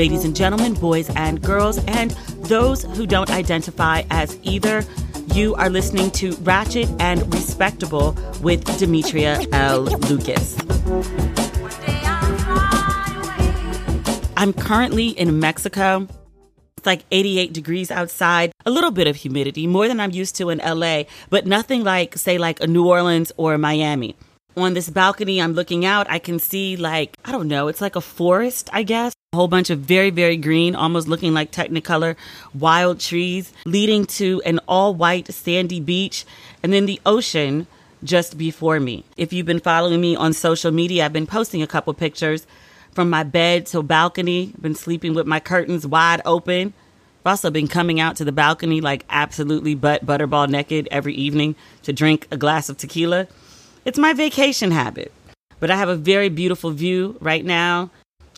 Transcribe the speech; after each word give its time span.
Ladies 0.00 0.24
and 0.24 0.34
gentlemen, 0.34 0.72
boys 0.72 1.10
and 1.14 1.42
girls, 1.42 1.76
and 1.84 2.12
those 2.48 2.84
who 2.96 3.06
don't 3.06 3.30
identify 3.30 4.02
as 4.10 4.38
either, 4.42 4.82
you 5.34 5.54
are 5.56 5.68
listening 5.68 6.10
to 6.12 6.32
Ratchet 6.36 6.88
and 6.98 7.20
Respectable 7.34 8.16
with 8.40 8.64
Demetria 8.78 9.44
L. 9.52 9.82
Lucas. 9.82 10.56
I'm 14.38 14.54
currently 14.54 15.08
in 15.08 15.38
Mexico. 15.38 16.08
It's 16.78 16.86
like 16.86 17.04
88 17.10 17.52
degrees 17.52 17.90
outside, 17.90 18.52
a 18.64 18.70
little 18.70 18.92
bit 18.92 19.06
of 19.06 19.16
humidity, 19.16 19.66
more 19.66 19.86
than 19.86 20.00
I'm 20.00 20.12
used 20.12 20.34
to 20.36 20.48
in 20.48 20.62
LA, 20.64 21.02
but 21.28 21.44
nothing 21.44 21.84
like, 21.84 22.16
say, 22.16 22.38
like 22.38 22.62
a 22.62 22.66
New 22.66 22.88
Orleans 22.88 23.32
or 23.36 23.58
Miami. 23.58 24.16
On 24.56 24.74
this 24.74 24.90
balcony, 24.90 25.40
I'm 25.40 25.52
looking 25.52 25.84
out. 25.84 26.10
I 26.10 26.18
can 26.18 26.38
see, 26.38 26.76
like, 26.76 27.16
I 27.24 27.30
don't 27.30 27.48
know, 27.48 27.68
it's 27.68 27.80
like 27.80 27.94
a 27.94 28.00
forest, 28.00 28.68
I 28.72 28.82
guess. 28.82 29.12
A 29.32 29.36
whole 29.36 29.48
bunch 29.48 29.70
of 29.70 29.78
very, 29.78 30.10
very 30.10 30.36
green, 30.36 30.74
almost 30.74 31.06
looking 31.06 31.32
like 31.32 31.52
Technicolor 31.52 32.16
wild 32.52 32.98
trees, 32.98 33.52
leading 33.64 34.06
to 34.06 34.42
an 34.44 34.58
all 34.66 34.92
white 34.92 35.32
sandy 35.32 35.78
beach, 35.78 36.24
and 36.64 36.72
then 36.72 36.86
the 36.86 37.00
ocean 37.06 37.68
just 38.02 38.36
before 38.36 38.80
me. 38.80 39.04
If 39.16 39.32
you've 39.32 39.46
been 39.46 39.60
following 39.60 40.00
me 40.00 40.16
on 40.16 40.32
social 40.32 40.72
media, 40.72 41.04
I've 41.04 41.12
been 41.12 41.28
posting 41.28 41.62
a 41.62 41.66
couple 41.68 41.94
pictures 41.94 42.44
from 42.92 43.08
my 43.08 43.22
bed 43.22 43.66
to 43.66 43.82
balcony. 43.84 44.52
I've 44.54 44.62
been 44.62 44.74
sleeping 44.74 45.14
with 45.14 45.26
my 45.26 45.38
curtains 45.38 45.86
wide 45.86 46.22
open. 46.24 46.72
I've 47.24 47.30
also 47.30 47.50
been 47.50 47.68
coming 47.68 48.00
out 48.00 48.16
to 48.16 48.24
the 48.24 48.32
balcony 48.32 48.80
like 48.80 49.04
absolutely 49.10 49.76
butt 49.76 50.04
butterball 50.04 50.48
naked 50.48 50.88
every 50.90 51.14
evening 51.14 51.54
to 51.82 51.92
drink 51.92 52.26
a 52.32 52.36
glass 52.36 52.68
of 52.68 52.78
tequila. 52.78 53.28
It's 53.84 53.98
my 53.98 54.12
vacation 54.12 54.70
habit. 54.70 55.10
But 55.58 55.70
I 55.70 55.76
have 55.76 55.88
a 55.88 55.96
very 55.96 56.28
beautiful 56.28 56.70
view 56.70 57.16
right 57.20 57.44
now. 57.44 57.90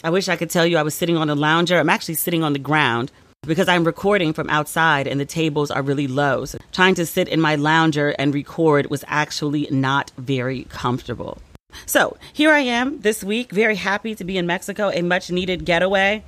I 0.05 0.11
wish 0.11 0.29
I 0.29 0.37
could 0.37 0.51
tell 0.51 0.65
you 0.65 0.79
I 0.79 0.83
was 0.83 0.95
sitting 0.95 1.17
on 1.17 1.31
a 1.31 1.35
lounger. 1.35 1.79
I'm 1.79 1.91
actually 1.91 2.15
sitting 2.15 2.45
on 2.45 2.53
the 2.53 2.59
ground 2.61 3.11
because 3.43 3.67
I'm 3.67 3.83
recording 3.83 4.33
from 4.33 4.49
outside 4.51 5.09
and 5.09 5.19
the 5.19 5.25
tables 5.25 5.73
are 5.73 5.83
really 5.83 6.07
low. 6.07 6.45
So 6.45 6.59
trying 6.71 6.95
to 6.95 7.07
sit 7.07 7.29
in 7.29 7.41
my 7.41 7.57
lounger 7.57 8.11
and 8.11 8.33
record 8.33 8.87
was 8.87 9.05
actually 9.09 9.67
not 9.71 10.13
very 10.17 10.65
comfortable. 10.65 11.39
So 11.87 12.17
here 12.33 12.53
I 12.53 12.61
am 12.61 13.01
this 13.01 13.25
week, 13.25 13.51
very 13.51 13.77
happy 13.77 14.15
to 14.15 14.25
be 14.25 14.39
in 14.39 14.47
Mexico, 14.47 14.91
a 14.91 15.03
much 15.03 15.31
needed 15.31 15.65
getaway. 15.65 16.23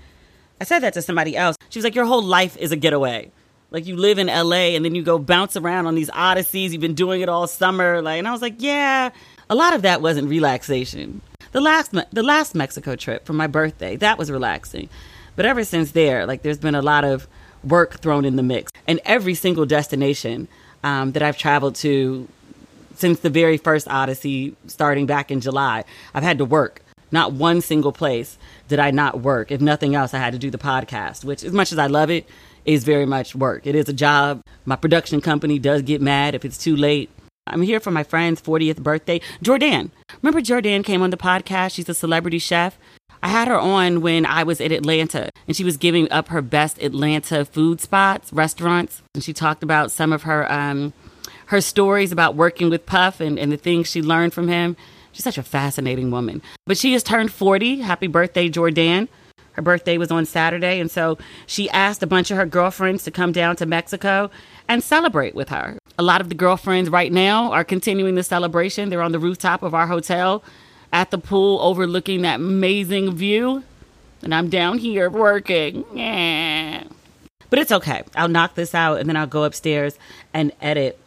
I 0.60 0.64
said 0.64 0.80
that 0.80 0.94
to 0.94 1.02
somebody 1.02 1.36
else. 1.36 1.56
She 1.68 1.78
was 1.78 1.84
like, 1.84 1.94
Your 1.94 2.06
whole 2.06 2.22
life 2.22 2.56
is 2.56 2.72
a 2.72 2.76
getaway. 2.76 3.30
Like 3.74 3.86
you 3.86 3.96
live 3.96 4.20
in 4.20 4.28
LA 4.28 4.76
and 4.76 4.84
then 4.84 4.94
you 4.94 5.02
go 5.02 5.18
bounce 5.18 5.56
around 5.56 5.86
on 5.86 5.96
these 5.96 6.08
odysseys. 6.10 6.70
You've 6.70 6.80
been 6.80 6.94
doing 6.94 7.22
it 7.22 7.28
all 7.28 7.48
summer. 7.48 8.00
Like, 8.00 8.20
and 8.20 8.28
I 8.28 8.30
was 8.30 8.40
like, 8.40 8.54
Yeah, 8.58 9.10
a 9.50 9.54
lot 9.56 9.74
of 9.74 9.82
that 9.82 10.00
wasn't 10.00 10.28
relaxation. 10.28 11.20
The 11.50 11.60
last, 11.60 11.92
the 12.12 12.22
last 12.22 12.54
Mexico 12.54 12.94
trip 12.94 13.26
for 13.26 13.32
my 13.32 13.48
birthday, 13.48 13.96
that 13.96 14.16
was 14.16 14.30
relaxing. 14.30 14.88
But 15.34 15.44
ever 15.44 15.64
since 15.64 15.90
there, 15.90 16.24
like 16.24 16.42
there's 16.42 16.58
been 16.58 16.76
a 16.76 16.82
lot 16.82 17.04
of 17.04 17.26
work 17.64 17.98
thrown 17.98 18.24
in 18.24 18.36
the 18.36 18.44
mix. 18.44 18.70
And 18.86 19.00
every 19.04 19.34
single 19.34 19.66
destination 19.66 20.46
um, 20.84 21.10
that 21.12 21.24
I've 21.24 21.36
traveled 21.36 21.74
to 21.76 22.28
since 22.94 23.18
the 23.20 23.30
very 23.30 23.56
first 23.56 23.88
Odyssey 23.88 24.54
starting 24.68 25.06
back 25.06 25.32
in 25.32 25.40
July. 25.40 25.82
I've 26.14 26.22
had 26.22 26.38
to 26.38 26.44
work. 26.44 26.80
Not 27.10 27.32
one 27.32 27.60
single 27.60 27.92
place 27.92 28.38
did 28.68 28.78
I 28.78 28.92
not 28.92 29.20
work. 29.20 29.50
If 29.50 29.60
nothing 29.60 29.96
else, 29.96 30.14
I 30.14 30.18
had 30.18 30.32
to 30.32 30.38
do 30.38 30.50
the 30.50 30.58
podcast, 30.58 31.24
which, 31.24 31.42
as 31.42 31.52
much 31.52 31.72
as 31.72 31.78
I 31.78 31.86
love 31.86 32.10
it, 32.10 32.28
is 32.64 32.84
very 32.84 33.06
much 33.06 33.34
work. 33.34 33.66
It 33.66 33.74
is 33.74 33.88
a 33.88 33.92
job. 33.92 34.40
My 34.64 34.76
production 34.76 35.20
company 35.20 35.58
does 35.58 35.82
get 35.82 36.00
mad 36.00 36.34
if 36.34 36.44
it's 36.44 36.58
too 36.58 36.76
late. 36.76 37.10
I'm 37.46 37.62
here 37.62 37.80
for 37.80 37.90
my 37.90 38.04
friend's 38.04 38.40
40th 38.40 38.82
birthday. 38.82 39.20
Jordan. 39.42 39.90
Remember 40.22 40.40
Jordan 40.40 40.82
came 40.82 41.02
on 41.02 41.10
the 41.10 41.16
podcast? 41.16 41.74
She's 41.74 41.88
a 41.88 41.94
celebrity 41.94 42.38
chef. 42.38 42.78
I 43.22 43.28
had 43.28 43.48
her 43.48 43.58
on 43.58 44.00
when 44.00 44.26
I 44.26 44.42
was 44.42 44.60
in 44.60 44.72
Atlanta 44.72 45.30
and 45.46 45.56
she 45.56 45.64
was 45.64 45.76
giving 45.76 46.10
up 46.10 46.28
her 46.28 46.42
best 46.42 46.82
Atlanta 46.82 47.44
food 47.44 47.80
spots, 47.80 48.32
restaurants. 48.32 49.02
And 49.14 49.22
she 49.22 49.32
talked 49.32 49.62
about 49.62 49.90
some 49.90 50.12
of 50.12 50.22
her 50.22 50.50
um, 50.50 50.92
her 51.46 51.60
stories 51.60 52.12
about 52.12 52.34
working 52.34 52.70
with 52.70 52.86
Puff 52.86 53.20
and, 53.20 53.38
and 53.38 53.52
the 53.52 53.56
things 53.56 53.90
she 53.90 54.02
learned 54.02 54.32
from 54.32 54.48
him. 54.48 54.76
She's 55.12 55.24
such 55.24 55.38
a 55.38 55.42
fascinating 55.42 56.10
woman. 56.10 56.42
But 56.66 56.76
she 56.76 56.92
has 56.94 57.02
turned 57.02 57.32
40. 57.32 57.80
Happy 57.80 58.06
birthday, 58.06 58.48
Jordan. 58.48 59.08
Her 59.54 59.62
birthday 59.62 59.98
was 59.98 60.10
on 60.10 60.26
Saturday, 60.26 60.80
and 60.80 60.90
so 60.90 61.18
she 61.46 61.70
asked 61.70 62.02
a 62.02 62.06
bunch 62.06 62.30
of 62.30 62.36
her 62.36 62.46
girlfriends 62.46 63.04
to 63.04 63.10
come 63.10 63.32
down 63.32 63.56
to 63.56 63.66
Mexico 63.66 64.30
and 64.68 64.82
celebrate 64.82 65.34
with 65.34 65.48
her. 65.48 65.78
A 65.98 66.02
lot 66.02 66.20
of 66.20 66.28
the 66.28 66.34
girlfriends 66.34 66.90
right 66.90 67.12
now 67.12 67.52
are 67.52 67.64
continuing 67.64 68.14
the 68.14 68.22
celebration. 68.22 68.90
They're 68.90 69.02
on 69.02 69.12
the 69.12 69.18
rooftop 69.18 69.62
of 69.62 69.74
our 69.74 69.86
hotel 69.86 70.42
at 70.92 71.10
the 71.10 71.18
pool 71.18 71.58
overlooking 71.60 72.22
that 72.22 72.36
amazing 72.36 73.14
view. 73.14 73.64
And 74.22 74.34
I'm 74.34 74.48
down 74.48 74.78
here 74.78 75.10
working. 75.10 75.84
Yeah. 75.92 76.84
But 77.50 77.58
it's 77.58 77.72
okay. 77.72 78.02
I'll 78.16 78.28
knock 78.28 78.54
this 78.54 78.74
out 78.74 78.98
and 78.98 79.08
then 79.08 79.16
I'll 79.16 79.26
go 79.26 79.44
upstairs 79.44 79.98
and 80.32 80.50
edit 80.60 80.98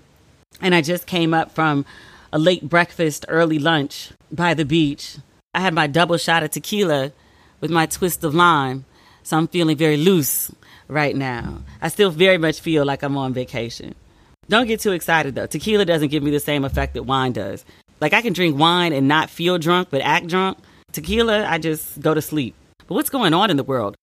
and 0.62 0.74
I 0.74 0.82
just 0.82 1.06
came 1.06 1.34
up 1.34 1.52
from 1.52 1.86
a 2.32 2.40
late 2.40 2.68
breakfast, 2.68 3.26
early 3.28 3.60
lunch 3.60 4.12
by 4.32 4.54
the 4.54 4.66
beach. 4.66 5.18
I 5.54 5.60
had 5.60 5.74
my 5.74 5.88
double 5.88 6.18
shot 6.18 6.44
of 6.44 6.52
tequila 6.52 7.12
with 7.60 7.72
my 7.72 7.86
twist 7.86 8.24
of 8.24 8.36
lime, 8.36 8.86
so 9.24 9.38
I'm 9.38 9.48
feeling 9.48 9.78
very 9.78 9.98
loose 9.98 10.52
right 10.88 11.16
now. 11.16 11.62
I 11.82 11.90
still 11.90 12.12
very 12.12 12.38
much 12.38 12.62
feel 12.62 12.86
like 12.86 13.04
I'm 13.04 13.18
on 13.18 13.34
vacation. 13.34 13.96
Don't 14.50 14.68
get 14.68 14.80
too 14.80 14.94
excited 14.94 15.36
though. 15.36 15.48
Tequila 15.48 15.86
doesn't 15.86 16.10
give 16.10 16.24
me 16.24 16.32
the 16.32 16.40
same 16.40 16.64
effect 16.64 16.94
that 16.94 17.04
wine 17.04 17.34
does. 17.34 17.66
Like 18.00 18.14
I 18.14 18.22
can 18.22 18.34
drink 18.34 18.58
wine 18.58 18.94
and 18.94 19.08
not 19.08 19.30
feel 19.30 19.58
drunk 19.58 19.90
but 19.92 20.02
act 20.02 20.28
drunk. 20.28 20.58
Tequila, 20.94 21.46
I 21.46 21.58
just 21.58 22.00
go 22.00 22.14
to 22.14 22.22
sleep. 22.22 22.56
But 22.88 22.96
what's 22.96 23.10
going 23.10 23.34
on 23.34 23.50
in 23.52 23.58
the 23.58 23.64
world? 23.64 23.96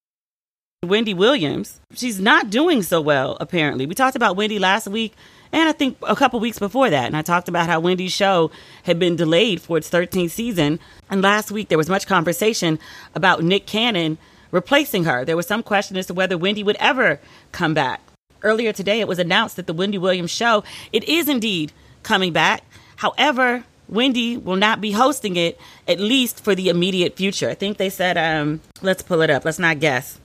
Wendy 0.82 1.14
Williams, 1.14 1.80
she's 1.94 2.20
not 2.20 2.50
doing 2.50 2.82
so 2.82 3.00
well, 3.00 3.38
apparently. 3.40 3.86
We 3.86 3.94
talked 3.94 4.16
about 4.16 4.36
Wendy 4.36 4.58
last 4.58 4.86
week 4.86 5.14
and 5.54 5.68
I 5.68 5.72
think 5.72 5.96
a 6.02 6.16
couple 6.16 6.40
weeks 6.40 6.58
before 6.58 6.90
that. 6.90 7.06
And 7.06 7.16
I 7.16 7.22
talked 7.22 7.48
about 7.48 7.68
how 7.68 7.78
Wendy's 7.78 8.12
show 8.12 8.50
had 8.82 8.98
been 8.98 9.14
delayed 9.14 9.60
for 9.60 9.78
its 9.78 9.88
13th 9.88 10.30
season. 10.30 10.80
And 11.08 11.22
last 11.22 11.52
week 11.52 11.68
there 11.68 11.78
was 11.78 11.88
much 11.88 12.08
conversation 12.08 12.78
about 13.14 13.44
Nick 13.44 13.64
Cannon 13.64 14.18
replacing 14.50 15.04
her. 15.04 15.24
There 15.24 15.36
was 15.36 15.46
some 15.46 15.62
question 15.62 15.96
as 15.96 16.06
to 16.06 16.14
whether 16.14 16.36
Wendy 16.36 16.64
would 16.64 16.76
ever 16.80 17.20
come 17.52 17.72
back. 17.72 18.00
Earlier 18.42 18.72
today, 18.72 19.00
it 19.00 19.08
was 19.08 19.18
announced 19.18 19.56
that 19.56 19.66
the 19.66 19.72
Wendy 19.72 19.96
Williams 19.96 20.32
show 20.32 20.64
it 20.92 21.04
is 21.04 21.28
indeed 21.28 21.72
coming 22.02 22.32
back. 22.32 22.64
However, 22.96 23.64
Wendy 23.88 24.36
will 24.36 24.56
not 24.56 24.80
be 24.80 24.90
hosting 24.90 25.36
it 25.36 25.58
at 25.86 26.00
least 26.00 26.42
for 26.42 26.54
the 26.54 26.68
immediate 26.68 27.16
future. 27.16 27.48
I 27.48 27.54
think 27.54 27.78
they 27.78 27.90
said, 27.90 28.18
um, 28.18 28.60
let's 28.82 29.02
pull 29.02 29.22
it 29.22 29.30
up. 29.30 29.44
Let's 29.44 29.60
not 29.60 29.78
guess. 29.78 30.18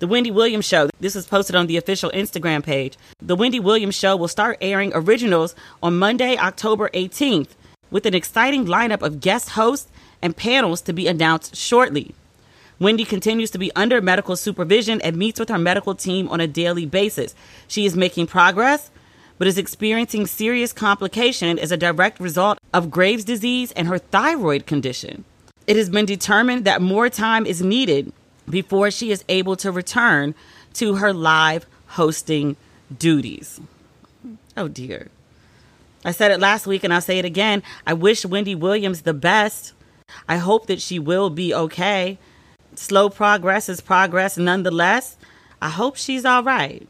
The 0.00 0.06
Wendy 0.06 0.30
Williams 0.30 0.64
Show. 0.64 0.88
This 0.98 1.14
is 1.14 1.26
posted 1.26 1.54
on 1.54 1.66
the 1.66 1.76
official 1.76 2.10
Instagram 2.12 2.64
page. 2.64 2.96
The 3.20 3.36
Wendy 3.36 3.60
Williams 3.60 3.94
Show 3.94 4.16
will 4.16 4.28
start 4.28 4.56
airing 4.62 4.92
originals 4.94 5.54
on 5.82 5.98
Monday, 5.98 6.38
October 6.38 6.88
18th, 6.94 7.50
with 7.90 8.06
an 8.06 8.14
exciting 8.14 8.64
lineup 8.64 9.02
of 9.02 9.20
guest 9.20 9.50
hosts 9.50 9.90
and 10.22 10.34
panels 10.34 10.80
to 10.82 10.94
be 10.94 11.06
announced 11.06 11.54
shortly. 11.54 12.14
Wendy 12.78 13.04
continues 13.04 13.50
to 13.50 13.58
be 13.58 13.70
under 13.76 14.00
medical 14.00 14.36
supervision 14.36 15.02
and 15.02 15.18
meets 15.18 15.38
with 15.38 15.50
her 15.50 15.58
medical 15.58 15.94
team 15.94 16.30
on 16.30 16.40
a 16.40 16.46
daily 16.46 16.86
basis. 16.86 17.34
She 17.68 17.84
is 17.84 17.94
making 17.94 18.26
progress, 18.28 18.90
but 19.36 19.48
is 19.48 19.58
experiencing 19.58 20.26
serious 20.26 20.72
complication 20.72 21.58
as 21.58 21.72
a 21.72 21.76
direct 21.76 22.20
result 22.20 22.58
of 22.72 22.90
Graves' 22.90 23.22
disease 23.22 23.70
and 23.72 23.86
her 23.86 23.98
thyroid 23.98 24.64
condition. 24.64 25.26
It 25.66 25.76
has 25.76 25.90
been 25.90 26.06
determined 26.06 26.64
that 26.64 26.80
more 26.80 27.10
time 27.10 27.44
is 27.44 27.60
needed 27.60 28.14
before 28.50 28.90
she 28.90 29.10
is 29.10 29.24
able 29.28 29.56
to 29.56 29.72
return 29.72 30.34
to 30.74 30.96
her 30.96 31.12
live 31.12 31.66
hosting 31.88 32.56
duties. 32.96 33.60
Oh 34.56 34.68
dear. 34.68 35.08
I 36.04 36.12
said 36.12 36.30
it 36.30 36.40
last 36.40 36.66
week 36.66 36.82
and 36.84 36.92
I'll 36.92 37.00
say 37.00 37.18
it 37.18 37.24
again. 37.24 37.62
I 37.86 37.92
wish 37.92 38.24
Wendy 38.24 38.54
Williams 38.54 39.02
the 39.02 39.14
best. 39.14 39.74
I 40.28 40.38
hope 40.38 40.66
that 40.66 40.80
she 40.80 40.98
will 40.98 41.30
be 41.30 41.54
okay. 41.54 42.18
Slow 42.74 43.10
progress 43.10 43.68
is 43.68 43.80
progress 43.80 44.36
nonetheless. 44.38 45.16
I 45.60 45.68
hope 45.68 45.96
she's 45.96 46.24
all 46.24 46.42
right. 46.42 46.88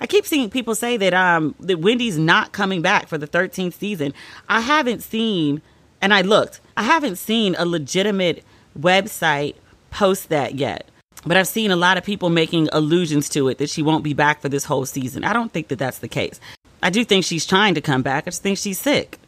I 0.00 0.06
keep 0.06 0.26
seeing 0.26 0.50
people 0.50 0.74
say 0.74 0.96
that 0.96 1.14
um 1.14 1.54
that 1.60 1.80
Wendy's 1.80 2.18
not 2.18 2.52
coming 2.52 2.82
back 2.82 3.08
for 3.08 3.18
the 3.18 3.26
13th 3.26 3.74
season. 3.74 4.12
I 4.48 4.60
haven't 4.60 5.02
seen 5.02 5.62
and 6.00 6.14
I 6.14 6.22
looked. 6.22 6.60
I 6.76 6.84
haven't 6.84 7.16
seen 7.16 7.56
a 7.58 7.66
legitimate 7.66 8.44
website 8.78 9.56
post 9.90 10.28
that 10.28 10.54
yet. 10.54 10.88
But 11.26 11.36
I've 11.36 11.48
seen 11.48 11.70
a 11.70 11.76
lot 11.76 11.98
of 11.98 12.04
people 12.04 12.30
making 12.30 12.68
allusions 12.72 13.28
to 13.30 13.48
it 13.48 13.58
that 13.58 13.70
she 13.70 13.82
won't 13.82 14.04
be 14.04 14.14
back 14.14 14.40
for 14.40 14.48
this 14.48 14.64
whole 14.64 14.86
season. 14.86 15.24
I 15.24 15.32
don't 15.32 15.52
think 15.52 15.68
that 15.68 15.78
that's 15.78 15.98
the 15.98 16.08
case. 16.08 16.40
I 16.82 16.90
do 16.90 17.04
think 17.04 17.24
she's 17.24 17.46
trying 17.46 17.74
to 17.74 17.80
come 17.80 18.02
back. 18.02 18.24
I 18.26 18.30
just 18.30 18.42
think 18.42 18.58
she's 18.58 18.78
sick. 18.78 19.18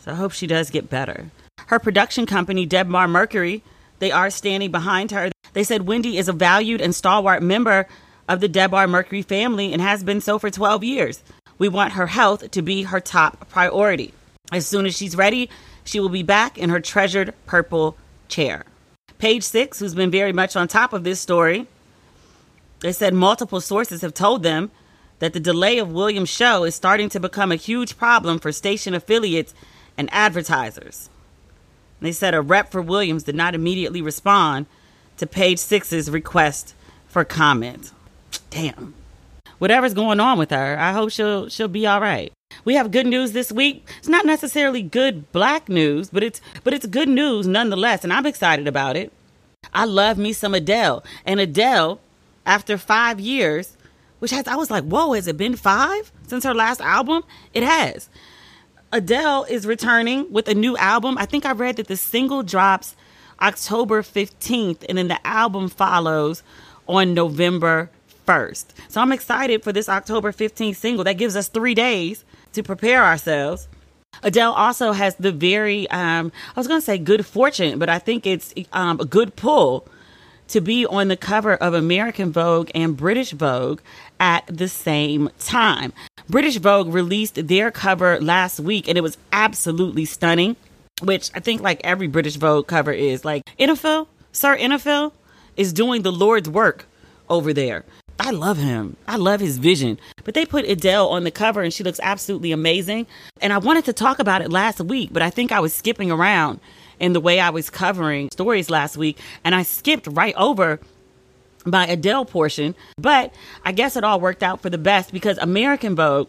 So 0.00 0.12
I 0.12 0.14
hope 0.14 0.32
she 0.32 0.46
does 0.46 0.70
get 0.70 0.88
better. 0.88 1.30
Her 1.66 1.78
production 1.78 2.24
company, 2.24 2.66
Debmar 2.66 3.10
Mercury, 3.10 3.62
they 3.98 4.10
are 4.10 4.30
standing 4.30 4.70
behind 4.70 5.10
her. 5.10 5.30
They 5.52 5.64
said 5.64 5.86
Wendy 5.86 6.16
is 6.16 6.28
a 6.28 6.32
valued 6.32 6.80
and 6.80 6.94
stalwart 6.94 7.42
member 7.42 7.86
of 8.28 8.40
the 8.40 8.48
Debmar 8.48 8.88
Mercury 8.88 9.22
family 9.22 9.72
and 9.72 9.82
has 9.82 10.02
been 10.02 10.20
so 10.20 10.38
for 10.38 10.50
12 10.50 10.84
years. 10.84 11.22
We 11.58 11.68
want 11.68 11.94
her 11.94 12.06
health 12.06 12.50
to 12.52 12.62
be 12.62 12.84
her 12.84 13.00
top 13.00 13.48
priority. 13.48 14.14
As 14.52 14.66
soon 14.66 14.86
as 14.86 14.96
she's 14.96 15.16
ready, 15.16 15.50
she 15.84 16.00
will 16.00 16.08
be 16.08 16.22
back 16.22 16.56
in 16.56 16.70
her 16.70 16.80
treasured 16.80 17.34
purple 17.46 17.96
chair. 18.28 18.64
Page 19.18 19.42
Six, 19.42 19.78
who's 19.78 19.94
been 19.94 20.10
very 20.10 20.32
much 20.32 20.56
on 20.56 20.68
top 20.68 20.92
of 20.92 21.04
this 21.04 21.20
story, 21.20 21.66
they 22.80 22.92
said 22.92 23.14
multiple 23.14 23.60
sources 23.60 24.02
have 24.02 24.14
told 24.14 24.42
them 24.42 24.70
that 25.18 25.32
the 25.32 25.40
delay 25.40 25.78
of 25.78 25.90
Williams' 25.90 26.28
show 26.28 26.64
is 26.64 26.74
starting 26.74 27.08
to 27.08 27.20
become 27.20 27.50
a 27.50 27.56
huge 27.56 27.98
problem 27.98 28.38
for 28.38 28.52
station 28.52 28.94
affiliates 28.94 29.52
and 29.96 30.08
advertisers. 30.12 31.10
They 32.00 32.12
said 32.12 32.34
a 32.34 32.40
rep 32.40 32.70
for 32.70 32.80
Williams 32.80 33.24
did 33.24 33.34
not 33.34 33.56
immediately 33.56 34.00
respond 34.00 34.66
to 35.16 35.26
Page 35.26 35.58
Six's 35.58 36.08
request 36.08 36.74
for 37.08 37.24
comment. 37.24 37.90
Damn. 38.50 38.94
Whatever's 39.58 39.94
going 39.94 40.20
on 40.20 40.38
with 40.38 40.50
her, 40.50 40.78
I 40.78 40.92
hope 40.92 41.10
she'll 41.10 41.48
she'll 41.48 41.66
be 41.66 41.86
all 41.86 42.00
right. 42.00 42.32
We 42.64 42.74
have 42.74 42.90
good 42.90 43.06
news 43.06 43.32
this 43.32 43.52
week. 43.52 43.88
It's 43.98 44.08
not 44.08 44.26
necessarily 44.26 44.82
good 44.82 45.30
black 45.32 45.68
news, 45.68 46.10
but 46.10 46.22
it's 46.22 46.40
but 46.64 46.74
it's 46.74 46.86
good 46.86 47.08
news 47.08 47.46
nonetheless, 47.46 48.04
and 48.04 48.12
I'm 48.12 48.26
excited 48.26 48.66
about 48.66 48.96
it. 48.96 49.12
I 49.72 49.84
love 49.84 50.18
me 50.18 50.32
some 50.32 50.54
Adele, 50.54 51.04
and 51.24 51.40
Adele, 51.40 52.00
after 52.46 52.78
five 52.78 53.20
years, 53.20 53.76
which 54.18 54.30
has 54.30 54.46
I 54.46 54.56
was 54.56 54.70
like, 54.70 54.84
whoa, 54.84 55.12
has 55.12 55.26
it 55.26 55.36
been 55.36 55.56
five 55.56 56.12
since 56.26 56.44
her 56.44 56.54
last 56.54 56.80
album? 56.80 57.22
It 57.54 57.62
has. 57.62 58.08
Adele 58.90 59.44
is 59.44 59.66
returning 59.66 60.32
with 60.32 60.48
a 60.48 60.54
new 60.54 60.76
album. 60.78 61.18
I 61.18 61.26
think 61.26 61.44
I 61.44 61.52
read 61.52 61.76
that 61.76 61.88
the 61.88 61.96
single 61.96 62.42
drops 62.42 62.96
October 63.40 64.02
15th, 64.02 64.84
and 64.88 64.96
then 64.96 65.08
the 65.08 65.26
album 65.26 65.68
follows 65.68 66.42
on 66.86 67.12
November 67.12 67.90
1st. 68.26 68.66
So 68.88 69.00
I'm 69.00 69.12
excited 69.12 69.62
for 69.62 69.72
this 69.72 69.88
October 69.88 70.32
15th 70.32 70.76
single. 70.76 71.04
That 71.04 71.18
gives 71.18 71.36
us 71.36 71.48
three 71.48 71.74
days 71.74 72.24
to 72.52 72.62
prepare 72.62 73.04
ourselves. 73.04 73.68
Adele 74.22 74.52
also 74.52 74.92
has 74.92 75.14
the 75.16 75.32
very, 75.32 75.88
um, 75.90 76.32
I 76.54 76.60
was 76.60 76.66
going 76.66 76.80
to 76.80 76.84
say 76.84 76.98
good 76.98 77.24
fortune, 77.24 77.78
but 77.78 77.88
I 77.88 77.98
think 77.98 78.26
it's 78.26 78.52
um, 78.72 79.00
a 79.00 79.04
good 79.04 79.36
pull 79.36 79.86
to 80.48 80.60
be 80.60 80.86
on 80.86 81.08
the 81.08 81.16
cover 81.16 81.54
of 81.54 81.74
American 81.74 82.32
Vogue 82.32 82.70
and 82.74 82.96
British 82.96 83.32
Vogue 83.32 83.80
at 84.18 84.44
the 84.46 84.68
same 84.68 85.30
time. 85.38 85.92
British 86.28 86.56
Vogue 86.56 86.92
released 86.92 87.46
their 87.46 87.70
cover 87.70 88.20
last 88.20 88.58
week 88.60 88.88
and 88.88 88.98
it 88.98 89.02
was 89.02 89.16
absolutely 89.32 90.04
stunning, 90.04 90.56
which 91.02 91.30
I 91.34 91.40
think 91.40 91.62
like 91.62 91.80
every 91.84 92.06
British 92.06 92.36
Vogue 92.36 92.66
cover 92.66 92.92
is. 92.92 93.24
Like 93.24 93.42
Enninful, 93.58 94.08
Sir 94.32 94.56
Enninful 94.56 95.12
is 95.56 95.72
doing 95.72 96.02
the 96.02 96.12
Lord's 96.12 96.48
work 96.48 96.86
over 97.28 97.52
there. 97.52 97.84
I 98.18 98.30
love 98.30 98.58
him. 98.58 98.96
I 99.06 99.16
love 99.16 99.40
his 99.40 99.58
vision. 99.58 99.98
But 100.24 100.34
they 100.34 100.44
put 100.44 100.64
Adele 100.64 101.08
on 101.08 101.24
the 101.24 101.30
cover 101.30 101.62
and 101.62 101.72
she 101.72 101.84
looks 101.84 102.00
absolutely 102.02 102.52
amazing. 102.52 103.06
And 103.40 103.52
I 103.52 103.58
wanted 103.58 103.84
to 103.86 103.92
talk 103.92 104.18
about 104.18 104.42
it 104.42 104.50
last 104.50 104.80
week, 104.80 105.10
but 105.12 105.22
I 105.22 105.30
think 105.30 105.52
I 105.52 105.60
was 105.60 105.72
skipping 105.72 106.10
around 106.10 106.60
in 106.98 107.12
the 107.12 107.20
way 107.20 107.38
I 107.40 107.50
was 107.50 107.70
covering 107.70 108.28
stories 108.32 108.68
last 108.68 108.96
week 108.96 109.18
and 109.44 109.54
I 109.54 109.62
skipped 109.62 110.08
right 110.10 110.34
over 110.36 110.80
my 111.64 111.86
Adele 111.86 112.24
portion. 112.24 112.74
But 112.96 113.32
I 113.64 113.72
guess 113.72 113.96
it 113.96 114.04
all 114.04 114.20
worked 114.20 114.42
out 114.42 114.60
for 114.60 114.68
the 114.68 114.78
best 114.78 115.12
because 115.12 115.38
American 115.38 115.94
Vogue 115.94 116.28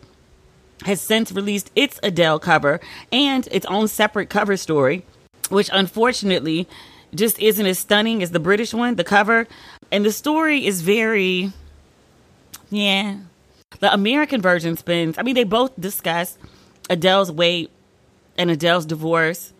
has 0.85 1.01
since 1.01 1.31
released 1.31 1.71
its 1.75 1.99
Adele 2.03 2.39
cover 2.39 2.79
and 3.11 3.47
its 3.51 3.65
own 3.65 3.87
separate 3.87 4.29
cover 4.29 4.55
story, 4.57 5.05
which 5.49 5.69
unfortunately 5.73 6.67
just 7.13 7.39
isn't 7.39 7.65
as 7.65 7.79
stunning 7.79 8.21
as 8.21 8.31
the 8.31 8.39
British 8.39 8.73
one, 8.73 8.95
the 8.95 9.03
cover. 9.03 9.47
And 9.91 10.05
the 10.05 10.11
story 10.11 10.65
is 10.65 10.81
very 10.81 11.51
yeah. 12.69 13.17
The 13.79 13.93
American 13.93 14.41
version 14.41 14.75
spins, 14.77 15.17
I 15.17 15.23
mean, 15.23 15.35
they 15.35 15.43
both 15.43 15.71
discuss 15.79 16.37
Adele's 16.89 17.31
weight 17.31 17.69
and 18.37 18.49
Adele's 18.49 18.85
divorce 18.85 19.53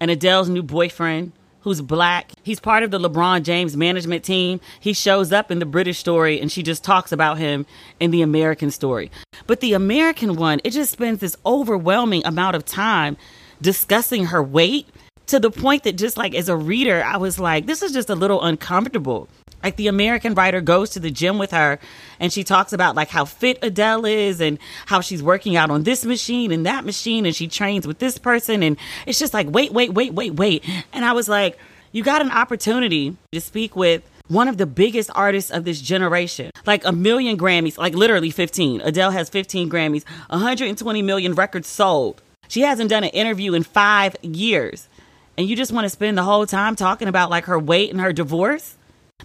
and 0.00 0.10
Adele's 0.10 0.48
new 0.48 0.62
boyfriend 0.62 1.32
who's 1.62 1.80
black. 1.80 2.32
He's 2.42 2.60
part 2.60 2.82
of 2.82 2.90
the 2.90 2.98
LeBron 2.98 3.42
James 3.42 3.76
management 3.76 4.24
team. 4.24 4.60
He 4.80 4.92
shows 4.92 5.32
up 5.32 5.50
in 5.50 5.58
the 5.58 5.66
British 5.66 5.98
story 5.98 6.40
and 6.40 6.50
she 6.50 6.62
just 6.62 6.82
talks 6.82 7.12
about 7.12 7.38
him 7.38 7.66
in 7.98 8.10
the 8.10 8.22
American 8.22 8.70
story. 8.70 9.10
But 9.46 9.60
the 9.60 9.74
American 9.74 10.36
one, 10.36 10.60
it 10.64 10.70
just 10.70 10.92
spends 10.92 11.20
this 11.20 11.36
overwhelming 11.44 12.24
amount 12.24 12.56
of 12.56 12.64
time 12.64 13.16
discussing 13.60 14.26
her 14.26 14.42
weight 14.42 14.88
to 15.26 15.38
the 15.38 15.50
point 15.50 15.84
that 15.84 15.96
just 15.96 16.16
like 16.16 16.34
as 16.34 16.48
a 16.48 16.56
reader, 16.56 17.04
I 17.04 17.18
was 17.18 17.38
like, 17.38 17.66
this 17.66 17.82
is 17.82 17.92
just 17.92 18.10
a 18.10 18.14
little 18.14 18.42
uncomfortable. 18.42 19.28
Like 19.62 19.76
the 19.76 19.88
American 19.88 20.34
writer 20.34 20.60
goes 20.60 20.90
to 20.90 21.00
the 21.00 21.10
gym 21.10 21.38
with 21.38 21.50
her 21.50 21.78
and 22.18 22.32
she 22.32 22.44
talks 22.44 22.72
about 22.72 22.94
like 22.94 23.08
how 23.08 23.24
fit 23.24 23.58
Adele 23.62 24.06
is 24.06 24.40
and 24.40 24.58
how 24.86 25.00
she's 25.00 25.22
working 25.22 25.56
out 25.56 25.70
on 25.70 25.82
this 25.82 26.04
machine 26.04 26.52
and 26.52 26.64
that 26.66 26.84
machine 26.84 27.26
and 27.26 27.34
she 27.34 27.48
trains 27.48 27.86
with 27.86 27.98
this 27.98 28.18
person 28.18 28.62
and 28.62 28.76
it's 29.06 29.18
just 29.18 29.34
like 29.34 29.48
wait, 29.50 29.72
wait, 29.72 29.92
wait, 29.92 30.14
wait, 30.14 30.34
wait. 30.34 30.64
And 30.92 31.04
I 31.04 31.12
was 31.12 31.28
like, 31.28 31.58
you 31.92 32.02
got 32.02 32.22
an 32.22 32.30
opportunity 32.30 33.16
to 33.32 33.40
speak 33.40 33.74
with 33.74 34.02
one 34.28 34.46
of 34.46 34.58
the 34.58 34.66
biggest 34.66 35.10
artists 35.14 35.50
of 35.50 35.64
this 35.64 35.80
generation. 35.80 36.52
Like 36.64 36.84
a 36.84 36.92
million 36.92 37.36
Grammys, 37.36 37.76
like 37.76 37.94
literally 37.94 38.30
15. 38.30 38.80
Adele 38.80 39.10
has 39.10 39.28
15 39.28 39.68
Grammys, 39.68 40.04
120 40.28 41.02
million 41.02 41.34
records 41.34 41.66
sold. 41.66 42.22
She 42.46 42.60
hasn't 42.60 42.90
done 42.90 43.04
an 43.04 43.10
interview 43.10 43.54
in 43.54 43.64
5 43.64 44.16
years. 44.22 44.88
And 45.36 45.48
you 45.48 45.56
just 45.56 45.72
want 45.72 45.84
to 45.84 45.90
spend 45.90 46.16
the 46.16 46.22
whole 46.22 46.46
time 46.46 46.76
talking 46.76 47.08
about 47.08 47.30
like 47.30 47.46
her 47.46 47.58
weight 47.58 47.90
and 47.90 48.00
her 48.00 48.12
divorce? 48.12 48.76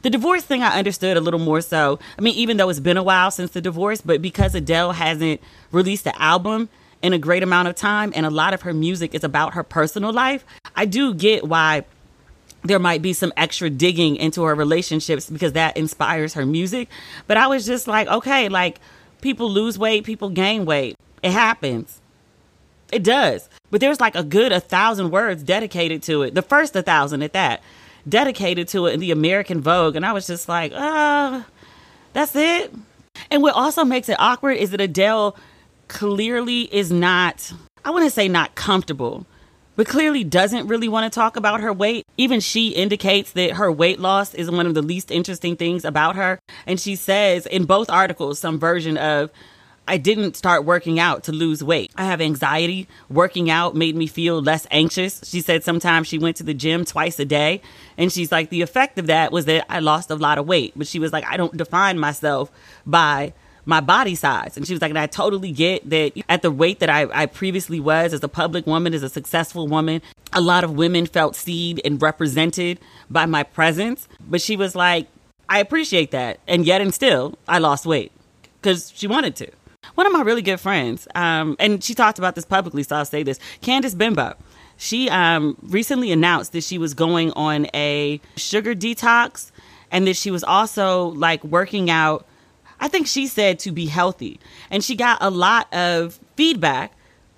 The 0.02 0.10
divorce 0.10 0.44
thing 0.44 0.62
I 0.62 0.78
understood 0.78 1.18
a 1.18 1.22
little 1.22 1.40
more 1.40 1.62
so. 1.62 2.00
I 2.18 2.22
mean, 2.22 2.36
even 2.36 2.58
though 2.58 2.70
it's 2.70 2.80
been 2.80 2.98
a 2.98 3.04
while 3.04 3.32
since 3.32 3.52
the 3.52 3.62
divorce, 3.62 4.02
but 4.02 4.22
because 4.22 4.54
Adele 4.56 4.94
hasn't 4.94 5.42
released 5.72 6.06
an 6.08 6.14
album 6.18 6.70
in 7.02 7.14
a 7.14 7.18
great 7.18 7.44
amount 7.44 7.68
of 7.68 7.76
time 7.76 8.12
and 8.16 8.26
a 8.26 8.30
lot 8.30 8.54
of 8.54 8.64
her 8.64 8.74
music 8.74 9.14
is 9.14 9.24
about 9.24 9.54
her 9.54 9.64
personal 9.64 10.14
life, 10.14 10.46
I 10.76 10.86
do 10.86 11.14
get 11.14 11.48
why 11.48 11.86
there 12.64 12.80
might 12.80 13.02
be 13.02 13.14
some 13.14 13.32
extra 13.38 13.70
digging 13.70 14.16
into 14.16 14.44
her 14.44 14.56
relationships 14.56 15.30
because 15.30 15.54
that 15.54 15.78
inspires 15.78 16.34
her 16.34 16.46
music. 16.46 16.90
But 17.28 17.38
I 17.38 17.48
was 17.48 17.66
just 17.66 17.88
like, 17.88 18.08
okay, 18.08 18.50
like 18.50 18.80
people 19.22 19.50
lose 19.50 19.78
weight, 19.78 20.04
people 20.04 20.30
gain 20.30 20.66
weight. 20.66 20.98
It 21.22 21.32
happens. 21.32 22.02
It 22.92 23.04
does. 23.04 23.50
But 23.72 23.82
there's 23.82 24.00
like 24.00 24.16
a 24.16 24.24
good 24.24 24.52
a 24.52 24.60
thousand 24.60 25.12
words 25.12 25.44
dedicated 25.44 26.04
to 26.04 26.24
it. 26.24 26.34
The 26.36 26.42
first 26.42 26.76
a 26.76 26.82
thousand 26.82 27.24
at 27.24 27.34
that 27.34 27.62
dedicated 28.08 28.68
to 28.70 28.86
it 28.86 28.94
in 28.94 29.00
the 29.00 29.12
American 29.12 29.62
Vogue. 29.62 29.96
And 29.96 30.06
I 30.06 30.14
was 30.14 30.28
just 30.28 30.48
like, 30.48 30.72
uh, 30.74 31.44
that's 32.14 32.36
it. 32.36 32.74
And 33.32 33.42
what 33.42 33.56
also 33.56 33.84
makes 33.84 34.10
it 34.10 34.18
awkward 34.20 34.58
is 34.58 34.72
that 34.72 34.82
Adele 34.82 35.36
clearly 35.88 36.62
is 36.74 36.92
not, 36.92 37.52
I 37.84 37.92
wouldn't 37.92 38.14
say 38.14 38.28
not 38.28 38.56
comfortable, 38.56 39.26
but 39.76 39.88
clearly 39.88 40.24
doesn't 40.24 40.68
really 40.68 40.88
want 40.88 41.12
to 41.12 41.16
talk 41.16 41.36
about 41.36 41.62
her 41.62 41.74
weight. 41.74 42.06
Even 42.18 42.40
she 42.40 42.70
indicates 42.70 43.32
that 43.34 43.54
her 43.54 43.72
weight 43.72 44.00
loss 44.00 44.34
is 44.34 44.50
one 44.50 44.68
of 44.68 44.74
the 44.74 44.82
least 44.82 45.12
interesting 45.12 45.56
things 45.56 45.84
about 45.84 46.16
her. 46.16 46.40
And 46.66 46.80
she 46.80 46.96
says 46.96 47.46
in 47.46 47.66
both 47.66 47.90
articles 47.90 48.40
some 48.40 48.60
version 48.60 48.98
of, 48.98 49.32
I 49.88 49.98
didn't 49.98 50.36
start 50.36 50.66
working 50.66 51.00
out 51.00 51.24
to 51.26 51.32
lose 51.32 51.64
weight. 51.64 51.92
I 51.96 52.06
have 52.06 52.20
anxiety. 52.20 52.88
Working 53.10 53.50
out 53.50 53.76
made 53.76 53.96
me 53.96 54.08
feel 54.08 54.42
less 54.42 54.66
anxious. 54.72 55.22
She 55.24 55.42
said 55.42 55.64
sometimes 55.64 56.08
she 56.08 56.18
went 56.18 56.38
to 56.38 56.44
the 56.44 56.56
gym 56.56 56.86
twice 56.86 57.20
a 57.20 57.26
day. 57.26 57.62
And 57.98 58.12
she's 58.12 58.32
like, 58.32 58.50
the 58.50 58.64
effect 58.64 58.98
of 58.98 59.08
that 59.08 59.32
was 59.32 59.46
that 59.46 59.66
I 59.70 59.80
lost 59.80 60.10
a 60.10 60.16
lot 60.16 60.38
of 60.38 60.48
weight. 60.48 60.74
But 60.76 60.88
she 60.88 60.98
was 60.98 61.14
like, 61.14 61.26
I 61.26 61.38
don't 61.38 61.56
define 61.56 62.00
myself 62.00 62.52
by 62.86 63.34
my 63.66 63.80
body 63.80 64.16
size. 64.16 64.58
And 64.58 64.66
she 64.66 64.74
was 64.74 64.82
like, 64.82 64.90
and 64.90 64.98
I 65.00 65.08
totally 65.08 65.52
get 65.52 65.88
that 65.90 66.14
at 66.30 66.42
the 66.42 66.52
weight 66.52 66.80
that 66.80 66.90
I, 66.90 67.08
I 67.14 67.26
previously 67.28 67.80
was 67.80 68.14
as 68.14 68.24
a 68.24 68.28
public 68.28 68.66
woman, 68.66 68.94
as 68.94 69.04
a 69.04 69.10
successful 69.10 69.68
woman, 69.68 70.02
a 70.34 70.42
lot 70.42 70.64
of 70.64 70.74
women 70.74 71.06
felt 71.06 71.36
seen 71.36 71.80
and 71.86 72.02
represented 72.02 72.80
by 73.10 73.26
my 73.26 73.44
presence. 73.44 74.08
But 74.20 74.42
she 74.42 74.56
was 74.56 74.76
like, 74.76 75.08
I 75.48 75.60
appreciate 75.60 76.12
that. 76.12 76.40
And 76.48 76.66
yet 76.66 76.82
and 76.82 76.94
still, 76.94 77.38
I 77.48 77.60
lost 77.60 77.86
weight 77.86 78.12
because 78.62 78.92
she 78.96 79.06
wanted 79.06 79.36
to 79.38 79.52
one 79.94 80.08
of 80.08 80.14
my 80.14 80.22
really 80.22 80.42
good 80.42 80.60
friends, 80.60 81.08
um, 81.16 81.56
and 81.60 81.84
she 81.84 81.94
talked 81.94 82.18
about 82.18 82.36
this 82.36 82.46
publicly, 82.46 82.84
so 82.84 82.96
I'll 82.96 83.06
say 83.06 83.24
this 83.24 83.40
Candice 83.62 83.98
Bimbo. 83.98 84.36
She 84.78 85.10
um, 85.10 85.56
recently 85.62 86.12
announced 86.12 86.52
that 86.52 86.64
she 86.64 86.78
was 86.78 86.94
going 86.94 87.32
on 87.32 87.68
a 87.74 88.20
sugar 88.36 88.76
detox 88.76 89.52
and 89.92 90.08
that 90.08 90.18
she 90.18 90.32
was 90.32 90.44
also 90.44 91.08
like 91.10 91.44
working 91.44 91.90
out. 91.90 92.28
I 92.80 92.90
think 92.90 93.08
she 93.08 93.28
said 93.28 93.60
to 93.60 93.72
be 93.72 93.86
healthy. 93.86 94.40
And 94.70 94.84
she 94.84 94.96
got 94.96 95.20
a 95.22 95.30
lot 95.30 95.74
of 95.74 96.20
feedback 96.36 96.92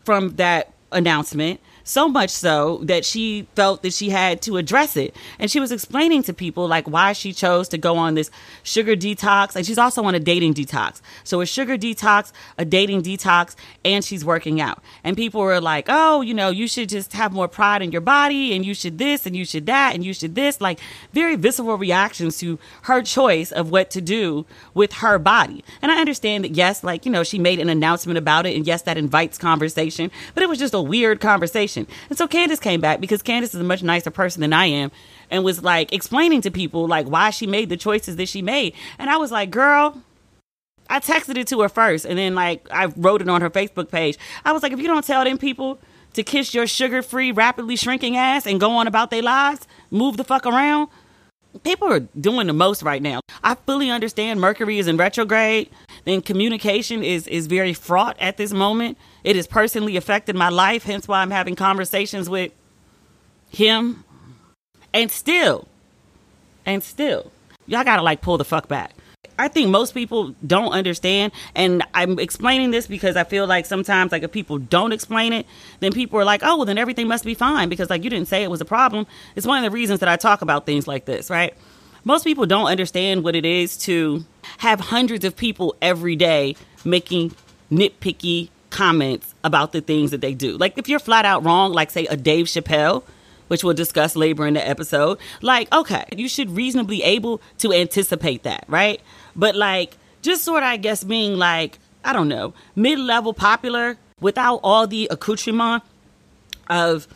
from 0.03 0.35
that 0.37 0.73
announcement 0.91 1.59
so 1.87 2.07
much 2.07 2.29
so 2.29 2.81
that 2.83 3.05
she 3.05 3.47
felt 3.55 3.81
that 3.83 3.93
she 3.93 4.09
had 4.09 4.41
to 4.41 4.57
address 4.57 4.97
it. 4.97 5.15
And 5.39 5.49
she 5.49 5.59
was 5.59 5.71
explaining 5.71 6.23
to 6.23 6.33
people 6.33 6.67
like 6.67 6.87
why 6.87 7.13
she 7.13 7.31
chose 7.31 7.69
to 7.69 7.77
go 7.77 7.97
on 7.97 8.15
this 8.15 8.29
sugar 8.63 8.95
detox. 8.95 9.55
And 9.55 9.65
she's 9.65 9.77
also 9.77 10.03
on 10.03 10.13
a 10.13 10.19
dating 10.19 10.53
detox. 10.53 11.01
So 11.23 11.41
a 11.41 11.45
sugar 11.45 11.77
detox, 11.77 12.31
a 12.57 12.65
dating 12.65 13.03
detox, 13.03 13.55
and 13.85 14.03
she's 14.03 14.25
working 14.25 14.59
out. 14.59 14.83
And 15.03 15.15
people 15.15 15.41
were 15.41 15.61
like, 15.61 15.85
oh, 15.87 16.21
you 16.21 16.33
know, 16.33 16.49
you 16.49 16.67
should 16.67 16.89
just 16.89 17.13
have 17.13 17.31
more 17.31 17.47
pride 17.47 17.81
in 17.81 17.91
your 17.91 18.01
body 18.01 18.53
and 18.53 18.65
you 18.65 18.73
should 18.73 18.97
this 18.97 19.25
and 19.25 19.35
you 19.35 19.45
should 19.45 19.65
that 19.67 19.95
and 19.95 20.03
you 20.03 20.13
should 20.13 20.35
this. 20.35 20.59
Like 20.59 20.79
very 21.13 21.35
visceral 21.35 21.77
reactions 21.77 22.37
to 22.39 22.59
her 22.83 23.01
choice 23.01 23.51
of 23.51 23.71
what 23.71 23.89
to 23.91 24.01
do 24.01 24.45
with 24.73 24.93
her 24.93 25.17
body. 25.17 25.63
And 25.81 25.91
I 25.91 25.99
understand 25.99 26.43
that, 26.43 26.51
yes, 26.51 26.83
like, 26.83 27.05
you 27.05 27.11
know, 27.11 27.23
she 27.23 27.39
made 27.39 27.59
an 27.59 27.69
announcement 27.69 28.17
about 28.17 28.45
it. 28.45 28.55
And 28.55 28.67
yes, 28.67 28.81
that 28.83 28.97
invites 28.97 29.37
conversation, 29.37 30.11
but 30.33 30.43
it 30.43 30.49
was 30.49 30.59
just 30.59 30.73
a 30.73 30.81
weird 30.81 31.21
conversation 31.21 31.76
And 32.09 32.17
so 32.17 32.27
Candice 32.27 32.61
came 32.61 32.81
back 32.81 32.99
because 33.01 33.21
Candice 33.21 33.53
is 33.53 33.55
a 33.55 33.63
much 33.63 33.83
nicer 33.83 34.09
person 34.09 34.41
than 34.41 34.53
I 34.53 34.65
am. 34.65 34.91
and 35.29 35.43
was 35.43 35.61
like 35.61 35.91
explaining 35.93 36.41
to 36.41 36.49
people 36.49 36.87
like 36.87 37.05
why 37.05 37.29
she 37.31 37.45
made 37.45 37.67
the 37.69 37.77
choices 37.77 38.15
that 38.15 38.29
she 38.29 38.41
made. 38.41 38.73
And 38.97 39.09
I 39.09 39.17
was 39.17 39.29
like, 39.31 39.51
girl, 39.51 40.01
I 40.89 40.99
texted 41.01 41.37
it 41.37 41.47
to 41.47 41.61
her 41.61 41.69
first 41.69 42.05
and 42.05 42.17
then 42.17 42.33
like 42.33 42.65
I 42.71 42.85
wrote 42.95 43.21
it 43.21 43.27
on 43.27 43.41
her 43.41 43.49
Facebook 43.49 43.91
page. 43.91 44.17
I 44.45 44.53
was 44.53 44.63
like, 44.63 44.71
if 44.71 44.79
you 44.79 44.87
don't 44.87 45.03
tell 45.05 45.23
them 45.25 45.37
people 45.37 45.79
to 46.13 46.23
kiss 46.23 46.53
your 46.53 46.65
sugar 46.65 47.01
free, 47.01 47.31
rapidly 47.31 47.75
shrinking 47.75 48.15
ass 48.15 48.47
and 48.47 48.59
go 48.59 48.71
on 48.71 48.87
about 48.87 49.11
their 49.11 49.21
lives, 49.21 49.67
move 49.91 50.15
the 50.17 50.23
fuck 50.23 50.45
around. 50.45 50.87
People 51.63 51.91
are 51.91 51.99
doing 51.99 52.47
the 52.47 52.53
most 52.53 52.83
right 52.83 53.01
now. 53.01 53.19
I 53.43 53.55
fully 53.55 53.89
understand 53.89 54.39
Mercury 54.39 54.79
is 54.79 54.87
in 54.87 54.95
retrograde. 54.95 55.69
Then 56.07 56.21
communication 56.21 57.03
is 57.03 57.27
is 57.27 57.47
very 57.47 57.73
fraught 57.73 58.15
at 58.17 58.37
this 58.37 58.53
moment. 58.53 58.97
It 59.25 59.35
has 59.35 59.45
personally 59.45 59.97
affected 59.97 60.37
my 60.37 60.47
life, 60.47 60.83
hence 60.83 61.05
why 61.05 61.21
I'm 61.21 61.31
having 61.31 61.57
conversations 61.57 62.29
with 62.29 62.53
him. 63.49 64.05
And 64.93 65.11
still, 65.11 65.67
and 66.65 66.81
still, 66.81 67.29
y'all 67.65 67.83
gotta 67.83 68.03
like 68.03 68.21
pull 68.21 68.37
the 68.37 68.45
fuck 68.45 68.69
back. 68.69 68.93
I 69.37 69.49
think 69.49 69.69
most 69.69 69.93
people 69.93 70.33
don't 70.45 70.71
understand, 70.71 71.33
and 71.53 71.83
I'm 71.93 72.19
explaining 72.19 72.71
this 72.71 72.87
because 72.87 73.17
I 73.17 73.25
feel 73.25 73.45
like 73.45 73.65
sometimes, 73.65 74.13
like 74.13 74.23
if 74.23 74.31
people 74.31 74.59
don't 74.59 74.93
explain 74.93 75.33
it, 75.33 75.45
then 75.81 75.91
people 75.91 76.17
are 76.21 76.25
like, 76.25 76.39
"Oh, 76.41 76.55
well, 76.55 76.65
then 76.65 76.77
everything 76.77 77.09
must 77.09 77.25
be 77.25 77.33
fine," 77.33 77.67
because 77.67 77.89
like 77.89 78.05
you 78.05 78.09
didn't 78.09 78.29
say 78.29 78.43
it 78.43 78.49
was 78.49 78.61
a 78.61 78.65
problem. 78.65 79.07
It's 79.35 79.45
one 79.45 79.61
of 79.61 79.69
the 79.69 79.75
reasons 79.75 79.99
that 79.99 80.07
I 80.07 80.15
talk 80.15 80.41
about 80.41 80.65
things 80.65 80.87
like 80.87 81.03
this, 81.03 81.29
right? 81.29 81.53
Most 82.03 82.23
people 82.23 82.45
don't 82.45 82.67
understand 82.67 83.23
what 83.23 83.35
it 83.35 83.45
is 83.45 83.77
to 83.79 84.25
have 84.59 84.79
hundreds 84.79 85.25
of 85.25 85.35
people 85.35 85.75
every 85.81 86.15
day 86.15 86.55
making 86.85 87.33
nitpicky 87.71 88.49
comments 88.69 89.33
about 89.43 89.71
the 89.71 89.81
things 89.81 90.11
that 90.11 90.21
they 90.21 90.33
do. 90.33 90.57
Like 90.57 90.77
if 90.77 90.89
you're 90.89 90.99
flat 90.99 91.25
out 91.25 91.43
wrong, 91.43 91.73
like 91.73 91.91
say 91.91 92.05
a 92.07 92.17
Dave 92.17 92.45
Chappelle, 92.47 93.03
which 93.47 93.63
we'll 93.63 93.73
discuss 93.73 94.15
later 94.15 94.45
in 94.45 94.53
the 94.55 94.67
episode, 94.67 95.17
like 95.41 95.71
okay, 95.73 96.05
you 96.15 96.27
should 96.27 96.51
reasonably 96.51 97.03
able 97.03 97.41
to 97.59 97.73
anticipate 97.73 98.43
that, 98.43 98.65
right? 98.67 99.01
But 99.35 99.55
like 99.55 99.97
just 100.21 100.43
sort 100.43 100.63
of 100.63 100.69
I 100.69 100.77
guess 100.77 101.03
being 101.03 101.37
like, 101.37 101.79
I 102.03 102.13
don't 102.13 102.27
know, 102.27 102.53
mid-level 102.75 103.33
popular 103.33 103.97
without 104.19 104.59
all 104.63 104.87
the 104.87 105.07
accoutrement 105.11 105.83
of 106.69 107.07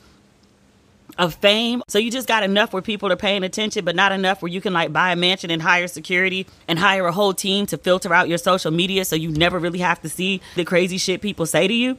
of 1.22 1.36
fame. 1.36 1.84
So 1.88 2.00
you 2.00 2.10
just 2.10 2.28
got 2.28 2.42
enough 2.42 2.74
where 2.74 2.82
people 2.82 3.12
are 3.12 3.16
paying 3.16 3.44
attention, 3.44 3.86
but 3.86 3.96
not 3.96 4.12
enough 4.12 4.42
where 4.42 4.52
you 4.52 4.60
can 4.60 4.74
like 4.74 4.92
buy 4.92 5.12
a 5.12 5.16
mansion 5.16 5.52
and 5.52 5.62
hire 5.62 5.88
security 5.88 6.48
and 6.68 6.80
hire 6.80 7.06
a 7.06 7.12
whole 7.12 7.34
team 7.34 7.68
to 7.68 7.78
filter 7.78 8.12
out 8.12 8.28
your 8.28 8.40
social 8.40 8.72
media 8.72 9.06
so 9.06 9.16
you 9.16 9.30
never 9.30 9.60
really 9.60 9.80
have 9.80 10.02
to 10.02 10.10
see 10.10 10.42
the 10.56 10.66
crazy 10.66 10.98
shit 10.98 11.22
people 11.22 11.46
say 11.46 11.68
to 11.68 11.74
you. 11.74 11.98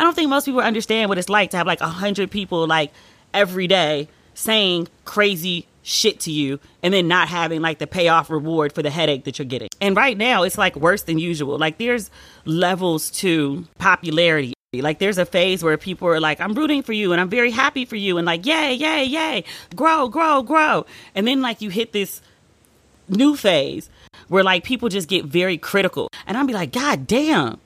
I 0.00 0.04
don't 0.04 0.14
think 0.14 0.30
most 0.30 0.46
people 0.46 0.60
understand 0.60 1.10
what 1.10 1.18
it's 1.18 1.28
like 1.28 1.50
to 1.50 1.58
have 1.58 1.66
like 1.66 1.82
a 1.82 1.88
hundred 1.88 2.30
people 2.30 2.66
like 2.66 2.92
every 3.34 3.66
day 3.66 4.08
saying 4.34 4.88
crazy 5.04 5.66
shit 5.82 6.20
to 6.20 6.30
you 6.30 6.58
and 6.82 6.94
then 6.94 7.08
not 7.08 7.28
having 7.28 7.60
like 7.60 7.78
the 7.78 7.86
payoff 7.86 8.30
reward 8.30 8.72
for 8.72 8.82
the 8.82 8.90
headache 8.90 9.24
that 9.24 9.38
you're 9.38 9.44
getting. 9.44 9.68
And 9.82 9.94
right 9.96 10.16
now 10.16 10.44
it's 10.44 10.56
like 10.56 10.76
worse 10.76 11.02
than 11.02 11.18
usual. 11.18 11.58
Like 11.58 11.76
there's 11.76 12.10
levels 12.46 13.10
to 13.10 13.66
popularity. 13.78 14.54
Like 14.80 15.00
there's 15.00 15.18
a 15.18 15.26
phase 15.26 15.62
where 15.62 15.76
people 15.76 16.08
are 16.08 16.18
like, 16.18 16.40
I'm 16.40 16.54
rooting 16.54 16.82
for 16.82 16.94
you 16.94 17.12
and 17.12 17.20
I'm 17.20 17.28
very 17.28 17.50
happy 17.50 17.84
for 17.84 17.96
you 17.96 18.16
and 18.16 18.24
like, 18.24 18.46
yay, 18.46 18.72
yay, 18.72 19.04
yay, 19.04 19.44
grow, 19.76 20.08
grow, 20.08 20.42
grow. 20.42 20.86
And 21.14 21.26
then 21.26 21.42
like 21.42 21.60
you 21.60 21.68
hit 21.68 21.92
this 21.92 22.22
new 23.06 23.36
phase 23.36 23.90
where 24.28 24.42
like 24.42 24.64
people 24.64 24.88
just 24.88 25.10
get 25.10 25.26
very 25.26 25.58
critical. 25.58 26.08
And 26.26 26.38
I'll 26.38 26.46
be 26.46 26.54
like, 26.54 26.72
God 26.72 27.06
damn. 27.06 27.60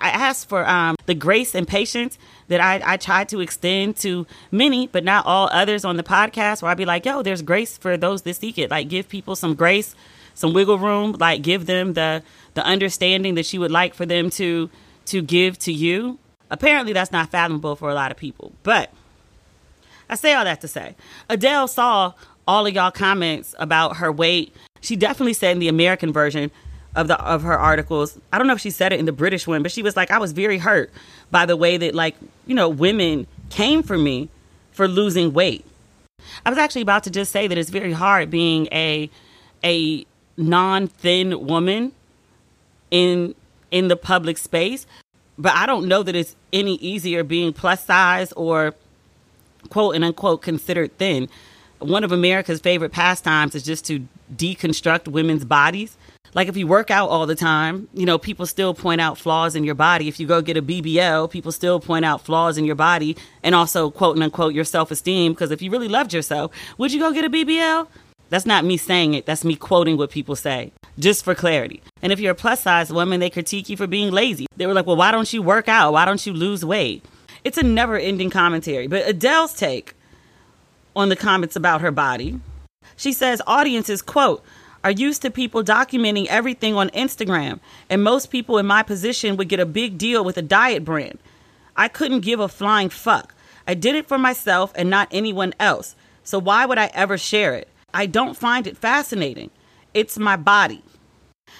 I 0.00 0.10
asked 0.10 0.48
for 0.48 0.64
um, 0.64 0.94
the 1.06 1.14
grace 1.14 1.56
and 1.56 1.66
patience 1.66 2.18
that 2.46 2.60
I, 2.60 2.92
I 2.92 2.96
try 2.98 3.24
to 3.24 3.40
extend 3.40 3.96
to 3.96 4.24
many, 4.52 4.86
but 4.86 5.02
not 5.02 5.26
all 5.26 5.48
others 5.50 5.84
on 5.84 5.96
the 5.96 6.04
podcast, 6.04 6.62
where 6.62 6.70
I'd 6.70 6.78
be 6.78 6.84
like, 6.84 7.04
yo, 7.04 7.22
there's 7.22 7.42
grace 7.42 7.76
for 7.76 7.96
those 7.96 8.22
that 8.22 8.34
seek 8.34 8.58
it. 8.58 8.70
Like, 8.70 8.88
give 8.88 9.08
people 9.08 9.34
some 9.34 9.54
grace, 9.54 9.94
some 10.34 10.54
wiggle 10.54 10.78
room, 10.78 11.16
like, 11.18 11.42
give 11.42 11.66
them 11.66 11.92
the, 11.92 12.22
the 12.54 12.64
understanding 12.64 13.34
that 13.34 13.52
you 13.52 13.60
would 13.60 13.72
like 13.72 13.92
for 13.92 14.06
them 14.06 14.30
to 14.30 14.70
to 15.06 15.22
give 15.22 15.58
to 15.60 15.72
you. 15.72 16.18
Apparently, 16.50 16.92
that's 16.92 17.12
not 17.12 17.30
fathomable 17.30 17.76
for 17.76 17.90
a 17.90 17.94
lot 17.94 18.10
of 18.10 18.16
people. 18.16 18.52
But 18.62 18.92
I 20.08 20.14
say 20.14 20.34
all 20.34 20.44
that 20.44 20.60
to 20.60 20.68
say 20.68 20.94
Adele 21.28 21.68
saw 21.68 22.12
all 22.46 22.66
of 22.66 22.74
y'all 22.74 22.90
comments 22.90 23.54
about 23.58 23.96
her 23.96 24.12
weight. 24.12 24.54
She 24.80 24.96
definitely 24.96 25.32
said 25.32 25.52
in 25.52 25.58
the 25.58 25.68
American 25.68 26.12
version 26.12 26.50
of 26.94 27.08
the 27.08 27.18
of 27.20 27.42
her 27.42 27.58
articles. 27.58 28.18
I 28.32 28.38
don't 28.38 28.46
know 28.46 28.54
if 28.54 28.60
she 28.60 28.70
said 28.70 28.92
it 28.92 29.00
in 29.00 29.06
the 29.06 29.12
British 29.12 29.46
one, 29.46 29.62
but 29.62 29.72
she 29.72 29.82
was 29.82 29.96
like, 29.96 30.10
I 30.10 30.18
was 30.18 30.32
very 30.32 30.58
hurt 30.58 30.90
by 31.30 31.46
the 31.46 31.56
way 31.56 31.76
that 31.78 31.94
like, 31.94 32.16
you 32.46 32.54
know, 32.54 32.68
women 32.68 33.26
came 33.50 33.82
for 33.82 33.96
me 33.96 34.28
for 34.72 34.88
losing 34.88 35.32
weight. 35.32 35.64
I 36.44 36.50
was 36.50 36.58
actually 36.58 36.82
about 36.82 37.04
to 37.04 37.10
just 37.10 37.32
say 37.32 37.46
that 37.46 37.56
it's 37.56 37.70
very 37.70 37.92
hard 37.92 38.30
being 38.30 38.68
a 38.72 39.10
a 39.64 40.04
non-thin 40.36 41.46
woman 41.46 41.92
in 42.90 43.34
in 43.72 43.88
the 43.88 43.96
public 43.96 44.38
space. 44.38 44.86
But 45.36 45.54
I 45.54 45.66
don't 45.66 45.88
know 45.88 46.04
that 46.04 46.14
it's 46.14 46.36
any 46.52 46.76
easier 46.76 47.24
being 47.24 47.52
plus 47.52 47.84
size 47.84 48.30
or 48.32 48.74
quote 49.70 49.96
and 49.96 50.04
unquote 50.04 50.42
considered 50.42 50.96
thin. 50.98 51.28
One 51.80 52.04
of 52.04 52.12
America's 52.12 52.60
favorite 52.60 52.92
pastimes 52.92 53.56
is 53.56 53.64
just 53.64 53.84
to 53.86 54.06
deconstruct 54.36 55.08
women's 55.08 55.44
bodies. 55.44 55.96
Like 56.34 56.48
if 56.48 56.56
you 56.56 56.66
work 56.66 56.90
out 56.90 57.08
all 57.08 57.26
the 57.26 57.34
time, 57.34 57.88
you 57.92 58.06
know, 58.06 58.18
people 58.18 58.46
still 58.46 58.72
point 58.72 59.00
out 59.00 59.18
flaws 59.18 59.54
in 59.54 59.64
your 59.64 59.74
body. 59.74 60.08
If 60.08 60.20
you 60.20 60.26
go 60.26 60.40
get 60.40 60.56
a 60.56 60.62
BBL, 60.62 61.30
people 61.30 61.52
still 61.52 61.80
point 61.80 62.04
out 62.04 62.22
flaws 62.22 62.56
in 62.56 62.64
your 62.64 62.74
body 62.74 63.16
and 63.42 63.54
also 63.54 63.90
quote 63.90 64.16
and 64.16 64.22
unquote 64.22 64.54
your 64.54 64.64
self 64.64 64.90
esteem. 64.90 65.32
Because 65.32 65.50
if 65.50 65.60
you 65.60 65.70
really 65.70 65.88
loved 65.88 66.12
yourself, 66.12 66.52
would 66.78 66.92
you 66.92 67.00
go 67.00 67.12
get 67.12 67.24
a 67.24 67.30
BBL? 67.30 67.88
That's 68.32 68.46
not 68.46 68.64
me 68.64 68.78
saying 68.78 69.12
it. 69.12 69.26
That's 69.26 69.44
me 69.44 69.56
quoting 69.56 69.98
what 69.98 70.08
people 70.08 70.36
say, 70.36 70.72
just 70.98 71.22
for 71.22 71.34
clarity. 71.34 71.82
And 72.00 72.14
if 72.14 72.18
you're 72.18 72.32
a 72.32 72.34
plus 72.34 72.62
size 72.62 72.90
woman, 72.90 73.20
they 73.20 73.28
critique 73.28 73.68
you 73.68 73.76
for 73.76 73.86
being 73.86 74.10
lazy. 74.10 74.46
They 74.56 74.66
were 74.66 74.72
like, 74.72 74.86
well, 74.86 74.96
why 74.96 75.10
don't 75.10 75.30
you 75.34 75.42
work 75.42 75.68
out? 75.68 75.92
Why 75.92 76.06
don't 76.06 76.26
you 76.26 76.32
lose 76.32 76.64
weight? 76.64 77.04
It's 77.44 77.58
a 77.58 77.62
never 77.62 77.98
ending 77.98 78.30
commentary. 78.30 78.86
But 78.86 79.06
Adele's 79.06 79.52
take 79.52 79.92
on 80.96 81.10
the 81.10 81.14
comments 81.14 81.56
about 81.56 81.82
her 81.82 81.90
body, 81.90 82.40
she 82.96 83.12
says 83.12 83.42
audiences, 83.46 84.00
quote, 84.00 84.42
are 84.82 84.90
used 84.90 85.20
to 85.20 85.30
people 85.30 85.62
documenting 85.62 86.26
everything 86.28 86.74
on 86.74 86.88
Instagram, 86.90 87.60
and 87.90 88.02
most 88.02 88.30
people 88.30 88.56
in 88.56 88.64
my 88.64 88.82
position 88.82 89.36
would 89.36 89.50
get 89.50 89.60
a 89.60 89.66
big 89.66 89.98
deal 89.98 90.24
with 90.24 90.38
a 90.38 90.42
diet 90.42 90.86
brand. 90.86 91.18
I 91.76 91.88
couldn't 91.88 92.20
give 92.20 92.40
a 92.40 92.48
flying 92.48 92.88
fuck. 92.88 93.34
I 93.68 93.74
did 93.74 93.94
it 93.94 94.08
for 94.08 94.16
myself 94.16 94.72
and 94.74 94.88
not 94.88 95.08
anyone 95.10 95.52
else. 95.60 95.96
So 96.24 96.38
why 96.38 96.64
would 96.64 96.78
I 96.78 96.90
ever 96.94 97.18
share 97.18 97.52
it? 97.52 97.68
I 97.94 98.06
don't 98.06 98.36
find 98.36 98.66
it 98.66 98.76
fascinating. 98.76 99.50
It's 99.94 100.18
my 100.18 100.36
body. 100.36 100.82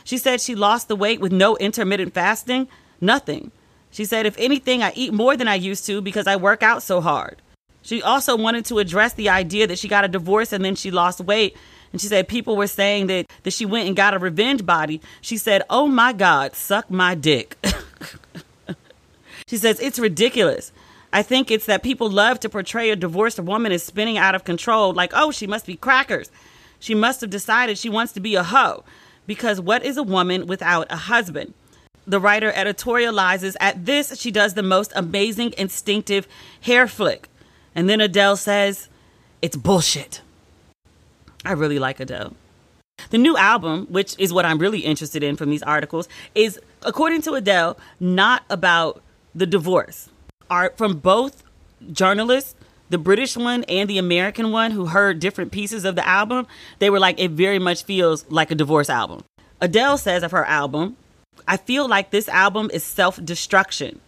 She 0.04 0.18
said 0.18 0.40
she 0.40 0.54
lost 0.54 0.88
the 0.88 0.96
weight 0.96 1.20
with 1.20 1.32
no 1.32 1.56
intermittent 1.56 2.14
fasting, 2.14 2.68
nothing. 3.00 3.52
She 3.90 4.04
said, 4.04 4.24
if 4.24 4.36
anything, 4.38 4.82
I 4.82 4.92
eat 4.94 5.12
more 5.12 5.36
than 5.36 5.48
I 5.48 5.54
used 5.54 5.84
to 5.86 6.00
because 6.00 6.26
I 6.26 6.36
work 6.36 6.62
out 6.62 6.82
so 6.82 7.00
hard. 7.00 7.42
She 7.82 8.00
also 8.00 8.36
wanted 8.36 8.64
to 8.66 8.78
address 8.78 9.12
the 9.12 9.28
idea 9.28 9.66
that 9.66 9.78
she 9.78 9.88
got 9.88 10.04
a 10.04 10.08
divorce 10.08 10.52
and 10.52 10.64
then 10.64 10.76
she 10.76 10.90
lost 10.90 11.20
weight. 11.20 11.56
And 11.92 12.00
she 12.00 12.06
said 12.06 12.26
people 12.26 12.56
were 12.56 12.68
saying 12.68 13.08
that, 13.08 13.26
that 13.42 13.52
she 13.52 13.66
went 13.66 13.86
and 13.86 13.96
got 13.96 14.14
a 14.14 14.18
revenge 14.18 14.64
body. 14.64 15.02
She 15.20 15.36
said, 15.36 15.62
Oh 15.68 15.86
my 15.86 16.12
God, 16.14 16.56
suck 16.56 16.90
my 16.90 17.14
dick. 17.14 17.58
she 19.46 19.58
says, 19.58 19.78
It's 19.78 19.98
ridiculous. 19.98 20.72
I 21.12 21.22
think 21.22 21.50
it's 21.50 21.66
that 21.66 21.82
people 21.82 22.10
love 22.10 22.40
to 22.40 22.48
portray 22.48 22.90
a 22.90 22.96
divorced 22.96 23.38
woman 23.38 23.70
as 23.70 23.82
spinning 23.82 24.16
out 24.16 24.34
of 24.34 24.44
control, 24.44 24.94
like, 24.94 25.12
oh, 25.14 25.30
she 25.30 25.46
must 25.46 25.66
be 25.66 25.76
crackers. 25.76 26.30
She 26.78 26.94
must 26.94 27.20
have 27.20 27.30
decided 27.30 27.76
she 27.76 27.90
wants 27.90 28.12
to 28.14 28.20
be 28.20 28.34
a 28.34 28.42
hoe. 28.42 28.82
Because 29.26 29.60
what 29.60 29.84
is 29.84 29.96
a 29.96 30.02
woman 30.02 30.46
without 30.46 30.90
a 30.90 30.96
husband? 30.96 31.52
The 32.06 32.18
writer 32.18 32.50
editorializes 32.50 33.56
at 33.60 33.84
this, 33.84 34.18
she 34.18 34.30
does 34.30 34.54
the 34.54 34.62
most 34.62 34.92
amazing 34.96 35.54
instinctive 35.58 36.26
hair 36.62 36.88
flick. 36.88 37.28
And 37.74 37.88
then 37.88 38.00
Adele 38.00 38.36
says, 38.36 38.88
it's 39.40 39.56
bullshit. 39.56 40.22
I 41.44 41.52
really 41.52 41.78
like 41.78 42.00
Adele. 42.00 42.34
The 43.10 43.18
new 43.18 43.36
album, 43.36 43.86
which 43.90 44.14
is 44.18 44.32
what 44.32 44.44
I'm 44.44 44.58
really 44.58 44.80
interested 44.80 45.22
in 45.22 45.36
from 45.36 45.50
these 45.50 45.62
articles, 45.62 46.08
is, 46.34 46.58
according 46.82 47.22
to 47.22 47.34
Adele, 47.34 47.76
not 48.00 48.44
about 48.48 49.02
the 49.34 49.46
divorce 49.46 50.08
art 50.52 50.76
from 50.76 50.98
both 50.98 51.42
journalists 51.90 52.54
the 52.92 52.98
British 52.98 53.38
one 53.38 53.64
and 53.64 53.88
the 53.88 53.96
American 53.96 54.52
one 54.52 54.70
who 54.70 54.84
heard 54.84 55.18
different 55.18 55.50
pieces 55.50 55.86
of 55.86 55.96
the 55.96 56.06
album, 56.06 56.46
they 56.78 56.90
were 56.90 57.00
like, 57.00 57.18
it 57.18 57.30
very 57.30 57.58
much 57.58 57.84
feels 57.84 58.30
like 58.30 58.50
a 58.50 58.54
divorce 58.54 58.90
album. 58.90 59.24
Adele 59.62 59.96
says 59.96 60.22
of 60.22 60.30
her 60.30 60.44
album, 60.44 60.98
I 61.48 61.56
feel 61.56 61.88
like 61.88 62.10
this 62.10 62.28
album 62.28 62.70
is 62.70 62.84
self 62.84 63.18
destruction, 63.24 63.98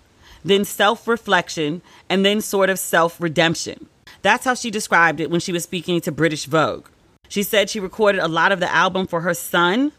then 0.44 0.66
self 0.66 1.08
reflection, 1.08 1.80
and 2.10 2.26
then 2.26 2.42
sort 2.42 2.68
of 2.68 2.78
self 2.78 3.18
redemption. 3.22 3.86
That's 4.20 4.44
how 4.44 4.52
she 4.52 4.70
described 4.70 5.18
it 5.18 5.30
when 5.30 5.40
she 5.40 5.52
was 5.52 5.62
speaking 5.62 6.02
to 6.02 6.12
British 6.12 6.44
Vogue. 6.44 6.86
She 7.28 7.42
said 7.42 7.70
she 7.70 7.80
recorded 7.80 8.20
a 8.20 8.28
lot 8.28 8.52
of 8.52 8.60
the 8.60 8.70
album 8.70 9.06
for 9.06 9.22
her 9.22 9.32
son, 9.32 9.92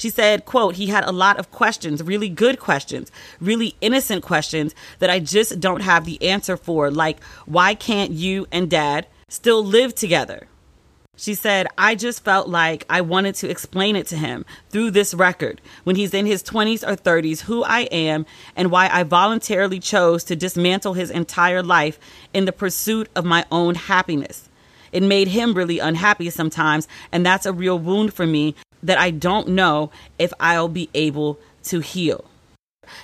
she 0.00 0.08
said, 0.08 0.46
quote, 0.46 0.76
he 0.76 0.86
had 0.86 1.04
a 1.04 1.12
lot 1.12 1.38
of 1.38 1.50
questions, 1.50 2.02
really 2.02 2.30
good 2.30 2.58
questions, 2.58 3.12
really 3.38 3.76
innocent 3.82 4.22
questions 4.22 4.74
that 4.98 5.10
I 5.10 5.20
just 5.20 5.60
don't 5.60 5.82
have 5.82 6.06
the 6.06 6.22
answer 6.22 6.56
for. 6.56 6.90
Like, 6.90 7.22
why 7.44 7.74
can't 7.74 8.10
you 8.10 8.46
and 8.50 8.70
dad 8.70 9.06
still 9.28 9.62
live 9.62 9.94
together? 9.94 10.46
She 11.16 11.34
said, 11.34 11.66
I 11.76 11.96
just 11.96 12.24
felt 12.24 12.48
like 12.48 12.86
I 12.88 13.02
wanted 13.02 13.34
to 13.36 13.50
explain 13.50 13.94
it 13.94 14.06
to 14.06 14.16
him 14.16 14.46
through 14.70 14.92
this 14.92 15.12
record 15.12 15.60
when 15.84 15.96
he's 15.96 16.14
in 16.14 16.24
his 16.24 16.42
20s 16.42 16.82
or 16.82 16.96
30s 16.96 17.42
who 17.42 17.62
I 17.62 17.80
am 17.92 18.24
and 18.56 18.70
why 18.70 18.88
I 18.90 19.02
voluntarily 19.02 19.80
chose 19.80 20.24
to 20.24 20.34
dismantle 20.34 20.94
his 20.94 21.10
entire 21.10 21.62
life 21.62 21.98
in 22.32 22.46
the 22.46 22.52
pursuit 22.52 23.10
of 23.14 23.26
my 23.26 23.44
own 23.52 23.74
happiness. 23.74 24.48
It 24.92 25.02
made 25.02 25.28
him 25.28 25.52
really 25.52 25.78
unhappy 25.78 26.30
sometimes, 26.30 26.88
and 27.12 27.24
that's 27.24 27.44
a 27.44 27.52
real 27.52 27.78
wound 27.78 28.14
for 28.14 28.26
me 28.26 28.54
that 28.82 28.98
I 28.98 29.10
don't 29.10 29.48
know 29.48 29.90
if 30.18 30.32
I'll 30.40 30.68
be 30.68 30.88
able 30.94 31.38
to 31.64 31.80
heal. 31.80 32.24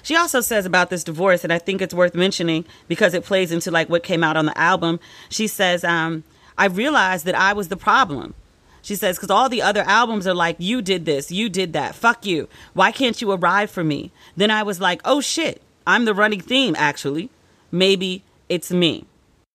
She 0.02 0.16
also 0.16 0.40
says 0.40 0.66
about 0.66 0.90
this 0.90 1.04
divorce, 1.04 1.44
and 1.44 1.52
I 1.52 1.58
think 1.58 1.80
it's 1.80 1.94
worth 1.94 2.14
mentioning 2.14 2.64
because 2.88 3.14
it 3.14 3.24
plays 3.24 3.52
into 3.52 3.70
like 3.70 3.88
what 3.88 4.02
came 4.02 4.24
out 4.24 4.36
on 4.36 4.46
the 4.46 4.58
album. 4.58 4.98
She 5.28 5.46
says, 5.46 5.84
um, 5.84 6.24
I 6.58 6.66
realized 6.66 7.24
that 7.26 7.34
I 7.34 7.52
was 7.52 7.68
the 7.68 7.76
problem. 7.76 8.34
She 8.82 8.94
says, 8.94 9.16
because 9.16 9.30
all 9.30 9.48
the 9.48 9.62
other 9.62 9.82
albums 9.82 10.26
are 10.26 10.34
like, 10.34 10.56
you 10.58 10.80
did 10.80 11.04
this, 11.04 11.32
you 11.32 11.48
did 11.48 11.72
that, 11.72 11.96
fuck 11.96 12.24
you. 12.24 12.48
Why 12.72 12.92
can't 12.92 13.20
you 13.20 13.32
arrive 13.32 13.70
for 13.70 13.82
me? 13.82 14.12
Then 14.36 14.50
I 14.50 14.62
was 14.62 14.80
like, 14.80 15.00
oh 15.04 15.20
shit, 15.20 15.60
I'm 15.86 16.04
the 16.04 16.14
running 16.14 16.40
theme, 16.40 16.76
actually. 16.78 17.28
Maybe 17.72 18.22
it's 18.48 18.70
me. 18.70 19.04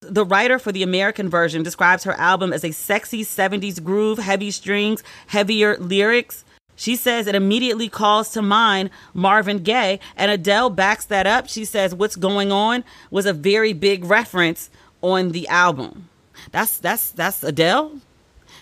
The 0.03 0.25
writer 0.25 0.57
for 0.57 0.71
the 0.71 0.81
American 0.81 1.29
version 1.29 1.61
describes 1.61 2.05
her 2.05 2.13
album 2.13 2.53
as 2.53 2.63
a 2.63 2.71
sexy 2.71 3.23
70s 3.23 3.83
groove, 3.83 4.17
heavy 4.17 4.49
strings, 4.49 5.03
heavier 5.27 5.77
lyrics. 5.77 6.43
She 6.75 6.95
says 6.95 7.27
it 7.27 7.35
immediately 7.35 7.87
calls 7.87 8.31
to 8.31 8.41
mind 8.41 8.89
Marvin 9.13 9.59
Gaye, 9.59 9.99
and 10.17 10.31
Adele 10.31 10.71
backs 10.71 11.05
that 11.05 11.27
up. 11.27 11.47
She 11.47 11.65
says, 11.65 11.93
What's 11.93 12.15
Going 12.15 12.51
On 12.51 12.83
was 13.11 13.27
a 13.27 13.33
very 13.33 13.73
big 13.73 14.03
reference 14.03 14.71
on 15.03 15.33
the 15.33 15.47
album. 15.49 16.09
That's 16.51 16.79
that's 16.79 17.11
that's 17.11 17.43
Adele. 17.43 17.99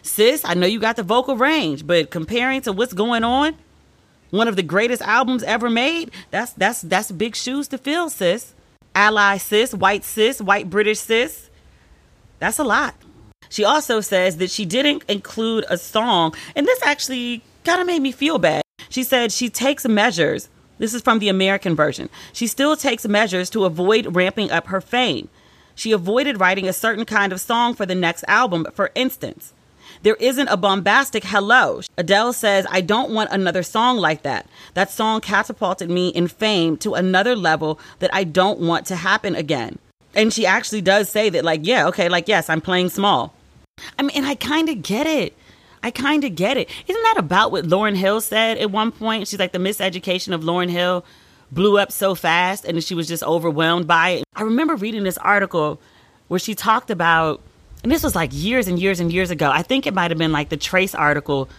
Sis, 0.02 0.44
I 0.44 0.56
know 0.56 0.68
you 0.68 0.82
got 0.82 0.98
the 0.98 1.04
vocal 1.04 1.38
range, 1.38 1.88
but 1.88 2.12
comparing 2.12 2.62
to 2.64 2.74
what's 2.74 2.92
going 2.92 3.24
on, 3.24 3.56
one 4.32 4.50
of 4.50 4.58
the 4.58 4.64
greatest 4.64 5.02
albums 5.04 5.44
ever 5.44 5.70
made, 5.70 6.12
that's 6.32 6.52
that's 6.52 6.82
that's 6.82 7.14
big 7.14 7.38
shoes 7.38 7.70
to 7.70 7.78
fill, 7.78 8.10
sis. 8.10 8.54
Ally 8.96 9.38
cis, 9.38 9.74
white 9.74 10.04
cis, 10.04 10.42
white 10.42 10.70
British 10.70 11.00
cis. 11.00 11.50
That's 12.40 12.60
a 12.60 12.64
lot. 12.64 12.96
She 13.50 13.64
also 13.64 14.00
says 14.02 14.38
that 14.38 14.52
she 14.52 14.66
didn't 14.66 15.04
include 15.08 15.66
a 15.70 15.78
song, 15.78 16.34
and 16.56 16.68
this 16.68 16.82
actually 16.84 17.44
kind 17.64 17.82
of 17.82 17.88
made 17.88 18.02
me 18.02 18.12
feel 18.12 18.38
bad. 18.38 18.62
She 18.90 19.04
said 19.04 19.32
she 19.32 19.50
takes 19.50 19.88
measures. 19.88 20.50
This 20.78 20.94
is 20.94 21.02
from 21.02 21.20
the 21.20 21.30
American 21.30 21.76
version. 21.76 22.10
She 22.32 22.48
still 22.48 22.76
takes 22.76 23.08
measures 23.08 23.50
to 23.52 23.66
avoid 23.66 24.16
ramping 24.16 24.52
up 24.52 24.68
her 24.68 24.82
fame. 24.82 25.30
She 25.76 25.92
avoided 25.92 26.40
writing 26.40 26.68
a 26.68 26.74
certain 26.74 27.06
kind 27.06 27.34
of 27.34 27.42
song 27.42 27.74
for 27.74 27.86
the 27.86 27.96
next 27.96 28.24
album, 28.28 28.66
for 28.74 28.92
instance. 28.96 29.54
There 30.02 30.16
isn't 30.16 30.48
a 30.48 30.56
bombastic 30.56 31.26
hello. 31.26 31.82
Adele 31.98 32.32
says, 32.32 32.66
I 32.70 32.80
don't 32.82 33.12
want 33.12 33.32
another 33.32 33.64
song 33.64 33.98
like 33.98 34.22
that. 34.24 34.48
That 34.74 34.90
song 34.90 35.20
catapulted 35.20 35.90
me 35.90 36.10
in 36.10 36.30
fame 36.30 36.78
to 36.78 36.94
another 36.94 37.36
level 37.36 37.80
that 38.00 38.14
I 38.14 38.24
don't 38.24 38.60
want 38.60 38.86
to 38.88 38.96
happen 38.96 39.36
again. 39.36 39.78
And 40.16 40.34
she 40.34 40.46
actually 40.46 40.82
does 40.82 41.10
say 41.10 41.30
that, 41.30 41.44
like, 41.44 41.62
yeah, 41.64 41.88
okay, 41.88 42.08
like, 42.08 42.28
yes, 42.28 42.50
I'm 42.50 42.62
playing 42.62 42.90
small. 42.90 43.34
I 43.98 44.04
mean, 44.04 44.12
and 44.16 44.26
I 44.26 44.36
kind 44.36 44.70
of 44.70 44.82
get 44.82 45.06
it. 45.06 45.36
I 45.84 45.92
kind 45.92 46.24
of 46.24 46.36
get 46.36 46.58
it. 46.58 46.70
Isn't 46.88 47.04
that 47.04 47.16
about 47.18 47.52
what 47.52 47.66
Lauryn 47.66 47.96
Hill 47.96 48.22
said 48.22 48.58
at 48.58 48.72
one 48.72 48.92
point? 48.92 49.28
She's 49.28 49.40
like, 49.40 49.52
the 49.52 49.60
miseducation 49.60 50.34
of 50.34 50.42
Lauryn 50.42 50.70
Hill 50.70 51.06
blew 51.52 51.78
up 51.78 51.92
so 51.92 52.16
fast 52.16 52.66
and 52.66 52.84
she 52.84 52.96
was 52.96 53.08
just 53.08 53.24
overwhelmed 53.24 53.88
by 53.88 54.10
it. 54.10 54.24
I 54.36 54.44
remember 54.44 54.76
reading 54.76 55.04
this 55.04 55.18
article 55.18 55.80
where 56.28 56.40
she 56.40 56.56
talked 56.56 56.90
about, 56.90 57.42
and 57.84 57.92
this 57.92 58.04
was 58.04 58.16
like 58.16 58.32
years 58.34 58.68
and 58.68 58.80
years 58.80 59.00
and 59.00 59.12
years 59.12 59.32
ago. 59.32 59.50
I 59.50 59.62
think 59.62 59.88
it 59.88 59.94
might 59.94 60.12
have 60.12 60.18
been 60.18 60.32
like 60.32 60.50
the 60.50 60.58
Trace 60.58 60.94
article 60.94 61.50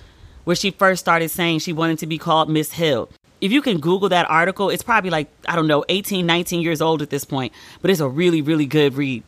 where 0.45 0.57
she 0.57 0.71
first 0.71 1.01
started 1.01 1.31
saying 1.31 1.61
she 1.61 1.73
wanted 1.73 1.99
to 2.01 2.07
be 2.07 2.19
called 2.19 2.49
Miss 2.49 2.73
Hill. 2.73 3.09
If 3.41 3.53
you 3.53 3.63
can 3.63 3.81
Google 3.81 4.11
that 4.11 4.29
article, 4.29 4.69
it's 4.69 4.83
probably 4.83 5.11
like, 5.11 5.29
I 5.49 5.57
don't 5.57 5.67
know, 5.67 5.85
18, 5.89 6.27
19 6.27 6.61
years 6.61 6.83
old 6.83 7.01
at 7.01 7.09
this 7.09 7.25
point, 7.25 7.53
but 7.81 7.91
it's 7.91 8.01
a 8.01 8.09
really, 8.09 8.43
really 8.43 8.67
good 8.67 8.95
read. 8.95 9.23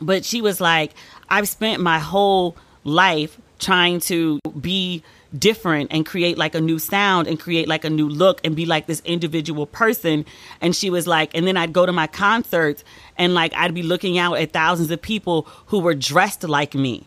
But 0.00 0.24
she 0.24 0.40
was 0.40 0.60
like, 0.60 0.92
I've 1.28 1.48
spent 1.48 1.82
my 1.82 1.98
whole 1.98 2.56
life 2.84 3.38
trying 3.58 4.00
to 4.00 4.38
be 4.60 5.02
different 5.38 5.92
and 5.92 6.04
create 6.04 6.36
like 6.38 6.54
a 6.54 6.60
new 6.60 6.78
sound 6.78 7.28
and 7.28 7.38
create 7.38 7.68
like 7.68 7.84
a 7.84 7.90
new 7.90 8.08
look 8.08 8.40
and 8.44 8.56
be 8.56 8.66
like 8.66 8.86
this 8.86 9.00
individual 9.04 9.66
person. 9.66 10.24
And 10.60 10.74
she 10.74 10.90
was 10.90 11.06
like, 11.06 11.30
and 11.34 11.46
then 11.46 11.56
I'd 11.56 11.72
go 11.72 11.86
to 11.86 11.92
my 11.92 12.06
concerts 12.06 12.84
and 13.16 13.34
like 13.34 13.52
I'd 13.54 13.74
be 13.74 13.82
looking 13.82 14.18
out 14.18 14.34
at 14.34 14.52
thousands 14.52 14.90
of 14.90 15.00
people 15.00 15.46
who 15.66 15.80
were 15.80 15.94
dressed 15.94 16.44
like 16.44 16.74
me. 16.74 17.06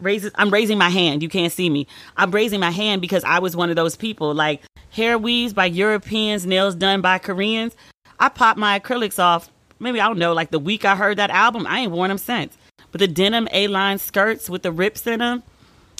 Raises, 0.00 0.32
I'm 0.34 0.50
raising 0.50 0.78
my 0.78 0.90
hand. 0.90 1.22
You 1.22 1.28
can't 1.28 1.52
see 1.52 1.70
me. 1.70 1.86
I'm 2.16 2.30
raising 2.30 2.60
my 2.60 2.70
hand 2.70 3.00
because 3.00 3.24
I 3.24 3.38
was 3.38 3.54
one 3.54 3.70
of 3.70 3.76
those 3.76 3.96
people. 3.96 4.34
Like 4.34 4.62
hair 4.90 5.18
weaves 5.18 5.52
by 5.52 5.66
Europeans, 5.66 6.46
nails 6.46 6.74
done 6.74 7.00
by 7.00 7.18
Koreans. 7.18 7.76
I 8.18 8.28
popped 8.28 8.58
my 8.58 8.78
acrylics 8.78 9.18
off. 9.18 9.50
Maybe 9.78 10.00
I 10.00 10.06
don't 10.06 10.18
know. 10.18 10.32
Like 10.32 10.50
the 10.50 10.58
week 10.58 10.84
I 10.84 10.96
heard 10.96 11.18
that 11.18 11.30
album, 11.30 11.66
I 11.66 11.80
ain't 11.80 11.92
worn 11.92 12.08
them 12.08 12.18
since. 12.18 12.56
But 12.90 13.00
the 13.00 13.08
denim 13.08 13.48
A-line 13.52 13.98
skirts 13.98 14.48
with 14.48 14.62
the 14.62 14.70
rips 14.70 15.06
in 15.06 15.18
them 15.18 15.42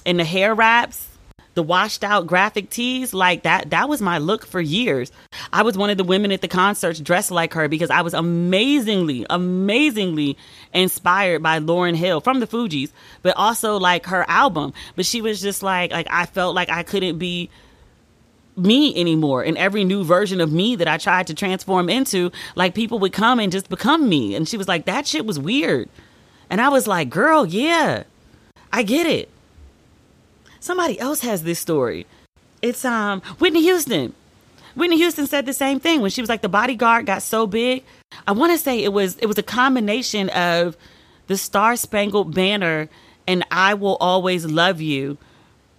and 0.07 0.19
the 0.19 0.25
hair 0.25 0.55
wraps 0.55 1.09
the 1.55 1.63
washed 1.63 2.05
out 2.05 2.27
graphic 2.27 2.69
tees 2.69 3.15
like 3.15 3.45
that 3.45 3.71
that 3.71 3.89
was 3.89 4.03
my 4.03 4.19
look 4.19 4.45
for 4.45 4.61
years. 4.61 5.11
I 5.53 5.63
was 5.63 5.79
one 5.79 5.91
of 5.91 5.97
the 5.97 6.05
women 6.05 6.33
at 6.33 6.41
the 6.41 6.49
concerts 6.49 7.01
dressed 7.01 7.31
like 7.31 7.55
her 7.55 7.69
because 7.69 7.91
i 7.91 8.03
was 8.03 8.15
amazingly 8.15 9.25
amazingly 9.31 10.37
inspired 10.73 11.43
by 11.43 11.59
lauryn 11.61 11.95
hill 11.95 12.21
from 12.21 12.41
the 12.41 12.47
fugees 12.47 12.91
but 13.23 13.37
also 13.37 13.79
like 13.79 14.07
her 14.07 14.29
album. 14.29 14.73
But 14.97 15.07
she 15.07 15.23
was 15.23 15.41
just 15.41 15.63
like 15.63 15.93
like 15.93 16.09
i 16.11 16.27
felt 16.27 16.55
like 16.55 16.71
i 16.71 16.83
couldn't 16.83 17.19
be 17.19 17.51
me 18.57 18.95
anymore. 19.01 19.43
In 19.43 19.57
every 19.57 19.83
new 19.83 20.05
version 20.05 20.41
of 20.41 20.53
me 20.53 20.77
that 20.77 20.89
i 20.89 20.97
tried 20.99 21.29
to 21.29 21.35
transform 21.35 21.89
into 21.89 22.31
like 22.55 22.75
people 22.75 22.99
would 23.01 23.13
come 23.13 23.39
and 23.39 23.53
just 23.53 23.69
become 23.69 24.09
me. 24.09 24.35
And 24.35 24.49
she 24.49 24.57
was 24.57 24.69
like 24.69 24.87
that 24.87 25.07
shit 25.07 25.25
was 25.25 25.39
weird. 25.39 25.89
And 26.51 26.61
i 26.61 26.69
was 26.69 26.87
like 26.87 27.11
girl 27.11 27.47
yeah 27.47 28.05
i 28.73 28.83
get 28.83 29.07
it 29.07 29.29
Somebody 30.65 30.99
else 30.99 31.21
has 31.21 31.43
this 31.43 31.59
story. 31.59 32.07
It's 32.63 32.87
um 32.87 33.21
Whitney 33.39 33.61
Houston. 33.61 34.15
Whitney 34.75 34.97
Houston 34.97 35.27
said 35.27 35.45
the 35.45 35.53
same 35.53 35.79
thing 35.79 36.01
when 36.01 36.11
she 36.11 36.23
was 36.23 36.31
like 36.31 36.41
the 36.41 36.49
bodyguard 36.49 37.05
got 37.05 37.21
so 37.21 37.47
big. 37.47 37.85
I 38.27 38.33
want 38.33 38.51
to 38.51 38.57
say 38.57 38.83
it 38.83 38.91
was 38.91 39.17
it 39.17 39.27
was 39.27 39.37
a 39.37 39.43
combination 39.43 40.31
of 40.31 40.79
the 41.27 41.37
Star 41.37 41.77
Spangled 41.77 42.35
Banner 42.35 42.89
and 43.27 43.45
I 43.51 43.75
Will 43.75 43.97
Always 43.97 44.47
Love 44.47 44.81
You, 44.81 45.19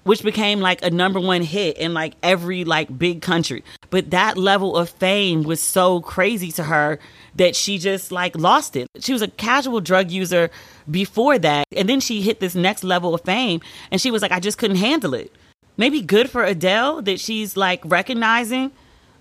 which 0.03 0.21
became 0.21 0.59
like 0.59 0.83
a 0.83 0.91
number 0.91 1.19
one 1.19 1.41
hit 1.41 1.79
in 1.79 1.95
like 1.95 2.13
every 2.21 2.63
like 2.63 2.95
big 2.95 3.23
country. 3.23 3.63
But 3.89 4.11
that 4.11 4.37
level 4.37 4.77
of 4.77 4.91
fame 4.91 5.41
was 5.41 5.59
so 5.59 5.99
crazy 5.99 6.51
to 6.51 6.63
her 6.63 6.99
that 7.35 7.55
she 7.55 7.77
just 7.77 8.11
like 8.11 8.35
lost 8.35 8.75
it. 8.75 8.87
She 8.99 9.13
was 9.13 9.21
a 9.21 9.27
casual 9.27 9.81
drug 9.81 10.11
user 10.11 10.49
before 10.89 11.37
that. 11.39 11.65
And 11.75 11.89
then 11.89 11.99
she 11.99 12.21
hit 12.21 12.39
this 12.39 12.55
next 12.55 12.83
level 12.83 13.13
of 13.13 13.21
fame 13.21 13.61
and 13.91 13.99
she 13.99 14.11
was 14.11 14.21
like, 14.21 14.31
I 14.31 14.39
just 14.39 14.57
couldn't 14.57 14.77
handle 14.77 15.13
it. 15.13 15.31
Maybe 15.77 16.01
good 16.01 16.29
for 16.29 16.43
Adele 16.43 17.01
that 17.01 17.19
she's 17.19 17.57
like 17.57 17.81
recognizing 17.83 18.71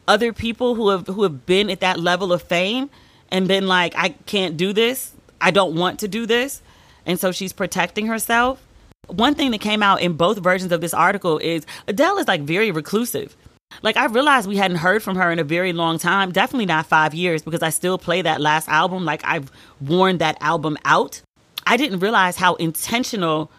other 0.06 0.32
people 0.32 0.74
who 0.74 0.90
have 0.90 1.06
who 1.06 1.22
have 1.22 1.46
been 1.46 1.70
at 1.70 1.80
that 1.80 1.98
level 1.98 2.32
of 2.32 2.42
fame 2.42 2.90
and 3.30 3.48
been 3.48 3.66
like, 3.66 3.94
I 3.96 4.10
can't 4.26 4.56
do 4.56 4.72
this. 4.72 5.12
I 5.40 5.50
don't 5.50 5.74
want 5.74 5.98
to 6.00 6.08
do 6.08 6.26
this. 6.26 6.62
And 7.06 7.18
so 7.18 7.32
she's 7.32 7.52
protecting 7.52 8.06
herself. 8.06 8.62
One 9.08 9.34
thing 9.34 9.50
that 9.50 9.60
came 9.60 9.82
out 9.82 10.00
in 10.00 10.14
both 10.14 10.38
versions 10.38 10.72
of 10.72 10.80
this 10.80 10.94
article 10.94 11.38
is 11.38 11.66
Adele 11.88 12.18
is 12.18 12.28
like 12.28 12.42
very 12.42 12.70
reclusive. 12.70 13.36
Like 13.82 13.96
I 13.96 14.06
realized 14.06 14.48
we 14.48 14.56
hadn't 14.56 14.78
heard 14.78 15.02
from 15.02 15.16
her 15.16 15.30
in 15.30 15.38
a 15.38 15.44
very 15.44 15.72
long 15.72 15.98
time, 15.98 16.32
definitely 16.32 16.66
not 16.66 16.86
5 16.86 17.14
years 17.14 17.42
because 17.42 17.62
I 17.62 17.70
still 17.70 17.98
play 17.98 18.22
that 18.22 18.40
last 18.40 18.68
album 18.68 19.04
like 19.04 19.22
I've 19.24 19.50
worn 19.80 20.18
that 20.18 20.36
album 20.40 20.76
out. 20.84 21.22
I 21.66 21.76
didn't 21.76 22.00
realize 22.00 22.36
how 22.36 22.54
intentional 22.54 23.50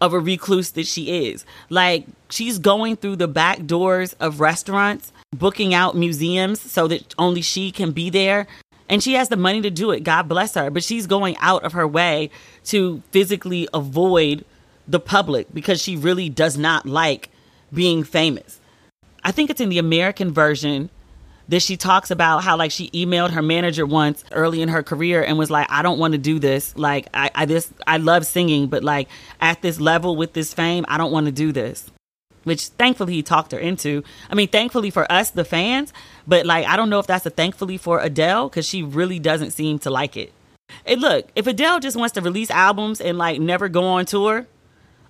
of 0.00 0.14
a 0.14 0.18
recluse 0.18 0.70
that 0.72 0.86
she 0.86 1.26
is. 1.26 1.44
Like 1.68 2.06
she's 2.30 2.58
going 2.58 2.96
through 2.96 3.16
the 3.16 3.28
back 3.28 3.66
doors 3.66 4.14
of 4.14 4.40
restaurants, 4.40 5.12
booking 5.36 5.74
out 5.74 5.96
museums 5.96 6.60
so 6.60 6.88
that 6.88 7.14
only 7.18 7.42
she 7.42 7.70
can 7.70 7.92
be 7.92 8.10
there. 8.10 8.46
And 8.88 9.02
she 9.02 9.14
has 9.14 9.28
the 9.28 9.36
money 9.36 9.60
to 9.60 9.70
do 9.70 9.92
it. 9.92 10.02
God 10.02 10.28
bless 10.28 10.54
her. 10.54 10.68
But 10.70 10.82
she's 10.82 11.06
going 11.06 11.36
out 11.38 11.62
of 11.64 11.74
her 11.74 11.86
way 11.86 12.30
to 12.64 13.02
physically 13.12 13.68
avoid 13.72 14.44
the 14.88 14.98
public 14.98 15.46
because 15.54 15.80
she 15.80 15.96
really 15.96 16.28
does 16.28 16.58
not 16.58 16.86
like 16.86 17.30
being 17.72 18.02
famous. 18.02 18.59
I 19.22 19.32
think 19.32 19.50
it's 19.50 19.60
in 19.60 19.68
the 19.68 19.78
American 19.78 20.32
version 20.32 20.90
that 21.50 21.62
she 21.62 21.76
talks 21.76 22.12
about 22.12 22.44
how 22.44 22.56
like 22.56 22.70
she 22.70 22.90
emailed 22.90 23.30
her 23.30 23.42
manager 23.42 23.84
once 23.84 24.24
early 24.30 24.62
in 24.62 24.68
her 24.68 24.84
career 24.84 25.22
and 25.22 25.36
was 25.36 25.50
like, 25.50 25.66
I 25.68 25.82
don't 25.82 25.98
want 25.98 26.12
to 26.12 26.18
do 26.18 26.38
this. 26.38 26.76
Like 26.76 27.08
I, 27.12 27.30
I 27.34 27.44
this 27.44 27.72
I 27.86 27.96
love 27.96 28.24
singing, 28.24 28.68
but 28.68 28.84
like 28.84 29.08
at 29.40 29.60
this 29.60 29.80
level 29.80 30.14
with 30.14 30.32
this 30.32 30.54
fame, 30.54 30.84
I 30.88 30.96
don't 30.96 31.12
want 31.12 31.26
to 31.26 31.32
do 31.32 31.50
this. 31.50 31.90
Which 32.44 32.68
thankfully 32.68 33.14
he 33.14 33.22
talked 33.22 33.52
her 33.52 33.58
into. 33.58 34.02
I 34.30 34.34
mean, 34.34 34.48
thankfully 34.48 34.90
for 34.90 35.10
us, 35.12 35.30
the 35.30 35.44
fans, 35.44 35.92
but 36.26 36.46
like 36.46 36.66
I 36.66 36.76
don't 36.76 36.88
know 36.88 37.00
if 37.00 37.06
that's 37.06 37.26
a 37.26 37.30
thankfully 37.30 37.76
for 37.76 38.00
Adele 38.00 38.48
because 38.48 38.66
she 38.66 38.82
really 38.82 39.18
doesn't 39.18 39.50
seem 39.50 39.80
to 39.80 39.90
like 39.90 40.16
it. 40.16 40.32
And 40.86 41.00
look, 41.00 41.28
if 41.34 41.48
Adele 41.48 41.80
just 41.80 41.96
wants 41.96 42.14
to 42.14 42.20
release 42.20 42.50
albums 42.50 43.00
and 43.00 43.18
like 43.18 43.40
never 43.40 43.68
go 43.68 43.84
on 43.84 44.06
tour, 44.06 44.46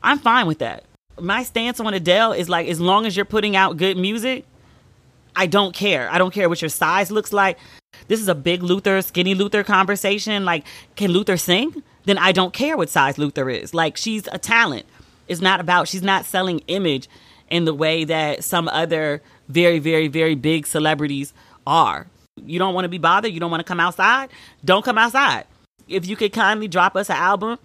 I'm 0.02 0.18
fine 0.18 0.46
with 0.46 0.58
that. 0.60 0.84
My 1.20 1.42
stance 1.42 1.80
on 1.80 1.92
Adele 1.92 2.32
is 2.32 2.48
like 2.48 2.68
as 2.68 2.80
long 2.80 3.06
as 3.06 3.16
you're 3.16 3.24
putting 3.24 3.56
out 3.56 3.76
good 3.76 3.96
music, 3.96 4.44
I 5.36 5.46
don't 5.46 5.74
care. 5.74 6.10
I 6.10 6.18
don't 6.18 6.32
care 6.32 6.48
what 6.48 6.62
your 6.62 6.68
size 6.68 7.10
looks 7.10 7.32
like. 7.32 7.58
This 8.08 8.20
is 8.20 8.28
a 8.28 8.34
big 8.34 8.62
Luther, 8.62 9.00
skinny 9.02 9.34
Luther 9.34 9.62
conversation. 9.62 10.44
Like, 10.44 10.64
can 10.96 11.10
Luther 11.10 11.36
sing? 11.36 11.82
Then 12.04 12.18
I 12.18 12.32
don't 12.32 12.52
care 12.52 12.76
what 12.76 12.88
size 12.88 13.18
Luther 13.18 13.48
is. 13.48 13.74
Like, 13.74 13.96
she's 13.96 14.26
a 14.32 14.38
talent. 14.38 14.86
It's 15.28 15.40
not 15.40 15.60
about, 15.60 15.88
she's 15.88 16.02
not 16.02 16.24
selling 16.24 16.60
image 16.66 17.08
in 17.48 17.64
the 17.64 17.74
way 17.74 18.04
that 18.04 18.42
some 18.42 18.68
other 18.68 19.22
very, 19.48 19.78
very, 19.78 20.08
very 20.08 20.34
big 20.34 20.66
celebrities 20.66 21.32
are. 21.66 22.06
You 22.36 22.58
don't 22.58 22.74
want 22.74 22.84
to 22.84 22.88
be 22.88 22.98
bothered. 22.98 23.32
You 23.32 23.40
don't 23.40 23.50
want 23.50 23.60
to 23.60 23.64
come 23.64 23.80
outside. 23.80 24.30
Don't 24.64 24.84
come 24.84 24.98
outside. 24.98 25.44
If 25.88 26.06
you 26.06 26.16
could 26.16 26.32
kindly 26.32 26.68
drop 26.68 26.96
us 26.96 27.10
an 27.10 27.16
album 27.16 27.58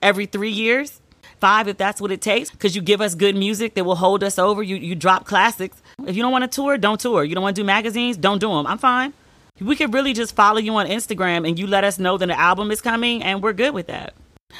every 0.00 0.26
three 0.26 0.50
years, 0.50 1.00
five 1.40 1.68
if 1.68 1.76
that's 1.76 2.00
what 2.00 2.10
it 2.10 2.20
takes, 2.20 2.50
because 2.50 2.74
you 2.74 2.82
give 2.82 3.00
us 3.00 3.14
good 3.14 3.36
music 3.36 3.74
that 3.74 3.84
will 3.84 3.96
hold 3.96 4.22
us 4.22 4.38
over. 4.38 4.62
You 4.62 4.76
you 4.76 4.94
drop 4.94 5.26
classics. 5.26 5.80
If 6.06 6.16
you 6.16 6.22
don't 6.22 6.32
want 6.32 6.44
to 6.44 6.54
tour, 6.54 6.76
don't 6.78 7.00
tour. 7.00 7.24
You 7.24 7.34
don't 7.34 7.42
want 7.42 7.56
to 7.56 7.62
do 7.62 7.66
magazines, 7.66 8.16
don't 8.16 8.38
do 8.38 8.48
them. 8.48 8.66
I'm 8.66 8.78
fine. 8.78 9.12
We 9.60 9.74
could 9.74 9.94
really 9.94 10.12
just 10.12 10.36
follow 10.36 10.58
you 10.58 10.74
on 10.76 10.86
Instagram 10.86 11.48
and 11.48 11.58
you 11.58 11.66
let 11.66 11.82
us 11.82 11.98
know 11.98 12.18
that 12.18 12.28
an 12.28 12.36
album 12.36 12.70
is 12.70 12.80
coming, 12.80 13.22
and 13.22 13.42
we're 13.42 13.54
good 13.54 13.72
with 13.72 13.86
that. 13.86 14.14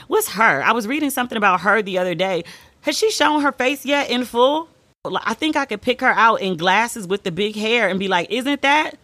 What's 0.08 0.30
her? 0.30 0.62
I 0.62 0.72
was 0.72 0.86
reading 0.86 1.10
something 1.10 1.36
about 1.36 1.60
her 1.60 1.82
the 1.82 1.98
other 1.98 2.14
day. 2.14 2.44
Has 2.82 2.96
she 2.96 3.10
shown 3.10 3.42
her 3.42 3.52
face 3.52 3.84
yet 3.84 4.10
in 4.10 4.24
full? 4.24 4.68
I 5.04 5.34
think 5.34 5.54
I 5.54 5.64
could 5.66 5.82
pick 5.82 6.00
her 6.00 6.10
out 6.10 6.40
in 6.40 6.56
glasses 6.56 7.06
with 7.06 7.22
the 7.22 7.30
big 7.30 7.54
hair 7.54 7.88
and 7.88 7.98
be 7.98 8.08
like, 8.08 8.30
isn't 8.30 8.62
that? 8.62 8.98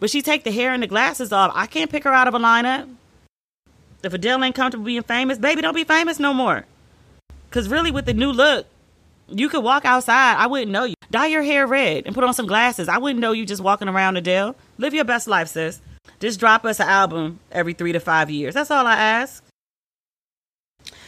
But 0.00 0.10
she 0.10 0.22
take 0.22 0.44
the 0.44 0.52
hair 0.52 0.72
and 0.72 0.82
the 0.82 0.86
glasses 0.86 1.32
off. 1.32 1.50
I 1.54 1.66
can't 1.66 1.90
pick 1.90 2.04
her 2.04 2.12
out 2.12 2.28
of 2.28 2.34
a 2.34 2.38
lineup. 2.38 2.88
If 4.04 4.14
Adele 4.14 4.44
ain't 4.44 4.54
comfortable 4.54 4.84
being 4.84 5.02
famous, 5.02 5.38
baby, 5.38 5.60
don't 5.60 5.74
be 5.74 5.84
famous 5.84 6.20
no 6.20 6.32
more. 6.32 6.64
Cause 7.50 7.68
really, 7.68 7.90
with 7.90 8.06
the 8.06 8.14
new 8.14 8.30
look, 8.30 8.66
you 9.28 9.48
could 9.48 9.64
walk 9.64 9.84
outside. 9.84 10.36
I 10.36 10.46
wouldn't 10.46 10.70
know 10.70 10.84
you. 10.84 10.94
Dye 11.10 11.26
your 11.26 11.42
hair 11.42 11.66
red 11.66 12.04
and 12.06 12.14
put 12.14 12.24
on 12.24 12.34
some 12.34 12.46
glasses. 12.46 12.88
I 12.88 12.98
wouldn't 12.98 13.20
know 13.20 13.32
you 13.32 13.46
just 13.46 13.62
walking 13.62 13.88
around 13.88 14.16
Adele. 14.16 14.54
Live 14.76 14.94
your 14.94 15.04
best 15.04 15.26
life, 15.26 15.48
sis. 15.48 15.80
Just 16.20 16.40
drop 16.40 16.64
us 16.64 16.80
an 16.80 16.88
album 16.88 17.40
every 17.50 17.72
three 17.72 17.92
to 17.92 18.00
five 18.00 18.30
years. 18.30 18.54
That's 18.54 18.70
all 18.70 18.86
I 18.86 18.96
ask. 18.96 19.42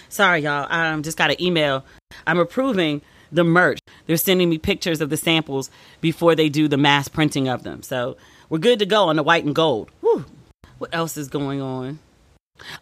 Sorry, 0.08 0.40
y'all. 0.40 0.66
I 0.70 0.88
um, 0.88 1.02
just 1.02 1.18
got 1.18 1.30
an 1.30 1.40
email. 1.42 1.84
I'm 2.26 2.38
approving 2.38 3.02
the 3.30 3.44
merch. 3.44 3.78
They're 4.06 4.16
sending 4.16 4.48
me 4.48 4.58
pictures 4.58 5.00
of 5.00 5.10
the 5.10 5.16
samples 5.16 5.70
before 6.00 6.34
they 6.34 6.48
do 6.48 6.68
the 6.68 6.76
mass 6.76 7.08
printing 7.08 7.48
of 7.48 7.62
them. 7.62 7.82
So 7.82 8.16
we're 8.48 8.58
good 8.58 8.78
to 8.80 8.86
go 8.86 9.04
on 9.04 9.16
the 9.16 9.22
white 9.22 9.44
and 9.44 9.54
gold. 9.54 9.90
Whew. 10.00 10.24
What 10.78 10.94
else 10.94 11.16
is 11.16 11.28
going 11.28 11.60
on? 11.60 11.98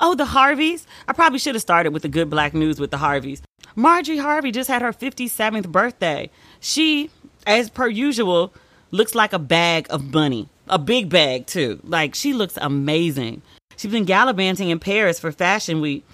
Oh, 0.01 0.15
the 0.15 0.25
Harveys. 0.27 0.87
I 1.07 1.13
probably 1.13 1.39
should 1.39 1.55
have 1.55 1.63
started 1.63 1.93
with 1.93 2.03
the 2.03 2.09
good 2.09 2.31
black 2.31 2.55
news 2.55 2.81
with 2.81 2.91
the 2.91 2.99
Harveys. 2.99 3.43
Marjorie 3.77 4.19
Harvey 4.19 4.51
just 4.51 4.69
had 4.69 4.83
her 4.83 4.93
57th 4.93 5.69
birthday. 5.69 6.31
She, 6.61 7.11
as 7.47 7.71
per 7.71 7.89
usual, 7.89 8.53
looks 8.91 9.15
like 9.15 9.33
a 9.33 9.39
bag 9.39 9.87
of 9.91 10.13
money. 10.13 10.49
A 10.69 10.79
big 10.79 11.09
bag, 11.09 11.47
too. 11.47 11.81
Like, 11.85 12.15
she 12.15 12.33
looks 12.33 12.59
amazing. 12.61 13.43
She's 13.77 13.93
been 13.93 14.05
gallivanting 14.05 14.71
in 14.71 14.81
Paris 14.81 15.21
for 15.21 15.31
Fashion 15.31 15.81
Week 15.81 16.05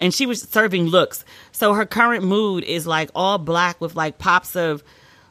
and 0.00 0.12
she 0.14 0.26
was 0.26 0.42
serving 0.42 0.86
looks. 0.86 1.24
So 1.52 1.74
her 1.74 1.86
current 1.86 2.24
mood 2.24 2.64
is 2.64 2.86
like 2.86 3.10
all 3.14 3.38
black 3.38 3.80
with 3.80 3.94
like 3.94 4.18
pops 4.18 4.56
of 4.56 4.82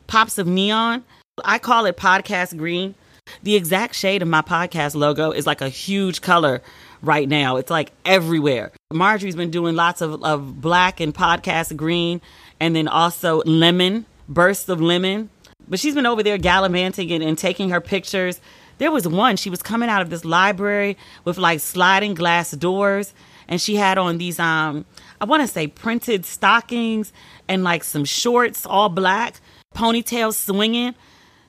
pops 0.08 0.38
of 0.38 0.48
neon. 0.48 1.04
I 1.44 1.58
call 1.58 1.86
it 1.86 1.98
podcast 1.98 2.56
green. 2.58 2.96
The 3.44 3.56
exact 3.56 3.96
shade 3.96 4.22
of 4.22 4.28
my 4.28 4.42
podcast 4.42 4.96
logo 4.96 5.32
is 5.32 5.46
like 5.46 5.62
a 5.62 5.70
huge 5.70 6.22
color 6.22 6.62
right 7.02 7.28
now. 7.28 7.58
It's 7.58 7.70
like 7.70 7.92
everywhere. 8.06 8.72
Marjorie's 8.92 9.36
been 9.36 9.52
doing 9.52 9.76
lots 9.76 10.02
of, 10.02 10.24
of 10.24 10.62
black 10.62 11.00
and 11.00 11.14
podcast 11.14 11.76
green 11.76 12.22
and 12.60 12.76
then 12.76 12.88
also 12.88 13.42
lemon, 13.46 14.06
bursts 14.28 14.70
of 14.70 14.82
lemon. 14.82 15.30
But 15.68 15.80
she's 15.80 15.96
been 15.96 16.06
over 16.06 16.24
there 16.24 16.38
gallivanting 16.38 17.12
and, 17.12 17.24
and 17.24 17.38
taking 17.38 17.70
her 17.70 17.82
pictures. 17.82 18.42
There 18.80 18.92
was 18.92 19.08
one, 19.08 19.36
she 19.36 19.50
was 19.50 19.62
coming 19.62 19.90
out 19.90 20.02
of 20.02 20.10
this 20.10 20.26
library 20.26 20.98
with 21.26 21.38
like 21.38 21.60
sliding 21.60 22.14
glass 22.14 22.52
doors 22.52 23.14
and 23.50 23.60
she 23.60 23.76
had 23.76 23.98
on 23.98 24.18
these 24.18 24.40
um 24.40 24.86
I 25.20 25.26
want 25.26 25.42
to 25.42 25.48
say 25.48 25.68
printed 25.68 26.26
stockings 26.26 27.12
and 27.50 27.64
like 27.64 27.84
some 27.84 28.06
shorts 28.06 28.66
all 28.66 28.88
black, 28.88 29.42
ponytails 29.76 30.36
swinging. 30.36 30.96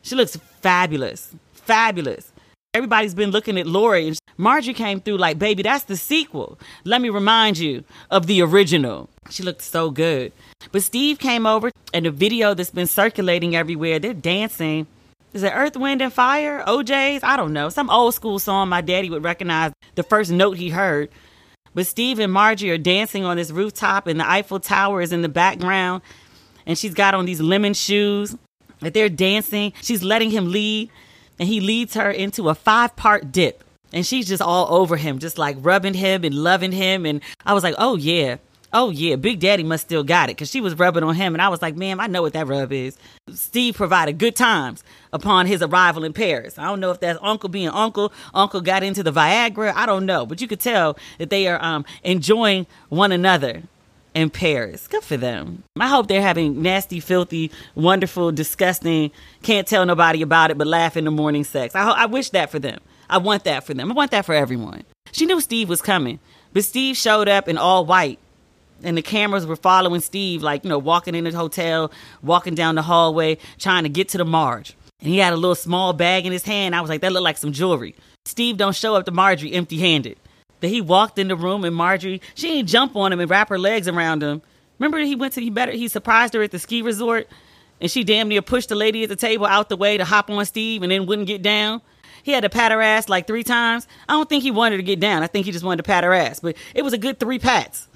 She 0.02 0.16
looks 0.16 0.36
fabulous. 0.60 1.32
Fabulous. 1.52 2.32
Everybody's 2.72 3.14
been 3.14 3.32
looking 3.32 3.58
at 3.58 3.66
Lori 3.66 4.14
Marjorie 4.36 4.74
came 4.74 5.00
through 5.00 5.16
like, 5.16 5.40
baby, 5.40 5.64
that's 5.64 5.84
the 5.84 5.96
sequel. 5.96 6.56
Let 6.84 7.00
me 7.00 7.10
remind 7.10 7.58
you 7.58 7.82
of 8.12 8.28
the 8.28 8.42
original. 8.42 9.10
She 9.28 9.42
looked 9.42 9.62
so 9.62 9.90
good. 9.90 10.32
But 10.70 10.84
Steve 10.84 11.18
came 11.18 11.46
over 11.46 11.72
and 11.92 12.06
the 12.06 12.12
video 12.12 12.54
that's 12.54 12.70
been 12.70 12.86
circulating 12.86 13.56
everywhere, 13.56 13.98
they're 13.98 14.14
dancing. 14.14 14.86
Is 15.32 15.42
it 15.42 15.52
Earth, 15.52 15.76
Wind, 15.76 16.00
and 16.00 16.12
Fire? 16.12 16.62
O'Jays? 16.64 17.24
I 17.24 17.36
don't 17.36 17.52
know. 17.52 17.70
Some 17.70 17.90
old 17.90 18.14
school 18.14 18.38
song 18.38 18.68
my 18.68 18.82
daddy 18.82 19.10
would 19.10 19.24
recognize 19.24 19.72
the 19.96 20.04
first 20.04 20.30
note 20.30 20.56
he 20.56 20.70
heard. 20.70 21.08
But 21.74 21.88
Steve 21.88 22.20
and 22.20 22.32
Margie 22.32 22.70
are 22.70 22.78
dancing 22.78 23.24
on 23.24 23.36
this 23.36 23.50
rooftop, 23.50 24.06
and 24.06 24.20
the 24.20 24.28
Eiffel 24.28 24.60
Tower 24.60 25.02
is 25.02 25.12
in 25.12 25.22
the 25.22 25.28
background. 25.28 26.02
And 26.66 26.78
she's 26.78 26.94
got 26.94 27.14
on 27.14 27.26
these 27.26 27.40
lemon 27.40 27.74
shoes. 27.74 28.36
That 28.78 28.94
they're 28.94 29.08
dancing. 29.08 29.72
She's 29.82 30.02
letting 30.02 30.30
him 30.30 30.50
lead, 30.50 30.90
and 31.40 31.48
he 31.48 31.60
leads 31.60 31.94
her 31.94 32.10
into 32.10 32.50
a 32.50 32.54
five 32.54 32.94
part 32.94 33.32
dip. 33.32 33.64
And 33.92 34.06
she's 34.06 34.28
just 34.28 34.42
all 34.42 34.72
over 34.72 34.96
him, 34.96 35.18
just 35.18 35.38
like 35.38 35.56
rubbing 35.58 35.94
him 35.94 36.22
and 36.22 36.34
loving 36.34 36.70
him. 36.70 37.04
And 37.06 37.22
I 37.44 37.54
was 37.54 37.64
like, 37.64 37.74
oh, 37.78 37.96
yeah. 37.96 38.36
Oh 38.72 38.90
yeah, 38.90 39.16
Big 39.16 39.40
Daddy 39.40 39.64
must 39.64 39.86
still 39.86 40.04
got 40.04 40.30
it 40.30 40.36
because 40.36 40.48
she 40.48 40.60
was 40.60 40.78
rubbing 40.78 41.02
on 41.02 41.16
him, 41.16 41.34
and 41.34 41.42
I 41.42 41.48
was 41.48 41.60
like, 41.60 41.74
ma'am, 41.74 41.98
I 41.98 42.06
know 42.06 42.22
what 42.22 42.34
that 42.34 42.46
rub 42.46 42.70
is." 42.70 42.96
Steve 43.34 43.74
provided 43.74 44.16
good 44.16 44.36
times 44.36 44.84
upon 45.12 45.46
his 45.46 45.60
arrival 45.60 46.04
in 46.04 46.12
Paris. 46.12 46.56
I 46.56 46.66
don't 46.66 46.78
know 46.78 46.92
if 46.92 47.00
that's 47.00 47.18
Uncle 47.20 47.48
being 47.48 47.66
Uncle. 47.66 48.12
Uncle 48.32 48.60
got 48.60 48.84
into 48.84 49.02
the 49.02 49.12
Viagra. 49.12 49.72
I 49.74 49.86
don't 49.86 50.06
know, 50.06 50.24
but 50.24 50.40
you 50.40 50.46
could 50.46 50.60
tell 50.60 50.96
that 51.18 51.30
they 51.30 51.48
are 51.48 51.60
um, 51.60 51.84
enjoying 52.04 52.68
one 52.90 53.10
another 53.10 53.64
in 54.14 54.30
Paris. 54.30 54.86
Good 54.88 55.04
for 55.04 55.16
them. 55.16 55.62
I 55.78 55.88
hope 55.88 56.08
they're 56.08 56.22
having 56.22 56.62
nasty, 56.62 57.00
filthy, 57.00 57.50
wonderful, 57.74 58.32
disgusting, 58.32 59.10
can't 59.42 59.66
tell 59.66 59.86
nobody 59.86 60.22
about 60.22 60.50
it, 60.50 60.58
but 60.58 60.66
laugh 60.66 60.96
in 60.96 61.04
the 61.04 61.10
morning 61.10 61.44
sex. 61.44 61.74
I, 61.74 61.82
ho- 61.84 61.94
I 61.96 62.06
wish 62.06 62.30
that 62.30 62.50
for 62.50 62.58
them. 62.58 62.80
I 63.08 63.18
want 63.18 63.44
that 63.44 63.64
for 63.64 63.74
them. 63.74 63.90
I 63.90 63.94
want 63.94 64.10
that 64.12 64.24
for 64.24 64.34
everyone. 64.34 64.84
She 65.12 65.26
knew 65.26 65.40
Steve 65.40 65.68
was 65.68 65.82
coming, 65.82 66.20
but 66.52 66.64
Steve 66.64 66.96
showed 66.96 67.28
up 67.28 67.48
in 67.48 67.58
all 67.58 67.84
white 67.84 68.18
and 68.82 68.96
the 68.96 69.02
cameras 69.02 69.46
were 69.46 69.56
following 69.56 70.00
Steve, 70.00 70.42
like, 70.42 70.64
you 70.64 70.70
know, 70.70 70.78
walking 70.78 71.14
in 71.14 71.24
the 71.24 71.32
hotel, 71.32 71.90
walking 72.22 72.54
down 72.54 72.74
the 72.74 72.82
hallway, 72.82 73.38
trying 73.58 73.82
to 73.82 73.88
get 73.88 74.08
to 74.10 74.18
the 74.18 74.24
Marge. 74.24 74.74
And 75.00 75.08
he 75.08 75.18
had 75.18 75.32
a 75.32 75.36
little 75.36 75.54
small 75.54 75.92
bag 75.92 76.26
in 76.26 76.32
his 76.32 76.44
hand. 76.44 76.74
I 76.74 76.80
was 76.80 76.90
like, 76.90 77.00
that 77.00 77.12
looked 77.12 77.24
like 77.24 77.38
some 77.38 77.52
jewelry. 77.52 77.94
Steve 78.26 78.56
don't 78.56 78.76
show 78.76 78.94
up 78.94 79.06
to 79.06 79.10
Marjorie 79.10 79.52
empty 79.52 79.78
handed. 79.78 80.18
Then 80.60 80.70
he 80.70 80.80
walked 80.80 81.18
in 81.18 81.28
the 81.28 81.36
room 81.36 81.64
and 81.64 81.74
Marjorie, 81.74 82.20
she 82.34 82.48
didn't 82.48 82.68
jump 82.68 82.96
on 82.96 83.12
him 83.12 83.20
and 83.20 83.30
wrap 83.30 83.48
her 83.48 83.58
legs 83.58 83.88
around 83.88 84.22
him. 84.22 84.42
Remember 84.78 84.98
he 84.98 85.14
went 85.14 85.34
to 85.34 85.40
he 85.40 85.50
better 85.50 85.72
he 85.72 85.88
surprised 85.88 86.34
her 86.34 86.42
at 86.42 86.50
the 86.50 86.58
ski 86.58 86.82
resort 86.82 87.28
and 87.80 87.90
she 87.90 88.04
damn 88.04 88.28
near 88.28 88.42
pushed 88.42 88.68
the 88.68 88.74
lady 88.74 89.02
at 89.02 89.08
the 89.08 89.16
table 89.16 89.46
out 89.46 89.68
the 89.68 89.76
way 89.76 89.96
to 89.96 90.04
hop 90.04 90.30
on 90.30 90.44
Steve 90.44 90.82
and 90.82 90.92
then 90.92 91.06
wouldn't 91.06 91.28
get 91.28 91.42
down. 91.42 91.80
He 92.22 92.32
had 92.32 92.42
to 92.42 92.50
pat 92.50 92.72
her 92.72 92.82
ass 92.82 93.08
like 93.08 93.26
three 93.26 93.42
times. 93.42 93.86
I 94.08 94.12
don't 94.12 94.28
think 94.28 94.42
he 94.42 94.50
wanted 94.50 94.76
to 94.76 94.82
get 94.82 95.00
down. 95.00 95.22
I 95.22 95.26
think 95.26 95.46
he 95.46 95.52
just 95.52 95.64
wanted 95.64 95.78
to 95.78 95.82
pat 95.84 96.04
her 96.04 96.12
ass. 96.12 96.40
But 96.40 96.56
it 96.74 96.82
was 96.82 96.92
a 96.92 96.98
good 96.98 97.18
three 97.18 97.38
pats 97.38 97.88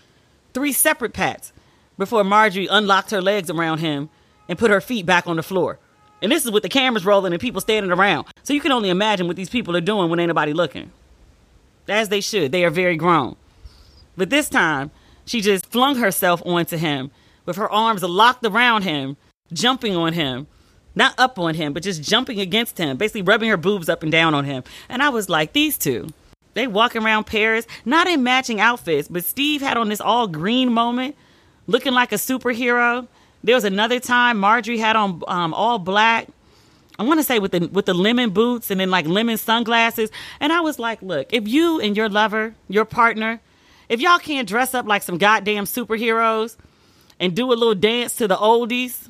three 0.54 0.72
separate 0.72 1.12
pats 1.12 1.52
before 1.98 2.24
Marjorie 2.24 2.68
unlocked 2.68 3.10
her 3.10 3.20
legs 3.20 3.50
around 3.50 3.78
him 3.78 4.08
and 4.48 4.58
put 4.58 4.70
her 4.70 4.80
feet 4.80 5.04
back 5.04 5.26
on 5.26 5.36
the 5.36 5.42
floor. 5.42 5.78
And 6.22 6.32
this 6.32 6.44
is 6.44 6.50
with 6.50 6.62
the 6.62 6.68
cameras 6.68 7.04
rolling 7.04 7.32
and 7.32 7.40
people 7.40 7.60
standing 7.60 7.92
around. 7.92 8.26
So 8.44 8.54
you 8.54 8.60
can 8.60 8.72
only 8.72 8.88
imagine 8.88 9.26
what 9.26 9.36
these 9.36 9.50
people 9.50 9.76
are 9.76 9.80
doing 9.80 10.08
when 10.08 10.20
ain't 10.20 10.28
nobody 10.28 10.52
looking. 10.52 10.90
As 11.88 12.08
they 12.08 12.20
should. 12.20 12.52
They 12.52 12.64
are 12.64 12.70
very 12.70 12.96
grown. 12.96 13.36
But 14.16 14.30
this 14.30 14.48
time, 14.48 14.90
she 15.24 15.40
just 15.40 15.66
flung 15.66 15.96
herself 15.96 16.42
onto 16.44 16.76
him 16.76 17.10
with 17.46 17.56
her 17.56 17.70
arms 17.70 18.02
locked 18.02 18.44
around 18.44 18.82
him, 18.82 19.16
jumping 19.52 19.96
on 19.96 20.12
him. 20.12 20.46
Not 20.96 21.18
up 21.18 21.40
on 21.40 21.54
him, 21.54 21.72
but 21.72 21.82
just 21.82 22.04
jumping 22.04 22.38
against 22.38 22.78
him, 22.78 22.96
basically 22.96 23.22
rubbing 23.22 23.48
her 23.48 23.56
boobs 23.56 23.88
up 23.88 24.04
and 24.04 24.12
down 24.12 24.32
on 24.32 24.44
him. 24.44 24.62
And 24.88 25.02
I 25.02 25.08
was 25.08 25.28
like, 25.28 25.52
these 25.52 25.76
two, 25.76 26.06
they 26.54 26.68
walking 26.68 27.02
around 27.02 27.24
Paris, 27.24 27.66
not 27.84 28.06
in 28.06 28.22
matching 28.22 28.60
outfits, 28.60 29.08
but 29.08 29.24
Steve 29.24 29.60
had 29.60 29.76
on 29.76 29.88
this 29.88 30.00
all 30.00 30.28
green 30.28 30.72
moment, 30.72 31.16
looking 31.66 31.92
like 31.92 32.12
a 32.12 32.16
superhero. 32.16 33.08
There 33.42 33.56
was 33.56 33.64
another 33.64 33.98
time 33.98 34.38
Marjorie 34.38 34.78
had 34.78 34.94
on 34.94 35.20
um, 35.26 35.52
all 35.52 35.80
black. 35.80 36.28
I 36.98 37.02
want 37.02 37.20
to 37.20 37.24
say 37.24 37.38
with 37.38 37.52
the 37.52 37.66
with 37.68 37.86
the 37.86 37.94
lemon 37.94 38.30
boots 38.30 38.70
and 38.70 38.80
then 38.80 38.90
like 38.90 39.06
lemon 39.06 39.36
sunglasses. 39.36 40.10
And 40.40 40.52
I 40.52 40.60
was 40.60 40.78
like, 40.78 41.02
look, 41.02 41.32
if 41.32 41.48
you 41.48 41.80
and 41.80 41.96
your 41.96 42.08
lover, 42.08 42.54
your 42.68 42.84
partner, 42.84 43.40
if 43.88 44.00
y'all 44.00 44.18
can't 44.18 44.48
dress 44.48 44.74
up 44.74 44.86
like 44.86 45.02
some 45.02 45.18
goddamn 45.18 45.64
superheroes 45.64 46.56
and 47.18 47.34
do 47.34 47.52
a 47.52 47.54
little 47.54 47.74
dance 47.74 48.16
to 48.16 48.28
the 48.28 48.36
oldies 48.36 49.08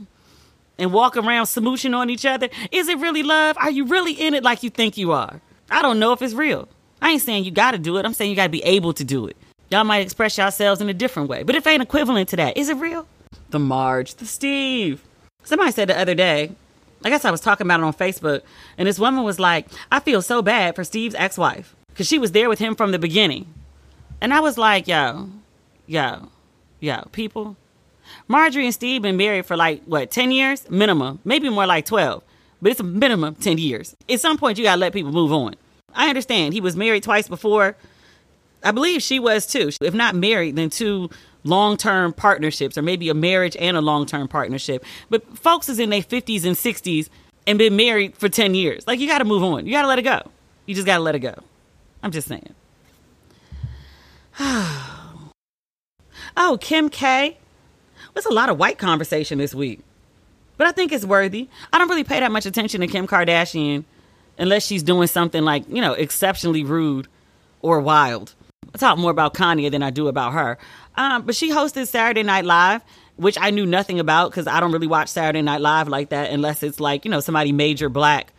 and 0.79 0.93
walk 0.93 1.17
around 1.17 1.45
smooching 1.45 1.97
on 1.97 2.11
each 2.11 2.25
other, 2.25 2.49
is 2.73 2.89
it 2.89 2.99
really 2.99 3.23
love? 3.23 3.57
Are 3.59 3.71
you 3.71 3.85
really 3.85 4.13
in 4.13 4.35
it 4.35 4.43
like 4.43 4.63
you 4.63 4.71
think 4.71 4.97
you 4.97 5.13
are? 5.13 5.41
I 5.71 5.83
don't 5.83 5.99
know 5.99 6.13
if 6.13 6.23
it's 6.23 6.35
real. 6.35 6.69
I 7.03 7.11
ain't 7.11 7.23
saying 7.23 7.45
you 7.45 7.51
got 7.51 7.73
to 7.73 7.79
do 7.79 7.99
it. 7.99 8.07
I'm 8.07 8.15
saying 8.15 8.31
you 8.31 8.37
got 8.37 8.45
to 8.45 8.51
be 8.51 8.63
able 8.65 8.93
to 8.95 9.05
do 9.05 9.27
it. 9.27 9.37
Y'all 9.71 9.85
might 9.85 10.01
express 10.01 10.39
yourselves 10.39 10.81
in 10.81 10.89
a 10.89 10.95
different 10.95 11.29
way, 11.29 11.43
but 11.43 11.55
if 11.55 11.67
ain't 11.67 11.83
equivalent 11.83 12.29
to 12.31 12.37
that, 12.37 12.57
is 12.57 12.69
it 12.69 12.77
real? 12.77 13.07
the 13.55 13.59
Marge, 13.59 14.17
the 14.17 14.27
Steve. 14.27 15.03
Somebody 15.45 15.71
said 15.71 15.89
the 15.89 15.99
other 15.99 16.15
day, 16.15 16.53
I 17.05 17.11
guess 17.11 17.25
I 17.25 17.31
was 17.31 17.41
talking 17.41 17.67
about 17.67 17.81
it 17.81 17.85
on 17.85 17.93
Facebook, 17.93 18.43
and 18.79 18.89
this 18.89 18.99
woman 18.99 19.25
was 19.25 19.39
like, 19.39 19.67
I 19.93 20.01
feel 20.01 20.23
so 20.23 20.41
bad 20.43 20.75
for 20.75 20.85
Steve's 20.85 21.15
ex 21.15 21.37
wife 21.37 21.77
because 21.89 22.09
she 22.09 22.19
was 22.19 22.33
there 22.33 22.49
with 22.49 22.59
him 22.59 22.75
from 22.75 22.93
the 22.93 22.99
beginning. 22.99 23.53
And 24.21 24.33
I 24.33 24.41
was 24.41 24.57
like, 24.57 24.89
yo, 24.89 25.29
yo, 25.87 26.29
yo, 26.81 27.09
people. 27.13 27.57
Marjorie 28.27 28.65
and 28.65 28.75
Steve 28.75 29.03
been 29.03 29.17
married 29.17 29.47
for 29.47 29.57
like, 29.57 29.83
what, 29.85 30.11
10 30.11 30.31
years? 30.31 30.69
Minimum. 30.71 31.21
Maybe 31.25 31.49
more 31.49 31.67
like 31.67 31.85
12. 31.87 32.23
But 32.63 32.71
it's 32.71 32.81
a 32.81 32.85
minimum 32.85 33.35
10 33.35 33.59
years. 33.59 33.95
At 34.09 34.21
some 34.21 34.39
point, 34.39 34.57
you 34.59 34.65
got 34.65 34.75
to 34.75 34.81
let 34.81 34.93
people 34.93 35.13
move 35.13 35.33
on. 35.33 35.57
I 35.95 36.09
understand. 36.09 36.55
He 36.55 36.61
was 36.61 36.77
married 36.77 37.03
twice 37.03 37.29
before. 37.29 37.77
I 38.63 38.71
believe 38.71 39.03
she 39.03 39.21
was 39.21 39.47
too. 39.47 39.71
If 39.81 39.95
not 39.95 40.15
married, 40.15 40.57
then 40.57 40.71
two 40.71 41.11
long 41.45 41.77
term 41.77 42.13
partnerships, 42.13 42.77
or 42.77 42.83
maybe 42.83 43.09
a 43.09 43.15
marriage 43.15 43.57
and 43.59 43.77
a 43.77 43.81
long 43.81 44.07
term 44.07 44.27
partnership. 44.27 44.85
But 45.11 45.39
folks 45.39 45.69
is 45.69 45.79
in 45.79 45.91
their 45.91 46.03
50s 46.03 46.45
and 46.45 46.57
60s 46.57 47.09
and 47.47 47.59
been 47.59 47.77
married 47.77 48.17
for 48.17 48.29
10 48.29 48.55
years. 48.55 48.87
Like, 48.87 48.99
you 48.99 49.07
got 49.07 49.19
to 49.19 49.25
move 49.25 49.45
on. 49.45 49.67
You 49.67 49.73
got 49.73 49.83
to 49.83 49.89
let 49.89 49.99
it 49.99 50.03
go. 50.03 50.23
You 50.67 50.75
just 50.75 50.87
got 50.87 50.97
to 50.97 51.03
let 51.03 51.15
it 51.15 51.21
go. 51.21 51.35
I'm 52.03 52.11
just 52.11 52.29
saying. 52.29 52.55
oh, 54.41 55.21
Kim 56.61 56.89
K. 56.89 57.39
There's 58.15 58.27
a 58.27 58.33
lot 58.33 58.49
of 58.49 58.59
white 58.59 58.79
conversation 58.79 59.39
this 59.39 59.55
week, 59.55 59.81
but 60.57 60.69
I 60.69 60.73
think 60.73 60.93
it's 60.93 61.05
worthy. 61.05 61.49
I 61.73 61.79
don't 61.79 61.89
really 61.89 62.05
pay 62.05 62.21
that 62.21 62.31
much 62.31 62.47
attention 62.47 62.81
to 62.81 62.87
Kim 62.87 63.09
Kardashian 63.09 63.85
unless 64.39 64.65
she's 64.65 64.85
doing 64.85 65.09
something 65.09 65.43
like, 65.43 65.65
you 65.69 65.81
know, 65.81 65.95
exceptionally 65.95 66.63
rude 66.63 67.09
or 67.61 67.81
wild. 67.81 68.35
I 68.73 68.79
talk 68.79 68.99
more 68.99 69.11
about 69.11 69.35
Kanye 69.35 69.71
than 69.71 69.83
I 69.83 69.91
do 69.91 70.07
about 70.07 70.33
her. 70.33 70.59
Um, 70.97 71.23
but 71.23 71.35
she 71.35 71.51
hosted 71.51 71.89
Saturday 71.89 72.23
Night 72.23 72.45
Live, 72.45 72.83
which 73.17 73.37
I 73.41 73.51
knew 73.51 73.67
nothing 73.67 74.01
about 74.01 74.31
because 74.31 74.47
I 74.47 74.61
don't 74.61 74.73
really 74.73 74.87
watch 74.87 75.09
Saturday 75.09 75.43
Night 75.43 75.61
Live 75.61 75.89
like 75.89 76.11
that 76.11 76.31
unless 76.31 76.63
it's 76.63 76.81
like, 76.81 77.05
you 77.05 77.11
know, 77.11 77.21
somebody 77.21 77.53
major 77.53 77.89
black 77.89 78.33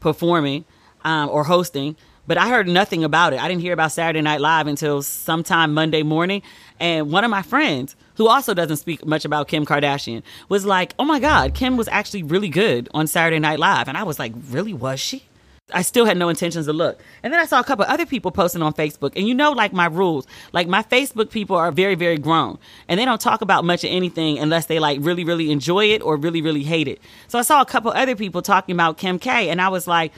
performing 0.00 0.64
um, 1.04 1.28
or 1.28 1.44
hosting. 1.44 1.96
But 2.26 2.38
I 2.38 2.48
heard 2.48 2.68
nothing 2.68 3.02
about 3.02 3.32
it. 3.32 3.42
I 3.42 3.48
didn't 3.48 3.62
hear 3.62 3.72
about 3.72 3.90
Saturday 3.90 4.20
Night 4.20 4.40
Live 4.40 4.68
until 4.68 5.02
sometime 5.02 5.74
Monday 5.74 6.02
morning. 6.04 6.42
And 6.78 7.10
one 7.10 7.24
of 7.24 7.30
my 7.30 7.42
friends, 7.42 7.96
who 8.16 8.28
also 8.28 8.54
doesn't 8.54 8.76
speak 8.76 9.04
much 9.04 9.24
about 9.24 9.48
Kim 9.48 9.66
Kardashian, 9.66 10.22
was 10.48 10.64
like, 10.64 10.94
oh 10.98 11.04
my 11.04 11.18
God, 11.18 11.54
Kim 11.54 11.76
was 11.76 11.88
actually 11.88 12.22
really 12.22 12.48
good 12.48 12.88
on 12.94 13.06
Saturday 13.08 13.40
Night 13.40 13.58
Live. 13.58 13.88
And 13.88 13.96
I 13.96 14.04
was 14.04 14.18
like, 14.18 14.32
really, 14.50 14.72
was 14.72 15.00
she? 15.00 15.24
I 15.72 15.82
still 15.82 16.04
had 16.04 16.16
no 16.16 16.28
intentions 16.28 16.66
to 16.66 16.72
look. 16.72 17.00
And 17.22 17.32
then 17.32 17.40
I 17.40 17.46
saw 17.46 17.60
a 17.60 17.64
couple 17.64 17.84
other 17.86 18.06
people 18.06 18.30
posting 18.30 18.62
on 18.62 18.72
Facebook. 18.72 19.12
And 19.16 19.26
you 19.26 19.34
know, 19.34 19.52
like 19.52 19.72
my 19.72 19.86
rules, 19.86 20.26
like 20.52 20.68
my 20.68 20.82
Facebook 20.82 21.30
people 21.30 21.56
are 21.56 21.70
very, 21.70 21.94
very 21.94 22.18
grown. 22.18 22.58
And 22.88 22.98
they 22.98 23.04
don't 23.04 23.20
talk 23.20 23.40
about 23.40 23.64
much 23.64 23.84
of 23.84 23.90
anything 23.90 24.38
unless 24.38 24.66
they 24.66 24.78
like 24.78 24.98
really, 25.02 25.24
really 25.24 25.50
enjoy 25.50 25.86
it 25.86 26.02
or 26.02 26.16
really, 26.16 26.42
really 26.42 26.62
hate 26.62 26.88
it. 26.88 27.00
So 27.28 27.38
I 27.38 27.42
saw 27.42 27.60
a 27.60 27.66
couple 27.66 27.90
other 27.92 28.16
people 28.16 28.42
talking 28.42 28.74
about 28.74 28.98
Kim 28.98 29.18
K. 29.18 29.48
And 29.48 29.60
I 29.60 29.68
was 29.68 29.86
like, 29.86 30.12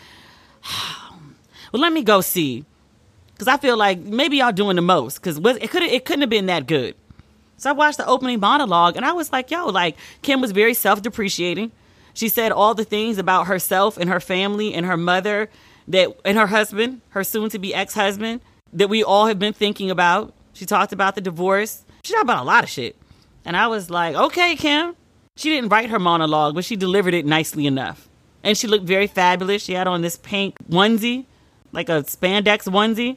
well, 1.73 1.83
let 1.83 1.93
me 1.93 2.03
go 2.03 2.21
see. 2.21 2.65
Because 3.33 3.49
I 3.49 3.57
feel 3.57 3.77
like 3.77 3.99
maybe 3.99 4.39
y'all 4.39 4.53
doing 4.53 4.77
the 4.77 4.83
most. 4.83 5.21
Because 5.21 5.39
it, 5.39 5.71
could 5.71 5.83
it 5.83 6.05
couldn't 6.05 6.23
have 6.23 6.31
been 6.31 6.47
that 6.47 6.67
good. 6.67 6.95
So 7.57 7.71
I 7.71 7.73
watched 7.73 7.99
the 7.99 8.07
opening 8.07 8.41
monologue 8.41 8.97
and 8.97 9.05
I 9.05 9.13
was 9.13 9.33
like, 9.33 9.51
yo, 9.51 9.67
like 9.67 9.97
Kim 10.23 10.41
was 10.41 10.51
very 10.53 10.75
self 10.75 11.03
depreciating 11.03 11.73
she 12.15 12.29
said 12.29 12.53
all 12.53 12.75
the 12.75 12.85
things 12.85 13.19
about 13.19 13.47
herself 13.47 13.97
and 13.99 14.09
her 14.09 14.21
family 14.21 14.73
and 14.73 14.87
her 14.87 14.97
mother 14.97 15.51
that 15.89 16.09
and 16.25 16.39
her 16.39 16.47
husband, 16.47 17.03
her 17.11 17.25
soon 17.25 17.51
to 17.51 17.59
be 17.59 17.75
ex-husband 17.75 18.41
that 18.73 18.89
we 18.89 19.05
all 19.05 19.27
have 19.27 19.39
been 19.39 19.53
thinking 19.53 19.91
about. 19.91 20.33
She 20.53 20.65
talked 20.65 20.93
about 20.93 21.15
the 21.15 21.21
divorce. 21.21 21.85
She 22.05 22.13
talked 22.13 22.25
about 22.25 22.43
a 22.43 22.47
lot 22.47 22.65
of 22.65 22.71
shit. 22.71 22.97
And 23.45 23.57
I 23.57 23.67
was 23.67 23.91
like, 23.91 24.15
"Okay, 24.17 24.57
Kim." 24.57 24.97
She 25.37 25.51
didn't 25.51 25.71
write 25.71 25.91
her 25.91 25.99
monologue, 25.99 26.55
but 26.55 26.65
she 26.65 26.77
delivered 26.77 27.13
it 27.13 27.27
nicely 27.27 27.67
enough. 27.67 28.09
And 28.45 28.57
she 28.57 28.69
looked 28.69 28.87
very 28.87 29.09
fabulous. 29.09 29.65
She 29.65 29.73
had 29.73 29.89
on 29.89 30.01
this 30.01 30.17
pink 30.17 30.57
onesie, 30.71 31.27
like 31.73 31.89
a 31.89 32.05
spandex 32.05 32.69
onesie. 32.69 33.17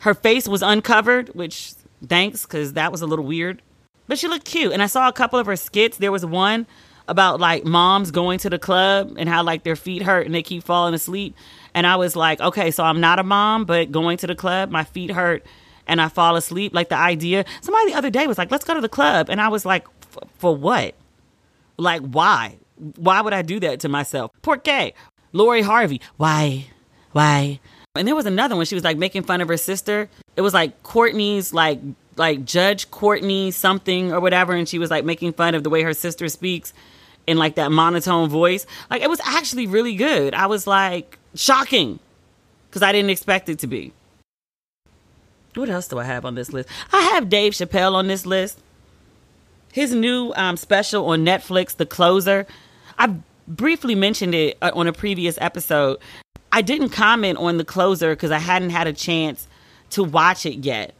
Her 0.00 0.14
face 0.14 0.48
was 0.48 0.62
uncovered, 0.62 1.28
which 1.34 1.74
thanks, 2.06 2.46
because 2.46 2.72
that 2.72 2.90
was 2.90 3.02
a 3.02 3.06
little 3.06 3.26
weird. 3.26 3.60
But 4.06 4.18
she 4.18 4.26
looked 4.26 4.46
cute. 4.46 4.72
And 4.72 4.82
I 4.82 4.86
saw 4.86 5.06
a 5.06 5.12
couple 5.12 5.38
of 5.38 5.46
her 5.46 5.56
skits. 5.56 5.98
There 5.98 6.12
was 6.12 6.24
one 6.24 6.66
about 7.08 7.40
like 7.40 7.64
moms 7.64 8.10
going 8.10 8.38
to 8.40 8.50
the 8.50 8.58
club 8.58 9.16
and 9.18 9.28
how 9.28 9.42
like 9.42 9.64
their 9.64 9.76
feet 9.76 10.02
hurt 10.02 10.26
and 10.26 10.34
they 10.34 10.42
keep 10.42 10.62
falling 10.62 10.94
asleep. 10.94 11.34
And 11.74 11.86
I 11.86 11.96
was 11.96 12.14
like, 12.14 12.40
okay, 12.40 12.70
so 12.70 12.84
I'm 12.84 13.00
not 13.00 13.18
a 13.18 13.22
mom, 13.22 13.64
but 13.64 13.90
going 13.90 14.18
to 14.18 14.26
the 14.26 14.34
club, 14.34 14.70
my 14.70 14.84
feet 14.84 15.10
hurt 15.10 15.44
and 15.86 16.00
I 16.00 16.08
fall 16.08 16.36
asleep. 16.36 16.74
Like 16.74 16.90
the 16.90 16.96
idea, 16.96 17.44
somebody 17.62 17.90
the 17.90 17.96
other 17.96 18.10
day 18.10 18.26
was 18.26 18.38
like, 18.38 18.50
let's 18.50 18.64
go 18.64 18.74
to 18.74 18.80
the 18.80 18.88
club. 18.88 19.30
And 19.30 19.40
I 19.40 19.48
was 19.48 19.64
like, 19.64 19.86
for 20.36 20.54
what? 20.54 20.94
Like, 21.78 22.02
why? 22.02 22.58
Why 22.96 23.20
would 23.22 23.32
I 23.32 23.42
do 23.42 23.58
that 23.60 23.80
to 23.80 23.88
myself? 23.88 24.30
Por 24.42 24.58
qué? 24.58 24.92
Lori 25.32 25.62
Harvey, 25.62 26.00
why? 26.16 26.66
Why? 27.12 27.58
And 27.94 28.06
there 28.06 28.14
was 28.14 28.26
another 28.26 28.54
one. 28.54 28.66
She 28.66 28.74
was 28.74 28.84
like 28.84 28.98
making 28.98 29.22
fun 29.22 29.40
of 29.40 29.48
her 29.48 29.56
sister. 29.56 30.08
It 30.36 30.42
was 30.42 30.54
like 30.54 30.82
Kourtney's 30.82 31.52
like 31.52 31.80
like 32.16 32.44
Judge 32.44 32.90
Kourtney 32.90 33.52
something 33.52 34.12
or 34.12 34.20
whatever, 34.20 34.52
and 34.52 34.68
she 34.68 34.78
was 34.78 34.90
like 34.90 35.04
making 35.04 35.32
fun 35.32 35.54
of 35.54 35.64
the 35.64 35.70
way 35.70 35.82
her 35.82 35.94
sister 35.94 36.28
speaks 36.28 36.72
in 37.28 37.36
like 37.36 37.56
that 37.56 37.70
monotone 37.70 38.28
voice. 38.30 38.66
Like 38.90 39.02
it 39.02 39.10
was 39.10 39.20
actually 39.22 39.66
really 39.66 39.94
good. 39.94 40.32
I 40.32 40.46
was 40.46 40.66
like 40.66 41.18
shocking 41.34 42.00
because 42.68 42.82
I 42.82 42.90
didn't 42.90 43.10
expect 43.10 43.48
it 43.50 43.58
to 43.60 43.66
be. 43.66 43.92
What 45.54 45.68
else 45.68 45.88
do 45.88 45.98
I 45.98 46.04
have 46.04 46.24
on 46.24 46.34
this 46.34 46.52
list? 46.52 46.68
I 46.92 47.02
have 47.02 47.28
Dave 47.28 47.52
Chappelle 47.52 47.94
on 47.94 48.06
this 48.06 48.24
list. 48.24 48.58
His 49.72 49.94
new 49.94 50.32
um, 50.36 50.56
special 50.56 51.06
on 51.06 51.24
Netflix, 51.24 51.76
The 51.76 51.84
Closer. 51.84 52.46
I 52.98 53.14
briefly 53.46 53.94
mentioned 53.94 54.34
it 54.34 54.56
uh, 54.62 54.70
on 54.74 54.86
a 54.86 54.92
previous 54.92 55.36
episode. 55.40 55.98
I 56.50 56.62
didn't 56.62 56.90
comment 56.90 57.38
on 57.38 57.58
The 57.58 57.64
Closer 57.64 58.14
because 58.14 58.30
I 58.30 58.38
hadn't 58.38 58.70
had 58.70 58.86
a 58.86 58.92
chance 58.94 59.46
to 59.90 60.02
watch 60.02 60.46
it 60.46 60.64
yet. 60.64 60.94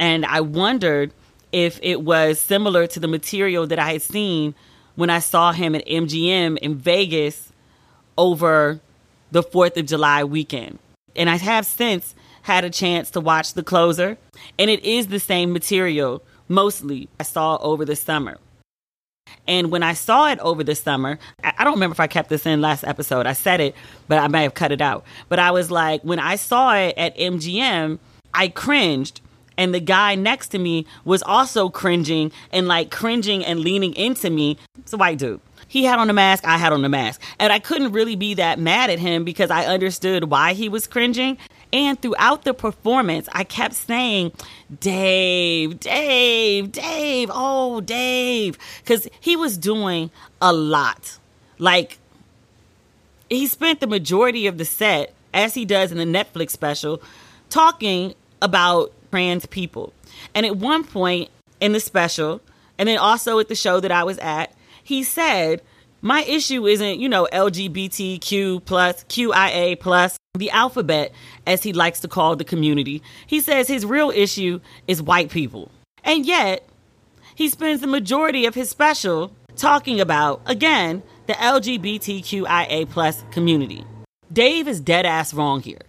And 0.00 0.24
I 0.24 0.40
wondered 0.40 1.12
if 1.52 1.78
it 1.82 2.00
was 2.02 2.38
similar 2.38 2.86
to 2.86 3.00
the 3.00 3.08
material 3.08 3.66
that 3.66 3.78
I 3.78 3.92
had 3.92 4.02
seen 4.02 4.54
when 4.98 5.10
I 5.10 5.20
saw 5.20 5.52
him 5.52 5.76
at 5.76 5.86
MGM 5.86 6.58
in 6.58 6.74
Vegas 6.74 7.52
over 8.16 8.80
the 9.30 9.44
4th 9.44 9.76
of 9.76 9.86
July 9.86 10.24
weekend. 10.24 10.80
And 11.14 11.30
I 11.30 11.36
have 11.36 11.66
since 11.66 12.16
had 12.42 12.64
a 12.64 12.70
chance 12.70 13.08
to 13.12 13.20
watch 13.20 13.54
The 13.54 13.62
Closer, 13.62 14.18
and 14.58 14.68
it 14.68 14.84
is 14.84 15.06
the 15.06 15.20
same 15.20 15.52
material 15.52 16.20
mostly 16.48 17.08
I 17.20 17.22
saw 17.22 17.58
over 17.58 17.84
the 17.84 17.94
summer. 17.94 18.38
And 19.46 19.70
when 19.70 19.84
I 19.84 19.92
saw 19.92 20.32
it 20.32 20.40
over 20.40 20.64
the 20.64 20.74
summer, 20.74 21.20
I 21.44 21.62
don't 21.62 21.74
remember 21.74 21.94
if 21.94 22.00
I 22.00 22.08
kept 22.08 22.28
this 22.28 22.44
in 22.44 22.60
last 22.60 22.82
episode. 22.82 23.24
I 23.24 23.34
said 23.34 23.60
it, 23.60 23.76
but 24.08 24.18
I 24.18 24.26
may 24.26 24.42
have 24.42 24.54
cut 24.54 24.72
it 24.72 24.80
out. 24.80 25.04
But 25.28 25.38
I 25.38 25.52
was 25.52 25.70
like, 25.70 26.02
when 26.02 26.18
I 26.18 26.34
saw 26.34 26.74
it 26.74 26.94
at 26.98 27.16
MGM, 27.16 28.00
I 28.34 28.48
cringed 28.48 29.20
and 29.58 29.74
the 29.74 29.80
guy 29.80 30.14
next 30.14 30.48
to 30.48 30.58
me 30.58 30.86
was 31.04 31.22
also 31.24 31.68
cringing 31.68 32.32
and 32.52 32.66
like 32.66 32.90
cringing 32.90 33.44
and 33.44 33.60
leaning 33.60 33.92
into 33.94 34.30
me. 34.30 34.56
It's 34.78 34.94
a 34.94 34.96
white 34.96 35.18
dude. 35.18 35.40
He 35.66 35.84
had 35.84 35.98
on 35.98 36.08
a 36.08 36.14
mask, 36.14 36.46
I 36.46 36.56
had 36.56 36.72
on 36.72 36.82
a 36.82 36.88
mask. 36.88 37.20
And 37.38 37.52
I 37.52 37.58
couldn't 37.58 37.92
really 37.92 38.16
be 38.16 38.34
that 38.34 38.58
mad 38.58 38.88
at 38.88 38.98
him 38.98 39.24
because 39.24 39.50
I 39.50 39.66
understood 39.66 40.30
why 40.30 40.54
he 40.54 40.70
was 40.70 40.86
cringing. 40.86 41.36
And 41.70 42.00
throughout 42.00 42.44
the 42.44 42.54
performance, 42.54 43.28
I 43.32 43.44
kept 43.44 43.74
saying, 43.74 44.32
Dave, 44.80 45.78
Dave, 45.78 46.72
Dave, 46.72 47.30
oh, 47.30 47.82
Dave. 47.82 48.56
Because 48.82 49.08
he 49.20 49.36
was 49.36 49.58
doing 49.58 50.10
a 50.40 50.54
lot. 50.54 51.18
Like, 51.58 51.98
he 53.28 53.46
spent 53.46 53.80
the 53.80 53.86
majority 53.86 54.46
of 54.46 54.56
the 54.56 54.64
set, 54.64 55.12
as 55.34 55.52
he 55.52 55.66
does 55.66 55.92
in 55.92 55.98
the 55.98 56.04
Netflix 56.04 56.52
special, 56.52 57.02
talking 57.50 58.14
about 58.40 58.92
trans 59.10 59.46
people. 59.46 59.92
And 60.34 60.44
at 60.46 60.56
one 60.56 60.84
point 60.84 61.30
in 61.60 61.72
the 61.72 61.80
special, 61.80 62.40
and 62.78 62.88
then 62.88 62.98
also 62.98 63.38
at 63.38 63.48
the 63.48 63.54
show 63.54 63.80
that 63.80 63.90
I 63.90 64.04
was 64.04 64.18
at, 64.18 64.54
he 64.82 65.02
said, 65.02 65.62
my 66.00 66.22
issue 66.22 66.66
isn't, 66.66 67.00
you 67.00 67.08
know, 67.08 67.28
LGBTQ 67.32 68.64
plus, 68.64 69.04
QIA 69.04 69.78
plus, 69.78 70.16
the 70.34 70.50
alphabet, 70.50 71.12
as 71.46 71.62
he 71.64 71.72
likes 71.72 72.00
to 72.00 72.08
call 72.08 72.36
the 72.36 72.44
community. 72.44 73.02
He 73.26 73.40
says 73.40 73.66
his 73.66 73.84
real 73.84 74.10
issue 74.10 74.60
is 74.86 75.02
white 75.02 75.30
people. 75.30 75.70
And 76.04 76.24
yet, 76.24 76.66
he 77.34 77.48
spends 77.48 77.80
the 77.80 77.86
majority 77.88 78.46
of 78.46 78.54
his 78.54 78.70
special 78.70 79.32
talking 79.56 80.00
about, 80.00 80.40
again, 80.46 81.02
the 81.26 81.32
LGBTQIA 81.34 82.88
plus 82.88 83.24
community. 83.32 83.84
Dave 84.32 84.68
is 84.68 84.80
dead 84.80 85.04
ass 85.04 85.34
wrong 85.34 85.60
here 85.60 85.80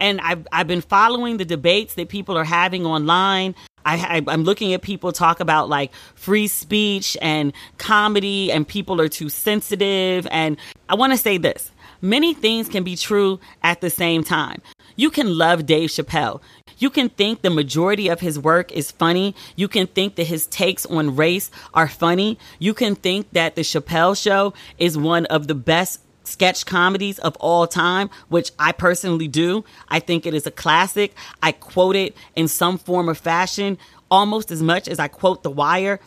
and 0.00 0.20
I've, 0.20 0.46
I've 0.52 0.66
been 0.66 0.80
following 0.80 1.36
the 1.36 1.44
debates 1.44 1.94
that 1.94 2.08
people 2.08 2.36
are 2.36 2.44
having 2.44 2.86
online. 2.86 3.54
I, 3.84 4.22
I'm 4.26 4.44
looking 4.44 4.74
at 4.74 4.82
people 4.82 5.12
talk 5.12 5.40
about 5.40 5.68
like 5.68 5.92
free 6.14 6.46
speech 6.46 7.16
and 7.22 7.52
comedy, 7.78 8.52
and 8.52 8.68
people 8.68 9.00
are 9.00 9.08
too 9.08 9.28
sensitive. 9.28 10.26
And 10.30 10.58
I 10.88 10.94
want 10.94 11.12
to 11.12 11.18
say 11.18 11.38
this 11.38 11.70
many 12.00 12.34
things 12.34 12.68
can 12.68 12.84
be 12.84 12.96
true 12.96 13.40
at 13.62 13.80
the 13.80 13.90
same 13.90 14.22
time. 14.22 14.60
You 14.96 15.10
can 15.10 15.38
love 15.38 15.66
Dave 15.66 15.90
Chappelle. 15.90 16.40
You 16.78 16.90
can 16.90 17.08
think 17.08 17.42
the 17.42 17.50
majority 17.50 18.08
of 18.08 18.20
his 18.20 18.38
work 18.38 18.70
is 18.72 18.90
funny. 18.90 19.34
You 19.56 19.68
can 19.68 19.86
think 19.86 20.16
that 20.16 20.26
his 20.26 20.46
takes 20.46 20.86
on 20.86 21.16
race 21.16 21.50
are 21.74 21.88
funny. 21.88 22.38
You 22.58 22.74
can 22.74 22.94
think 22.94 23.30
that 23.32 23.56
the 23.56 23.62
Chappelle 23.62 24.20
show 24.20 24.54
is 24.78 24.96
one 24.96 25.26
of 25.26 25.48
the 25.48 25.54
best 25.54 26.00
sketch 26.28 26.66
comedies 26.66 27.18
of 27.18 27.36
all 27.40 27.66
time, 27.66 28.10
which 28.28 28.52
I 28.58 28.72
personally 28.72 29.28
do. 29.28 29.64
I 29.88 30.00
think 30.00 30.26
it 30.26 30.34
is 30.34 30.46
a 30.46 30.50
classic. 30.50 31.14
I 31.42 31.52
quote 31.52 31.96
it 31.96 32.16
in 32.36 32.48
some 32.48 32.78
form 32.78 33.08
or 33.08 33.14
fashion 33.14 33.78
almost 34.10 34.50
as 34.50 34.62
much 34.62 34.88
as 34.88 34.98
I 34.98 35.08
quote 35.08 35.42
The 35.42 35.50
Wire. 35.50 36.00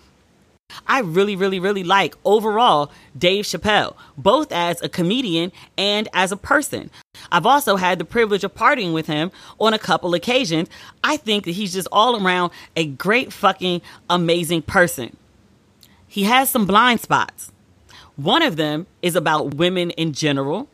I 0.88 1.02
really, 1.02 1.36
really, 1.36 1.60
really 1.60 1.84
like 1.84 2.16
overall 2.24 2.92
Dave 3.18 3.46
Chappelle, 3.46 3.96
both 4.18 4.52
as 4.52 4.82
a 4.82 4.88
comedian 4.88 5.52
and 5.78 6.08
as 6.14 6.32
a 6.32 6.38
person. 6.38 6.90
I've 7.30 7.46
also 7.46 7.76
had 7.76 8.00
the 8.00 8.06
privilege 8.06 8.46
of 8.46 8.56
partying 8.56 8.94
with 8.94 9.08
him 9.08 9.32
on 9.60 9.74
a 9.74 9.80
couple 9.80 10.14
occasions. 10.14 10.70
I 11.04 11.18
think 11.18 11.44
that 11.46 11.52
he's 11.52 11.74
just 11.74 11.90
all 11.92 12.26
around 12.26 12.52
a 12.76 12.86
great 12.86 13.34
fucking 13.34 13.82
amazing 14.10 14.62
person. 14.62 15.18
He 16.08 16.24
has 16.24 16.50
some 16.50 16.66
blind 16.66 17.02
spots. 17.02 17.52
One 18.22 18.44
of 18.44 18.56
them 18.56 18.86
is 19.02 19.16
about 19.16 19.56
women 19.56 19.90
in 19.92 20.14
general. 20.14 20.70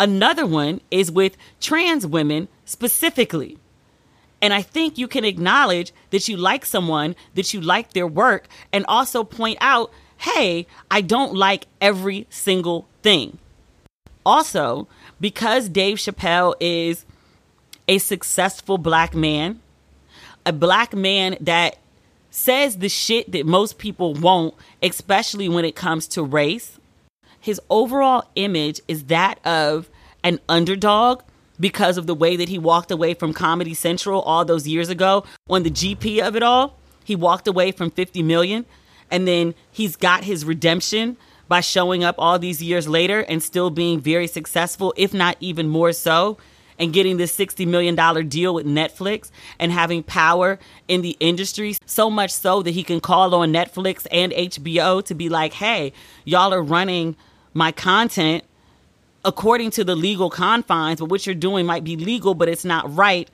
Another 0.00 0.44
one 0.44 0.80
is 0.90 1.12
with 1.12 1.36
trans 1.60 2.04
women 2.04 2.48
specifically. 2.64 3.56
And 4.40 4.52
I 4.52 4.62
think 4.62 4.98
you 4.98 5.06
can 5.06 5.24
acknowledge 5.24 5.92
that 6.10 6.26
you 6.26 6.36
like 6.36 6.66
someone, 6.66 7.14
that 7.34 7.54
you 7.54 7.60
like 7.60 7.92
their 7.92 8.08
work, 8.08 8.48
and 8.72 8.84
also 8.88 9.22
point 9.22 9.58
out, 9.60 9.92
hey, 10.16 10.66
I 10.90 11.02
don't 11.02 11.34
like 11.34 11.66
every 11.80 12.26
single 12.30 12.88
thing. 13.00 13.38
Also, 14.26 14.88
because 15.20 15.68
Dave 15.68 15.98
Chappelle 15.98 16.54
is 16.58 17.04
a 17.86 17.98
successful 17.98 18.76
black 18.76 19.14
man, 19.14 19.60
a 20.44 20.52
black 20.52 20.94
man 20.94 21.36
that 21.40 21.76
says 22.32 22.78
the 22.78 22.88
shit 22.88 23.30
that 23.30 23.46
most 23.46 23.78
people 23.78 24.14
won't, 24.14 24.54
especially 24.82 25.48
when 25.48 25.64
it 25.64 25.76
comes 25.76 26.06
to 26.08 26.22
race, 26.22 26.78
his 27.40 27.60
overall 27.70 28.24
image 28.34 28.80
is 28.88 29.04
that 29.04 29.44
of 29.46 29.88
an 30.22 30.38
underdog 30.48 31.22
because 31.58 31.96
of 31.96 32.06
the 32.06 32.14
way 32.14 32.36
that 32.36 32.48
he 32.48 32.58
walked 32.58 32.90
away 32.90 33.14
from 33.14 33.32
Comedy 33.32 33.74
Central 33.74 34.20
all 34.22 34.44
those 34.44 34.66
years 34.66 34.88
ago 34.88 35.24
on 35.48 35.62
the 35.62 35.70
GP 35.70 36.20
of 36.20 36.36
it 36.36 36.42
all. 36.42 36.78
He 37.04 37.16
walked 37.16 37.46
away 37.46 37.72
from 37.72 37.90
50 37.90 38.22
million 38.22 38.64
and 39.10 39.28
then 39.28 39.54
he's 39.70 39.96
got 39.96 40.24
his 40.24 40.44
redemption 40.44 41.16
by 41.48 41.60
showing 41.60 42.02
up 42.02 42.14
all 42.18 42.38
these 42.38 42.62
years 42.62 42.88
later 42.88 43.20
and 43.20 43.42
still 43.42 43.70
being 43.70 44.00
very 44.00 44.26
successful, 44.26 44.94
if 44.96 45.12
not 45.12 45.36
even 45.40 45.68
more 45.68 45.92
so, 45.92 46.38
and 46.78 46.92
getting 46.92 47.16
this 47.16 47.36
$60 47.36 47.66
million 47.66 47.94
deal 48.28 48.54
with 48.54 48.66
Netflix 48.66 49.30
and 49.58 49.72
having 49.72 50.02
power 50.02 50.58
in 50.88 51.02
the 51.02 51.16
industry, 51.20 51.76
so 51.86 52.10
much 52.10 52.30
so 52.30 52.62
that 52.62 52.70
he 52.70 52.82
can 52.82 53.00
call 53.00 53.34
on 53.34 53.52
Netflix 53.52 54.06
and 54.10 54.32
HBO 54.32 55.04
to 55.04 55.14
be 55.14 55.28
like, 55.28 55.52
hey, 55.52 55.92
y'all 56.24 56.52
are 56.52 56.62
running 56.62 57.16
my 57.54 57.72
content 57.72 58.44
according 59.24 59.70
to 59.70 59.84
the 59.84 59.94
legal 59.94 60.30
confines, 60.30 61.00
but 61.00 61.06
what 61.06 61.26
you're 61.26 61.34
doing 61.34 61.66
might 61.66 61.84
be 61.84 61.96
legal, 61.96 62.34
but 62.34 62.48
it's 62.48 62.64
not 62.64 62.94
right. 62.94 63.30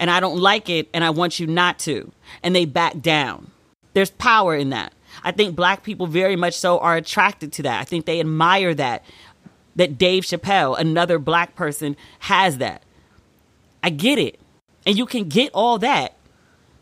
And 0.00 0.10
I 0.10 0.20
don't 0.20 0.38
like 0.38 0.70
it, 0.70 0.88
and 0.94 1.02
I 1.04 1.10
want 1.10 1.40
you 1.40 1.46
not 1.46 1.78
to. 1.80 2.10
And 2.42 2.54
they 2.54 2.64
back 2.64 3.00
down. 3.00 3.50
There's 3.94 4.10
power 4.10 4.54
in 4.54 4.70
that. 4.70 4.92
I 5.24 5.32
think 5.32 5.56
black 5.56 5.82
people 5.82 6.06
very 6.06 6.36
much 6.36 6.54
so 6.54 6.78
are 6.78 6.96
attracted 6.96 7.52
to 7.54 7.62
that. 7.64 7.80
I 7.80 7.84
think 7.84 8.06
they 8.06 8.20
admire 8.20 8.74
that. 8.74 9.04
That 9.78 9.96
Dave 9.96 10.24
Chappelle, 10.24 10.78
another 10.78 11.18
black 11.18 11.54
person, 11.54 11.96
has 12.18 12.58
that. 12.58 12.82
I 13.82 13.90
get 13.90 14.18
it. 14.18 14.38
And 14.84 14.98
you 14.98 15.06
can 15.06 15.28
get 15.28 15.50
all 15.54 15.78
that 15.78 16.16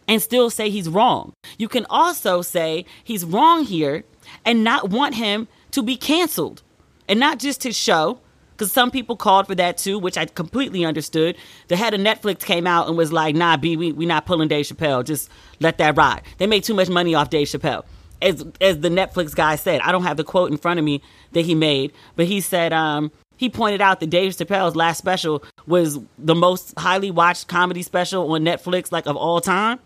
and 0.08 0.22
still 0.22 0.50
say 0.50 0.70
he's 0.70 0.88
wrong. 0.88 1.32
You 1.58 1.68
can 1.68 1.86
also 1.90 2.42
say 2.42 2.86
he's 3.04 3.24
wrong 3.24 3.64
here 3.64 4.04
and 4.44 4.64
not 4.64 4.90
want 4.90 5.14
him 5.14 5.46
to 5.72 5.82
be 5.82 5.96
canceled. 5.96 6.62
And 7.08 7.20
not 7.20 7.38
just 7.38 7.62
his 7.62 7.76
show, 7.76 8.18
because 8.56 8.72
some 8.72 8.90
people 8.90 9.16
called 9.16 9.46
for 9.46 9.54
that 9.54 9.76
too, 9.76 9.98
which 9.98 10.16
I 10.16 10.24
completely 10.24 10.84
understood. 10.84 11.36
The 11.68 11.76
head 11.76 11.92
of 11.92 12.00
Netflix 12.00 12.40
came 12.40 12.66
out 12.66 12.88
and 12.88 12.96
was 12.96 13.12
like, 13.12 13.34
"Nah, 13.36 13.58
B, 13.58 13.76
we 13.76 13.92
we 13.92 14.06
not 14.06 14.24
pulling 14.24 14.48
Dave 14.48 14.66
Chappelle. 14.66 15.04
Just 15.04 15.28
let 15.60 15.76
that 15.78 15.96
ride." 15.96 16.22
They 16.38 16.46
made 16.46 16.64
too 16.64 16.74
much 16.74 16.88
money 16.88 17.14
off 17.14 17.28
Dave 17.28 17.48
Chappelle, 17.48 17.84
as 18.22 18.44
as 18.60 18.80
the 18.80 18.88
Netflix 18.88 19.34
guy 19.34 19.56
said. 19.56 19.80
I 19.80 19.92
don't 19.92 20.04
have 20.04 20.16
the 20.16 20.24
quote 20.24 20.50
in 20.50 20.56
front 20.56 20.78
of 20.78 20.84
me 20.84 21.02
that 21.32 21.44
he 21.44 21.54
made, 21.54 21.92
but 22.14 22.26
he 22.26 22.40
said 22.40 22.72
um, 22.72 23.10
he 23.36 23.48
pointed 23.48 23.80
out 23.80 24.00
that 24.00 24.10
Dave 24.10 24.32
Chappelle's 24.32 24.76
last 24.76 24.98
special 24.98 25.42
was 25.66 25.98
the 26.18 26.34
most 26.34 26.74
highly 26.78 27.10
watched 27.10 27.48
comedy 27.48 27.82
special 27.82 28.32
on 28.32 28.42
Netflix, 28.42 28.90
like 28.92 29.06
of 29.06 29.16
all 29.16 29.40
time. 29.40 29.78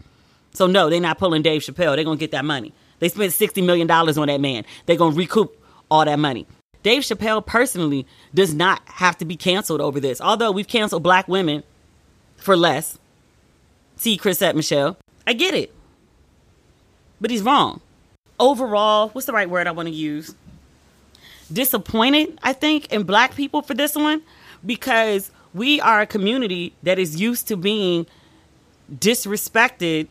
So 0.52 0.66
no, 0.66 0.90
they're 0.90 1.00
not 1.00 1.18
pulling 1.18 1.42
Dave 1.42 1.62
Chappelle. 1.62 1.94
They're 1.94 2.04
gonna 2.04 2.16
get 2.16 2.32
that 2.32 2.44
money. 2.44 2.72
They 2.98 3.08
spent 3.08 3.32
sixty 3.32 3.62
million 3.62 3.86
dollars 3.86 4.18
on 4.18 4.28
that 4.28 4.40
man. 4.40 4.64
They're 4.86 4.96
gonna 4.96 5.16
recoup 5.16 5.56
all 5.90 6.04
that 6.04 6.18
money. 6.18 6.46
Dave 6.82 7.02
Chappelle 7.02 7.44
personally 7.44 8.06
does 8.34 8.54
not 8.54 8.80
have 8.86 9.18
to 9.18 9.24
be 9.24 9.36
canceled 9.36 9.80
over 9.80 10.00
this. 10.00 10.20
Although 10.20 10.50
we've 10.50 10.68
canceled 10.68 11.02
black 11.02 11.28
women 11.28 11.62
for 12.36 12.56
less. 12.56 12.98
See 13.96 14.16
Chrisette 14.16 14.56
Michele. 14.56 14.96
I 15.26 15.34
get 15.34 15.54
it. 15.54 15.74
But 17.20 17.30
he's 17.30 17.42
wrong. 17.42 17.82
Overall, 18.40 19.10
what's 19.10 19.26
the 19.26 19.34
right 19.34 19.48
word 19.48 19.66
I 19.66 19.70
want 19.72 19.86
to 19.86 19.94
use? 19.94 20.34
Disappointed, 21.52 22.38
I 22.42 22.54
think, 22.54 22.90
in 22.90 23.02
black 23.02 23.34
people 23.34 23.60
for 23.60 23.74
this 23.74 23.94
one 23.94 24.22
because 24.64 25.30
we 25.52 25.78
are 25.82 26.00
a 26.00 26.06
community 26.06 26.72
that 26.82 26.98
is 26.98 27.20
used 27.20 27.48
to 27.48 27.56
being 27.56 28.06
disrespected 28.90 30.08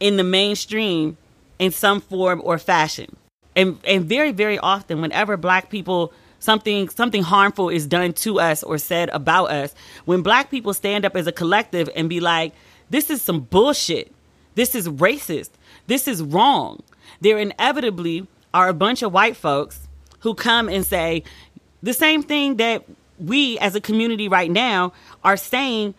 in 0.00 0.16
the 0.16 0.24
mainstream 0.24 1.16
in 1.60 1.70
some 1.70 2.00
form 2.00 2.42
or 2.44 2.58
fashion. 2.58 3.14
And 3.54 3.78
and 3.84 4.04
very 4.04 4.32
very 4.32 4.58
often 4.58 5.00
whenever 5.00 5.36
black 5.36 5.70
people 5.70 6.12
something 6.40 6.88
something 6.88 7.22
harmful 7.22 7.68
is 7.68 7.86
done 7.86 8.12
to 8.14 8.40
us 8.40 8.62
or 8.62 8.78
said 8.78 9.10
about 9.10 9.50
us 9.50 9.74
when 10.06 10.22
black 10.22 10.50
people 10.50 10.74
stand 10.74 11.04
up 11.04 11.14
as 11.14 11.26
a 11.26 11.32
collective 11.32 11.88
and 11.94 12.08
be 12.08 12.18
like 12.18 12.52
this 12.90 13.10
is 13.10 13.22
some 13.22 13.40
bullshit. 13.40 14.12
This 14.56 14.74
is 14.74 14.88
racist. 14.88 15.50
This 15.86 16.08
is 16.08 16.22
wrong 16.22 16.82
there 17.20 17.38
inevitably 17.38 18.26
are 18.52 18.68
a 18.68 18.74
bunch 18.74 19.02
of 19.02 19.12
white 19.12 19.36
folks 19.36 19.88
who 20.20 20.34
come 20.34 20.68
and 20.68 20.84
say 20.84 21.22
the 21.82 21.92
same 21.92 22.22
thing 22.22 22.56
that 22.56 22.84
we 23.18 23.58
as 23.58 23.74
a 23.74 23.80
community 23.80 24.28
right 24.28 24.50
now 24.50 24.92
are 25.24 25.36
saying 25.36 25.94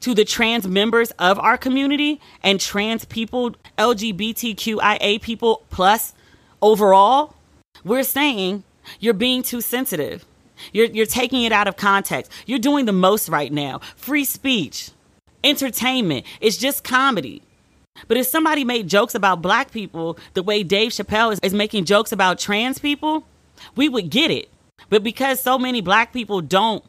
to 0.00 0.14
the 0.14 0.24
trans 0.24 0.66
members 0.66 1.12
of 1.12 1.38
our 1.38 1.56
community 1.56 2.20
and 2.42 2.60
trans 2.60 3.04
people 3.04 3.54
lgbtqia 3.78 5.22
people 5.22 5.62
plus 5.70 6.14
overall, 6.60 7.34
we're 7.84 8.02
saying 8.02 8.64
you're 9.00 9.14
being 9.14 9.42
too 9.42 9.60
sensitive. 9.60 10.24
You're, 10.72 10.86
you're 10.86 11.06
taking 11.06 11.42
it 11.42 11.52
out 11.52 11.66
of 11.66 11.76
context. 11.76 12.30
You're 12.46 12.60
doing 12.60 12.84
the 12.84 12.92
most 12.92 13.28
right 13.28 13.52
now. 13.52 13.80
Free 13.96 14.24
speech, 14.24 14.90
entertainment, 15.42 16.24
it's 16.40 16.56
just 16.56 16.84
comedy. 16.84 17.42
But 18.08 18.16
if 18.16 18.26
somebody 18.26 18.64
made 18.64 18.88
jokes 18.88 19.14
about 19.14 19.42
black 19.42 19.70
people 19.70 20.18
the 20.34 20.42
way 20.42 20.62
Dave 20.62 20.92
Chappelle 20.92 21.32
is, 21.32 21.38
is 21.42 21.54
making 21.54 21.84
jokes 21.84 22.12
about 22.12 22.38
trans 22.38 22.78
people, 22.78 23.26
we 23.76 23.88
would 23.88 24.10
get 24.10 24.30
it. 24.30 24.48
But 24.88 25.02
because 25.02 25.40
so 25.40 25.58
many 25.58 25.80
black 25.80 26.12
people 26.12 26.40
don't, 26.40 26.84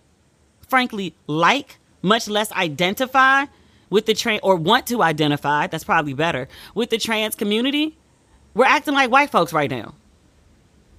frankly, 0.67 1.13
like, 1.27 1.77
much 2.01 2.27
less 2.27 2.51
identify 2.51 3.45
with 3.89 4.05
the 4.05 4.13
trans, 4.13 4.41
or 4.43 4.55
want 4.55 4.87
to 4.87 5.03
identify, 5.03 5.67
that's 5.67 5.83
probably 5.83 6.13
better, 6.13 6.47
with 6.73 6.89
the 6.89 6.97
trans 6.97 7.35
community, 7.35 7.95
we're 8.53 8.65
acting 8.65 8.93
like 8.93 9.11
white 9.11 9.29
folks 9.29 9.53
right 9.53 9.69
now. 9.69 9.93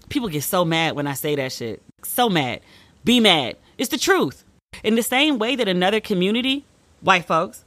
People 0.08 0.28
get 0.28 0.44
so 0.44 0.64
mad 0.64 0.94
when 0.94 1.06
I 1.06 1.14
say 1.14 1.34
that 1.34 1.52
shit. 1.52 1.82
So 2.04 2.28
mad. 2.28 2.60
Be 3.04 3.20
mad. 3.20 3.56
It's 3.78 3.90
the 3.90 3.98
truth. 3.98 4.44
In 4.82 4.94
the 4.94 5.02
same 5.02 5.38
way 5.38 5.56
that 5.56 5.68
another 5.68 6.00
community, 6.00 6.64
white 7.00 7.26
folks, 7.26 7.64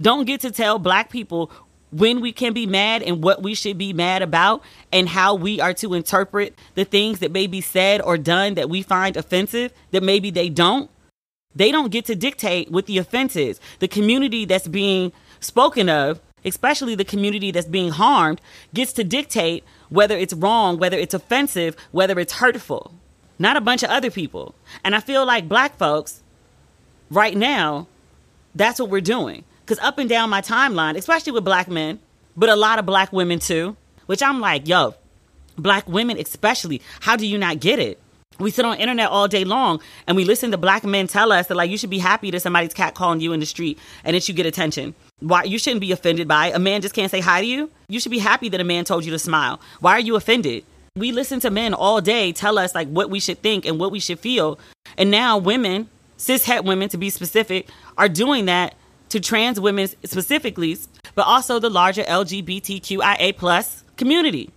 don't 0.00 0.24
get 0.24 0.40
to 0.40 0.50
tell 0.50 0.78
black 0.78 1.10
people 1.10 1.50
when 1.94 2.20
we 2.20 2.32
can 2.32 2.52
be 2.52 2.66
mad 2.66 3.02
and 3.02 3.22
what 3.22 3.42
we 3.42 3.54
should 3.54 3.78
be 3.78 3.92
mad 3.92 4.20
about 4.20 4.62
and 4.92 5.08
how 5.08 5.34
we 5.34 5.60
are 5.60 5.74
to 5.74 5.94
interpret 5.94 6.58
the 6.74 6.84
things 6.84 7.20
that 7.20 7.30
may 7.30 7.46
be 7.46 7.60
said 7.60 8.02
or 8.02 8.18
done 8.18 8.54
that 8.54 8.68
we 8.68 8.82
find 8.82 9.16
offensive 9.16 9.72
that 9.92 10.02
maybe 10.02 10.30
they 10.30 10.48
don't. 10.48 10.90
They 11.54 11.70
don't 11.70 11.92
get 11.92 12.04
to 12.06 12.16
dictate 12.16 12.70
what 12.72 12.86
the 12.86 12.98
offense 12.98 13.36
is. 13.36 13.60
The 13.78 13.86
community 13.86 14.44
that's 14.44 14.66
being 14.66 15.12
spoken 15.40 15.88
of 15.88 16.20
especially 16.44 16.94
the 16.94 17.04
community 17.04 17.50
that's 17.50 17.66
being 17.66 17.90
harmed, 17.90 18.40
gets 18.72 18.92
to 18.92 19.04
dictate 19.04 19.64
whether 19.88 20.16
it's 20.16 20.34
wrong, 20.34 20.78
whether 20.78 20.98
it's 20.98 21.14
offensive, 21.14 21.76
whether 21.90 22.18
it's 22.18 22.34
hurtful, 22.34 22.92
not 23.38 23.56
a 23.56 23.60
bunch 23.60 23.82
of 23.82 23.90
other 23.90 24.10
people. 24.10 24.54
And 24.84 24.94
I 24.94 25.00
feel 25.00 25.24
like 25.24 25.48
black 25.48 25.76
folks, 25.78 26.22
right 27.10 27.36
now, 27.36 27.86
that's 28.54 28.78
what 28.78 28.90
we're 28.90 29.00
doing. 29.00 29.44
Because 29.64 29.82
up 29.82 29.98
and 29.98 30.08
down 30.08 30.28
my 30.30 30.42
timeline, 30.42 30.96
especially 30.96 31.32
with 31.32 31.44
black 31.44 31.68
men, 31.68 31.98
but 32.36 32.48
a 32.48 32.56
lot 32.56 32.78
of 32.78 32.86
black 32.86 33.12
women 33.12 33.38
too, 33.38 33.76
which 34.06 34.22
I'm 34.22 34.40
like, 34.40 34.68
yo, 34.68 34.94
black 35.56 35.88
women 35.88 36.18
especially, 36.18 36.82
how 37.00 37.16
do 37.16 37.26
you 37.26 37.38
not 37.38 37.60
get 37.60 37.78
it? 37.78 37.98
We 38.38 38.50
sit 38.50 38.64
on 38.64 38.78
internet 38.78 39.10
all 39.10 39.28
day 39.28 39.44
long 39.44 39.80
and 40.06 40.16
we 40.16 40.24
listen 40.24 40.50
to 40.50 40.58
black 40.58 40.82
men 40.82 41.06
tell 41.06 41.30
us 41.30 41.46
that 41.46 41.54
like 41.54 41.70
you 41.70 41.78
should 41.78 41.90
be 41.90 42.00
happy 42.00 42.32
that 42.32 42.40
somebody's 42.40 42.74
cat 42.74 42.94
calling 42.94 43.20
you 43.20 43.32
in 43.32 43.38
the 43.38 43.46
street 43.46 43.78
and 44.02 44.16
that 44.16 44.28
you 44.28 44.34
get 44.34 44.44
attention. 44.44 44.94
Why 45.20 45.44
you 45.44 45.58
shouldn't 45.58 45.80
be 45.80 45.92
offended 45.92 46.26
by 46.26 46.48
it. 46.48 46.56
A 46.56 46.58
man 46.58 46.82
just 46.82 46.94
can't 46.94 47.10
say 47.10 47.20
hi 47.20 47.40
to 47.40 47.46
you. 47.46 47.70
You 47.88 48.00
should 48.00 48.10
be 48.10 48.18
happy 48.18 48.48
that 48.48 48.60
a 48.60 48.64
man 48.64 48.84
told 48.84 49.04
you 49.04 49.12
to 49.12 49.18
smile. 49.20 49.60
Why 49.78 49.92
are 49.92 50.00
you 50.00 50.16
offended? 50.16 50.64
We 50.96 51.12
listen 51.12 51.38
to 51.40 51.50
men 51.50 51.74
all 51.74 52.00
day 52.00 52.32
tell 52.32 52.58
us 52.58 52.74
like 52.74 52.88
what 52.88 53.08
we 53.08 53.20
should 53.20 53.40
think 53.40 53.64
and 53.64 53.78
what 53.78 53.92
we 53.92 54.00
should 54.00 54.18
feel. 54.18 54.58
And 54.98 55.10
now 55.12 55.38
women, 55.38 55.88
cis 56.16 56.44
het 56.44 56.64
women 56.64 56.88
to 56.88 56.98
be 56.98 57.10
specific, 57.10 57.68
are 57.96 58.08
doing 58.08 58.46
that 58.46 58.74
to 59.14 59.20
trans 59.20 59.60
women 59.60 59.86
specifically, 60.02 60.76
but 61.14 61.24
also 61.24 61.60
the 61.60 61.70
larger 61.70 62.02
LGBTQIA 62.02 63.36
plus 63.36 63.84
community. 63.96 64.50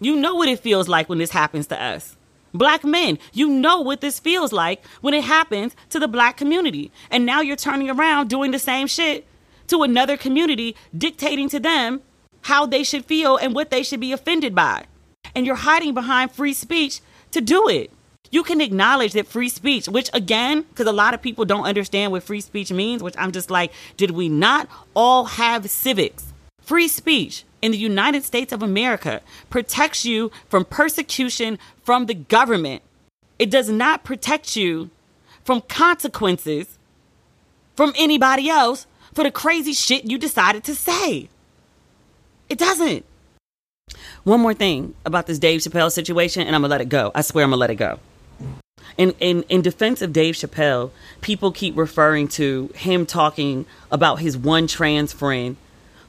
You 0.00 0.16
know 0.16 0.34
what 0.34 0.48
it 0.48 0.58
feels 0.58 0.88
like 0.88 1.08
when 1.08 1.18
this 1.18 1.30
happens 1.30 1.68
to 1.68 1.80
us. 1.80 2.16
Black 2.52 2.82
men, 2.82 3.20
you 3.32 3.48
know 3.48 3.80
what 3.80 4.00
this 4.00 4.18
feels 4.18 4.52
like 4.52 4.84
when 5.02 5.14
it 5.14 5.22
happens 5.22 5.76
to 5.90 6.00
the 6.00 6.08
black 6.08 6.36
community. 6.36 6.90
And 7.12 7.24
now 7.24 7.42
you're 7.42 7.54
turning 7.54 7.88
around 7.90 8.28
doing 8.28 8.50
the 8.50 8.58
same 8.58 8.88
shit 8.88 9.24
to 9.68 9.84
another 9.84 10.16
community, 10.16 10.74
dictating 10.98 11.48
to 11.50 11.60
them 11.60 12.02
how 12.40 12.66
they 12.66 12.82
should 12.82 13.04
feel 13.04 13.36
and 13.36 13.54
what 13.54 13.70
they 13.70 13.84
should 13.84 14.00
be 14.00 14.12
offended 14.12 14.52
by. 14.52 14.86
And 15.36 15.46
you're 15.46 15.54
hiding 15.54 15.94
behind 15.94 16.32
free 16.32 16.54
speech 16.54 17.00
to 17.30 17.40
do 17.40 17.68
it. 17.68 17.92
You 18.32 18.42
can 18.42 18.62
acknowledge 18.62 19.12
that 19.12 19.28
free 19.28 19.50
speech, 19.50 19.86
which 19.86 20.08
again, 20.14 20.62
because 20.62 20.86
a 20.86 20.92
lot 20.92 21.12
of 21.12 21.20
people 21.20 21.44
don't 21.44 21.64
understand 21.64 22.12
what 22.12 22.22
free 22.22 22.40
speech 22.40 22.72
means, 22.72 23.02
which 23.02 23.14
I'm 23.18 23.30
just 23.30 23.50
like, 23.50 23.72
did 23.98 24.12
we 24.12 24.30
not 24.30 24.68
all 24.94 25.26
have 25.26 25.68
civics? 25.70 26.32
Free 26.62 26.88
speech 26.88 27.44
in 27.60 27.72
the 27.72 27.78
United 27.78 28.24
States 28.24 28.50
of 28.50 28.62
America 28.62 29.20
protects 29.50 30.06
you 30.06 30.32
from 30.48 30.64
persecution 30.64 31.58
from 31.84 32.06
the 32.06 32.14
government. 32.14 32.82
It 33.38 33.50
does 33.50 33.68
not 33.68 34.02
protect 34.02 34.56
you 34.56 34.88
from 35.44 35.60
consequences 35.60 36.78
from 37.76 37.92
anybody 37.98 38.48
else 38.48 38.86
for 39.12 39.24
the 39.24 39.30
crazy 39.30 39.74
shit 39.74 40.10
you 40.10 40.16
decided 40.16 40.64
to 40.64 40.74
say. 40.74 41.28
It 42.48 42.58
doesn't. 42.58 43.04
One 44.24 44.40
more 44.40 44.54
thing 44.54 44.94
about 45.04 45.26
this 45.26 45.38
Dave 45.38 45.60
Chappelle 45.60 45.92
situation, 45.92 46.46
and 46.46 46.56
I'm 46.56 46.62
gonna 46.62 46.70
let 46.70 46.80
it 46.80 46.88
go. 46.88 47.10
I 47.14 47.20
swear 47.20 47.44
I'm 47.44 47.50
gonna 47.50 47.60
let 47.60 47.70
it 47.70 47.74
go. 47.74 47.98
In, 48.98 49.14
in, 49.20 49.42
in 49.44 49.62
defense 49.62 50.02
of 50.02 50.12
Dave 50.12 50.34
Chappelle, 50.34 50.90
people 51.20 51.52
keep 51.52 51.76
referring 51.76 52.28
to 52.28 52.70
him 52.74 53.06
talking 53.06 53.66
about 53.90 54.16
his 54.16 54.36
one 54.36 54.66
trans 54.66 55.12
friend 55.12 55.56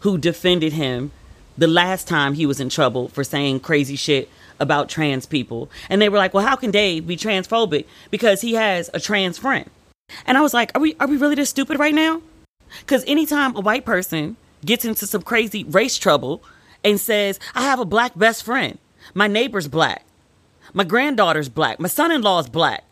who 0.01 0.17
defended 0.17 0.73
him 0.73 1.11
the 1.57 1.67
last 1.67 2.07
time 2.07 2.33
he 2.33 2.45
was 2.45 2.59
in 2.59 2.69
trouble 2.69 3.07
for 3.09 3.23
saying 3.23 3.59
crazy 3.59 3.95
shit 3.95 4.29
about 4.59 4.89
trans 4.89 5.25
people. 5.25 5.69
And 5.89 6.01
they 6.01 6.09
were 6.09 6.17
like, 6.17 6.33
well, 6.33 6.45
how 6.45 6.55
can 6.55 6.71
Dave 6.71 7.07
be 7.07 7.15
transphobic? 7.15 7.85
Because 8.11 8.41
he 8.41 8.53
has 8.53 8.89
a 8.93 8.99
trans 8.99 9.37
friend. 9.37 9.69
And 10.25 10.37
I 10.37 10.41
was 10.41 10.53
like, 10.53 10.71
are 10.75 10.81
we, 10.81 10.95
are 10.99 11.07
we 11.07 11.17
really 11.17 11.35
this 11.35 11.49
stupid 11.49 11.79
right 11.79 11.93
now? 11.93 12.21
Because 12.79 13.03
anytime 13.05 13.55
a 13.55 13.61
white 13.61 13.85
person 13.85 14.35
gets 14.65 14.85
into 14.85 15.05
some 15.05 15.21
crazy 15.21 15.63
race 15.63 15.97
trouble 15.97 16.43
and 16.83 16.99
says, 16.99 17.39
I 17.55 17.61
have 17.63 17.79
a 17.79 17.85
black 17.85 18.17
best 18.17 18.43
friend, 18.43 18.77
my 19.13 19.27
neighbor's 19.27 19.67
black, 19.67 20.03
my 20.73 20.83
granddaughter's 20.83 21.49
black, 21.49 21.79
my 21.79 21.87
son 21.87 22.11
in 22.11 22.21
law's 22.21 22.49
black. 22.49 22.83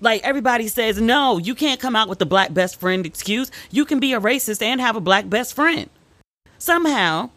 Like 0.00 0.22
everybody 0.22 0.68
says, 0.68 1.00
no, 1.00 1.38
you 1.38 1.54
can't 1.54 1.80
come 1.80 1.96
out 1.96 2.08
with 2.08 2.18
the 2.18 2.26
black 2.26 2.52
best 2.52 2.78
friend 2.78 3.06
excuse. 3.06 3.50
You 3.70 3.84
can 3.84 4.00
be 4.00 4.12
a 4.12 4.20
racist 4.20 4.62
and 4.62 4.80
have 4.80 4.96
a 4.96 5.00
black 5.00 5.28
best 5.28 5.54
friend. 5.54 5.88
Somehow, 6.58 7.30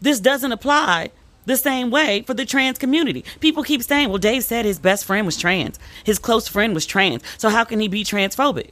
this 0.00 0.20
doesn't 0.20 0.52
apply 0.52 1.10
the 1.46 1.56
same 1.56 1.90
way 1.90 2.22
for 2.22 2.34
the 2.34 2.44
trans 2.44 2.78
community. 2.78 3.24
People 3.40 3.62
keep 3.62 3.82
saying, 3.82 4.08
well, 4.08 4.18
Dave 4.18 4.44
said 4.44 4.64
his 4.64 4.78
best 4.78 5.04
friend 5.04 5.26
was 5.26 5.36
trans, 5.36 5.78
his 6.04 6.18
close 6.18 6.46
friend 6.46 6.74
was 6.74 6.86
trans, 6.86 7.22
so 7.38 7.48
how 7.48 7.64
can 7.64 7.80
he 7.80 7.88
be 7.88 8.04
transphobic? 8.04 8.70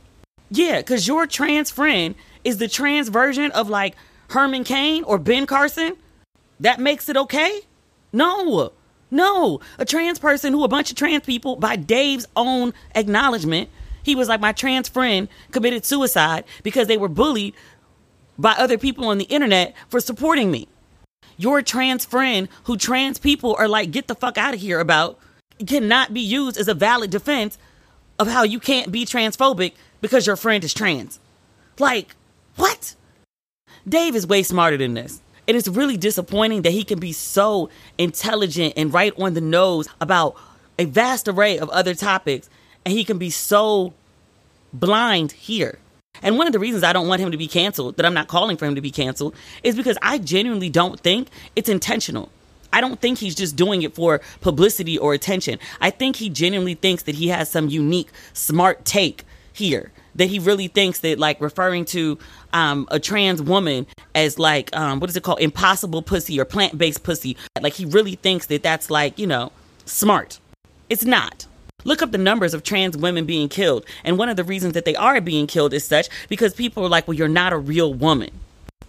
Yeah, 0.50 0.78
because 0.78 1.06
your 1.06 1.26
trans 1.26 1.70
friend 1.70 2.14
is 2.44 2.58
the 2.58 2.68
trans 2.68 3.08
version 3.08 3.50
of 3.52 3.68
like 3.68 3.96
Herman 4.30 4.64
Cain 4.64 5.04
or 5.04 5.18
Ben 5.18 5.46
Carson. 5.46 5.96
That 6.60 6.80
makes 6.80 7.08
it 7.08 7.16
okay? 7.16 7.60
No, 8.12 8.72
no. 9.10 9.60
A 9.78 9.84
trans 9.84 10.18
person 10.18 10.52
who 10.52 10.64
a 10.64 10.68
bunch 10.68 10.90
of 10.90 10.96
trans 10.96 11.24
people, 11.24 11.56
by 11.56 11.76
Dave's 11.76 12.26
own 12.36 12.72
acknowledgement, 12.94 13.70
he 14.02 14.14
was 14.14 14.28
like, 14.28 14.40
my 14.40 14.52
trans 14.52 14.88
friend 14.88 15.28
committed 15.50 15.84
suicide 15.84 16.44
because 16.62 16.88
they 16.88 16.96
were 16.96 17.08
bullied 17.08 17.54
by 18.38 18.52
other 18.52 18.78
people 18.78 19.06
on 19.08 19.18
the 19.18 19.24
internet 19.24 19.74
for 19.88 20.00
supporting 20.00 20.50
me 20.50 20.68
your 21.38 21.62
trans 21.62 22.04
friend 22.04 22.48
who 22.64 22.76
trans 22.76 23.18
people 23.18 23.56
are 23.58 23.68
like, 23.68 23.90
get 23.90 24.08
the 24.08 24.14
fuck 24.14 24.36
out 24.36 24.52
of 24.52 24.60
here 24.60 24.80
about 24.80 25.18
cannot 25.66 26.12
be 26.12 26.20
used 26.20 26.58
as 26.58 26.68
a 26.68 26.74
valid 26.74 27.10
defense 27.10 27.56
of 28.18 28.28
how 28.28 28.42
you 28.42 28.60
can't 28.60 28.92
be 28.92 29.06
transphobic 29.06 29.72
because 30.00 30.26
your 30.26 30.36
friend 30.36 30.62
is 30.62 30.74
trans. 30.74 31.18
Like, 31.78 32.14
what? 32.56 32.94
Dave 33.88 34.14
is 34.14 34.26
way 34.26 34.42
smarter 34.42 34.76
than 34.76 34.94
this. 34.94 35.22
And 35.48 35.56
it's 35.56 35.66
really 35.66 35.96
disappointing 35.96 36.62
that 36.62 36.72
he 36.72 36.84
can 36.84 37.00
be 37.00 37.12
so 37.12 37.70
intelligent 37.96 38.74
and 38.76 38.92
right 38.92 39.18
on 39.18 39.32
the 39.34 39.40
nose 39.40 39.88
about 40.00 40.36
a 40.78 40.84
vast 40.84 41.26
array 41.26 41.58
of 41.58 41.70
other 41.70 41.94
topics, 41.94 42.48
and 42.84 42.92
he 42.92 43.02
can 43.02 43.18
be 43.18 43.30
so 43.30 43.94
blind 44.72 45.32
here. 45.32 45.78
And 46.22 46.36
one 46.36 46.46
of 46.46 46.52
the 46.52 46.58
reasons 46.58 46.84
I 46.84 46.92
don't 46.92 47.08
want 47.08 47.20
him 47.20 47.30
to 47.30 47.38
be 47.38 47.48
canceled, 47.48 47.96
that 47.96 48.04
I'm 48.04 48.14
not 48.14 48.28
calling 48.28 48.56
for 48.56 48.66
him 48.66 48.74
to 48.74 48.80
be 48.80 48.90
canceled, 48.90 49.34
is 49.62 49.74
because 49.74 49.96
I 50.02 50.18
genuinely 50.18 50.68
don't 50.68 51.00
think 51.00 51.28
it's 51.56 51.68
intentional. 51.68 52.30
I 52.72 52.82
don't 52.82 53.00
think 53.00 53.18
he's 53.18 53.34
just 53.34 53.56
doing 53.56 53.82
it 53.82 53.94
for 53.94 54.20
publicity 54.40 54.98
or 54.98 55.14
attention. 55.14 55.58
I 55.80 55.90
think 55.90 56.16
he 56.16 56.28
genuinely 56.28 56.74
thinks 56.74 57.04
that 57.04 57.14
he 57.14 57.28
has 57.28 57.50
some 57.50 57.68
unique, 57.68 58.10
smart 58.34 58.84
take 58.84 59.24
here. 59.52 59.92
That 60.18 60.28
he 60.28 60.38
really 60.38 60.68
thinks 60.68 61.00
that, 61.00 61.18
like, 61.18 61.40
referring 61.40 61.84
to 61.86 62.18
um, 62.52 62.86
a 62.90 63.00
trans 63.00 63.40
woman 63.40 63.86
as, 64.14 64.38
like, 64.38 64.74
um, 64.76 65.00
what 65.00 65.08
is 65.08 65.16
it 65.16 65.22
called? 65.22 65.40
Impossible 65.40 66.02
pussy 66.02 66.38
or 66.38 66.44
plant 66.44 66.76
based 66.76 67.02
pussy. 67.02 67.36
Like, 67.60 67.72
he 67.72 67.86
really 67.86 68.16
thinks 68.16 68.46
that 68.46 68.62
that's, 68.62 68.90
like, 68.90 69.18
you 69.18 69.26
know, 69.26 69.50
smart. 69.86 70.40
It's 70.90 71.04
not. 71.04 71.46
Look 71.84 72.02
up 72.02 72.10
the 72.10 72.18
numbers 72.18 72.54
of 72.54 72.64
trans 72.64 72.96
women 72.96 73.24
being 73.24 73.48
killed. 73.48 73.86
And 74.04 74.18
one 74.18 74.28
of 74.28 74.36
the 74.36 74.44
reasons 74.44 74.74
that 74.74 74.84
they 74.84 74.96
are 74.96 75.20
being 75.20 75.46
killed 75.46 75.72
is 75.72 75.84
such 75.84 76.08
because 76.28 76.52
people 76.52 76.84
are 76.84 76.88
like, 76.88 77.06
well, 77.06 77.16
you're 77.16 77.28
not 77.28 77.52
a 77.52 77.58
real 77.58 77.94
woman. 77.94 78.30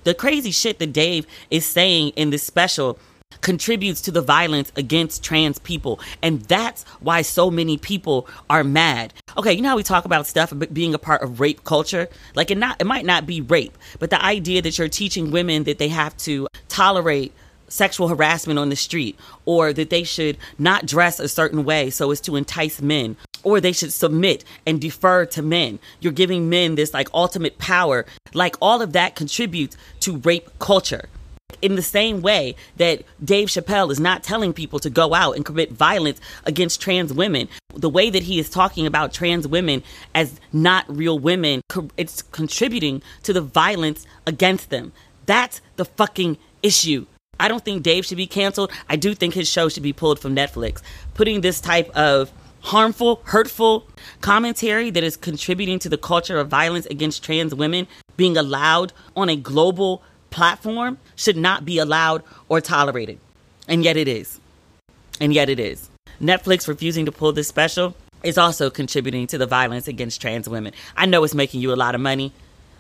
The 0.06 0.16
crazy 0.16 0.52
shit 0.52 0.80
that 0.80 0.94
Dave 0.94 1.28
is 1.52 1.66
saying 1.66 2.10
in 2.16 2.32
this 2.32 2.42
special 2.42 2.98
contributes 3.42 4.02
to 4.02 4.12
the 4.12 4.22
violence 4.22 4.72
against 4.76 5.24
trans 5.24 5.60
people. 5.60 6.00
And 6.22 6.42
that's 6.44 6.84
why 7.00 7.22
so 7.22 7.50
many 7.50 7.78
people 7.78 8.28
are 8.50 8.64
mad. 8.64 9.14
Okay, 9.38 9.54
you 9.54 9.62
know 9.62 9.70
how 9.70 9.76
we 9.76 9.84
talk 9.84 10.06
about 10.06 10.28
stuff 10.28 10.54
being 10.74 10.94
a 10.94 11.00
part 11.00 11.22
of 11.22 11.40
rape 11.40 11.64
culture? 11.64 12.08
Like 12.36 12.52
it 12.52 12.58
not 12.58 12.80
it 12.80 12.86
might 12.86 13.06
not 13.06 13.26
be 13.26 13.42
rape, 13.42 13.78
but 14.00 14.10
the 14.10 14.24
idea 14.24 14.62
that 14.62 14.78
you're 14.78 14.90
teaching 14.90 15.32
women 15.32 15.64
that 15.64 15.80
they 15.80 15.90
have 15.90 16.16
to 16.18 16.48
tolerate 16.68 17.34
sexual 17.68 18.08
harassment 18.08 18.58
on 18.58 18.70
the 18.70 18.76
street 18.76 19.18
or 19.46 19.74
that 19.74 19.92
they 19.92 20.04
should 20.04 20.38
not 20.58 20.88
dress 20.88 21.20
a 21.20 21.28
certain 21.28 21.64
way 21.64 21.92
so 21.92 22.10
as 22.10 22.20
to 22.20 22.36
entice 22.36 22.82
men 22.82 23.16
or 23.44 23.62
they 23.62 23.72
should 23.72 23.94
submit 23.94 24.44
and 24.66 24.82
defer 24.82 25.26
to 25.26 25.44
men. 25.44 25.78
You're 26.00 26.12
giving 26.12 26.50
men 26.50 26.76
this 26.76 26.94
like 26.94 27.10
ultimate 27.14 27.60
power. 27.60 28.08
Like 28.34 28.56
all 28.60 28.82
of 28.82 28.94
that 28.94 29.16
contributes 29.16 29.78
to 30.02 30.18
rape 30.18 30.50
culture. 30.58 31.10
In 31.62 31.76
the 31.76 31.82
same 31.82 32.22
way 32.22 32.56
that 32.78 33.04
Dave 33.24 33.50
Chappelle 33.50 33.92
is 33.92 34.00
not 34.00 34.24
telling 34.24 34.54
people 34.54 34.80
to 34.80 34.90
go 34.90 35.14
out 35.14 35.36
and 35.36 35.44
commit 35.44 35.72
violence 35.72 36.20
against 36.46 36.80
trans 36.80 37.12
women, 37.12 37.50
the 37.74 37.90
way 37.90 38.10
that 38.10 38.24
he 38.24 38.40
is 38.40 38.50
talking 38.50 38.86
about 38.86 39.14
trans 39.14 39.48
women 39.48 39.84
as 40.16 40.40
not 40.54 40.86
real 40.88 41.20
women, 41.20 41.62
it's 41.98 42.22
contributing 42.22 43.02
to 43.24 43.34
the 43.34 43.42
violence 43.42 44.08
against 44.26 44.70
them. 44.70 44.94
That's 45.26 45.62
the 45.76 45.86
fucking 45.86 46.38
issue. 46.64 47.06
I 47.40 47.48
don't 47.48 47.64
think 47.64 47.84
Dave 47.84 48.06
should 48.06 48.18
be 48.18 48.28
canceled. 48.28 48.72
I 48.90 48.96
do 48.96 49.14
think 49.14 49.34
his 49.34 49.50
show 49.50 49.70
should 49.70 49.84
be 49.84 49.94
pulled 49.94 50.20
from 50.20 50.36
Netflix. 50.36 50.82
Putting 51.14 51.42
this 51.42 51.62
type 51.62 51.90
of 51.92 52.32
harmful, 52.62 53.22
hurtful 53.26 53.88
commentary 54.22 54.90
that 54.90 55.04
is 55.04 55.16
contributing 55.16 55.80
to 55.80 55.90
the 55.90 55.98
culture 55.98 56.38
of 56.38 56.50
violence 56.50 56.86
against 56.88 57.24
trans 57.24 57.56
women 57.56 57.88
being 58.18 58.36
allowed 58.36 58.92
on 59.16 59.30
a 59.30 59.36
global 59.36 60.04
platform 60.30 60.98
should 61.16 61.38
not 61.38 61.66
be 61.66 61.78
allowed 61.80 62.24
or 62.48 62.62
tolerated. 62.62 63.20
And 63.68 63.84
yet 63.84 63.98
it 63.98 64.08
is. 64.08 64.40
And 65.22 65.34
yet 65.34 65.50
it 65.50 65.60
is. 65.60 65.90
Netflix 66.22 66.68
refusing 66.68 67.06
to 67.06 67.12
pull 67.12 67.32
this 67.32 67.48
special 67.48 67.96
is 68.24 68.38
also 68.38 68.70
contributing 68.70 69.28
to 69.28 69.38
the 69.38 69.46
violence 69.46 69.88
against 69.88 70.22
trans 70.22 70.50
women. 70.50 70.74
I 70.98 71.06
know 71.06 71.24
it's 71.24 71.34
making 71.34 71.62
you 71.62 71.74
a 71.74 71.76
lot 71.76 71.96
of 71.96 72.02
money. 72.02 72.34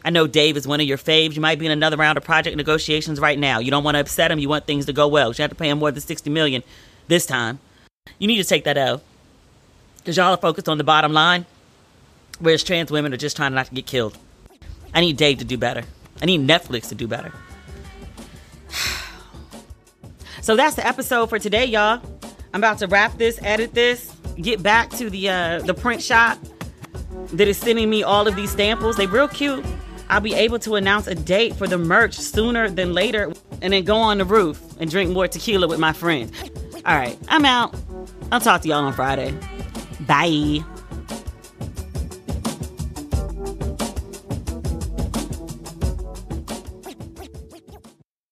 I 0.03 0.09
know 0.09 0.27
Dave 0.27 0.57
is 0.57 0.67
one 0.67 0.79
of 0.79 0.87
your 0.87 0.97
faves. 0.97 1.35
You 1.35 1.41
might 1.41 1.59
be 1.59 1.65
in 1.65 1.71
another 1.71 1.97
round 1.97 2.17
of 2.17 2.23
project 2.23 2.55
negotiations 2.55 3.19
right 3.19 3.37
now. 3.37 3.59
You 3.59 3.71
don't 3.71 3.83
want 3.83 3.95
to 3.95 4.01
upset 4.01 4.31
him. 4.31 4.39
You 4.39 4.49
want 4.49 4.65
things 4.65 4.85
to 4.85 4.93
go 4.93 5.07
well. 5.07 5.31
You 5.31 5.41
have 5.41 5.51
to 5.51 5.55
pay 5.55 5.69
him 5.69 5.79
more 5.79 5.91
than 5.91 6.01
sixty 6.01 6.29
million 6.29 6.63
this 7.07 7.25
time. 7.25 7.59
You 8.17 8.27
need 8.27 8.37
to 8.37 8.43
take 8.43 8.63
that 8.63 8.77
out 8.77 9.01
because 9.97 10.17
y'all 10.17 10.33
are 10.33 10.37
focused 10.37 10.69
on 10.69 10.77
the 10.77 10.83
bottom 10.83 11.11
line, 11.11 11.45
whereas 12.39 12.63
trans 12.63 12.91
women 12.91 13.13
are 13.13 13.17
just 13.17 13.35
trying 13.35 13.53
not 13.53 13.67
to 13.67 13.75
get 13.75 13.85
killed. 13.85 14.17
I 14.93 15.01
need 15.01 15.17
Dave 15.17 15.39
to 15.39 15.45
do 15.45 15.57
better. 15.57 15.83
I 16.21 16.25
need 16.25 16.47
Netflix 16.47 16.89
to 16.89 16.95
do 16.95 17.07
better. 17.07 17.31
so 20.41 20.55
that's 20.55 20.75
the 20.75 20.85
episode 20.85 21.27
for 21.27 21.39
today, 21.39 21.65
y'all. 21.65 22.01
I'm 22.53 22.61
about 22.61 22.79
to 22.79 22.87
wrap 22.87 23.17
this, 23.17 23.39
edit 23.43 23.73
this, 23.73 24.15
get 24.41 24.63
back 24.63 24.89
to 24.91 25.09
the 25.09 25.29
uh, 25.29 25.59
the 25.59 25.73
print 25.73 26.01
shop 26.01 26.37
that 27.33 27.47
is 27.47 27.57
sending 27.57 27.89
me 27.89 28.03
all 28.03 28.27
of 28.27 28.35
these 28.35 28.51
samples. 28.51 28.95
They 28.95 29.07
real 29.07 29.27
cute. 29.27 29.63
I'll 30.09 30.21
be 30.21 30.33
able 30.33 30.57
to 30.59 30.75
announce 30.75 31.05
a 31.05 31.13
date 31.13 31.55
for 31.55 31.67
the 31.67 31.77
merch 31.77 32.15
sooner 32.17 32.67
than 32.67 32.93
later 32.93 33.31
and 33.61 33.73
then 33.73 33.83
go 33.83 33.95
on 33.95 34.17
the 34.17 34.25
roof 34.25 34.59
and 34.79 34.89
drink 34.89 35.11
more 35.11 35.27
tequila 35.27 35.67
with 35.67 35.79
my 35.79 35.93
friends. 35.93 36.31
All 36.85 36.97
right, 36.97 37.17
I'm 37.27 37.45
out. 37.45 37.75
I'll 38.31 38.41
talk 38.41 38.61
to 38.61 38.67
y'all 38.67 38.83
on 38.83 38.93
Friday. 38.93 39.37
Bye. 40.07 40.63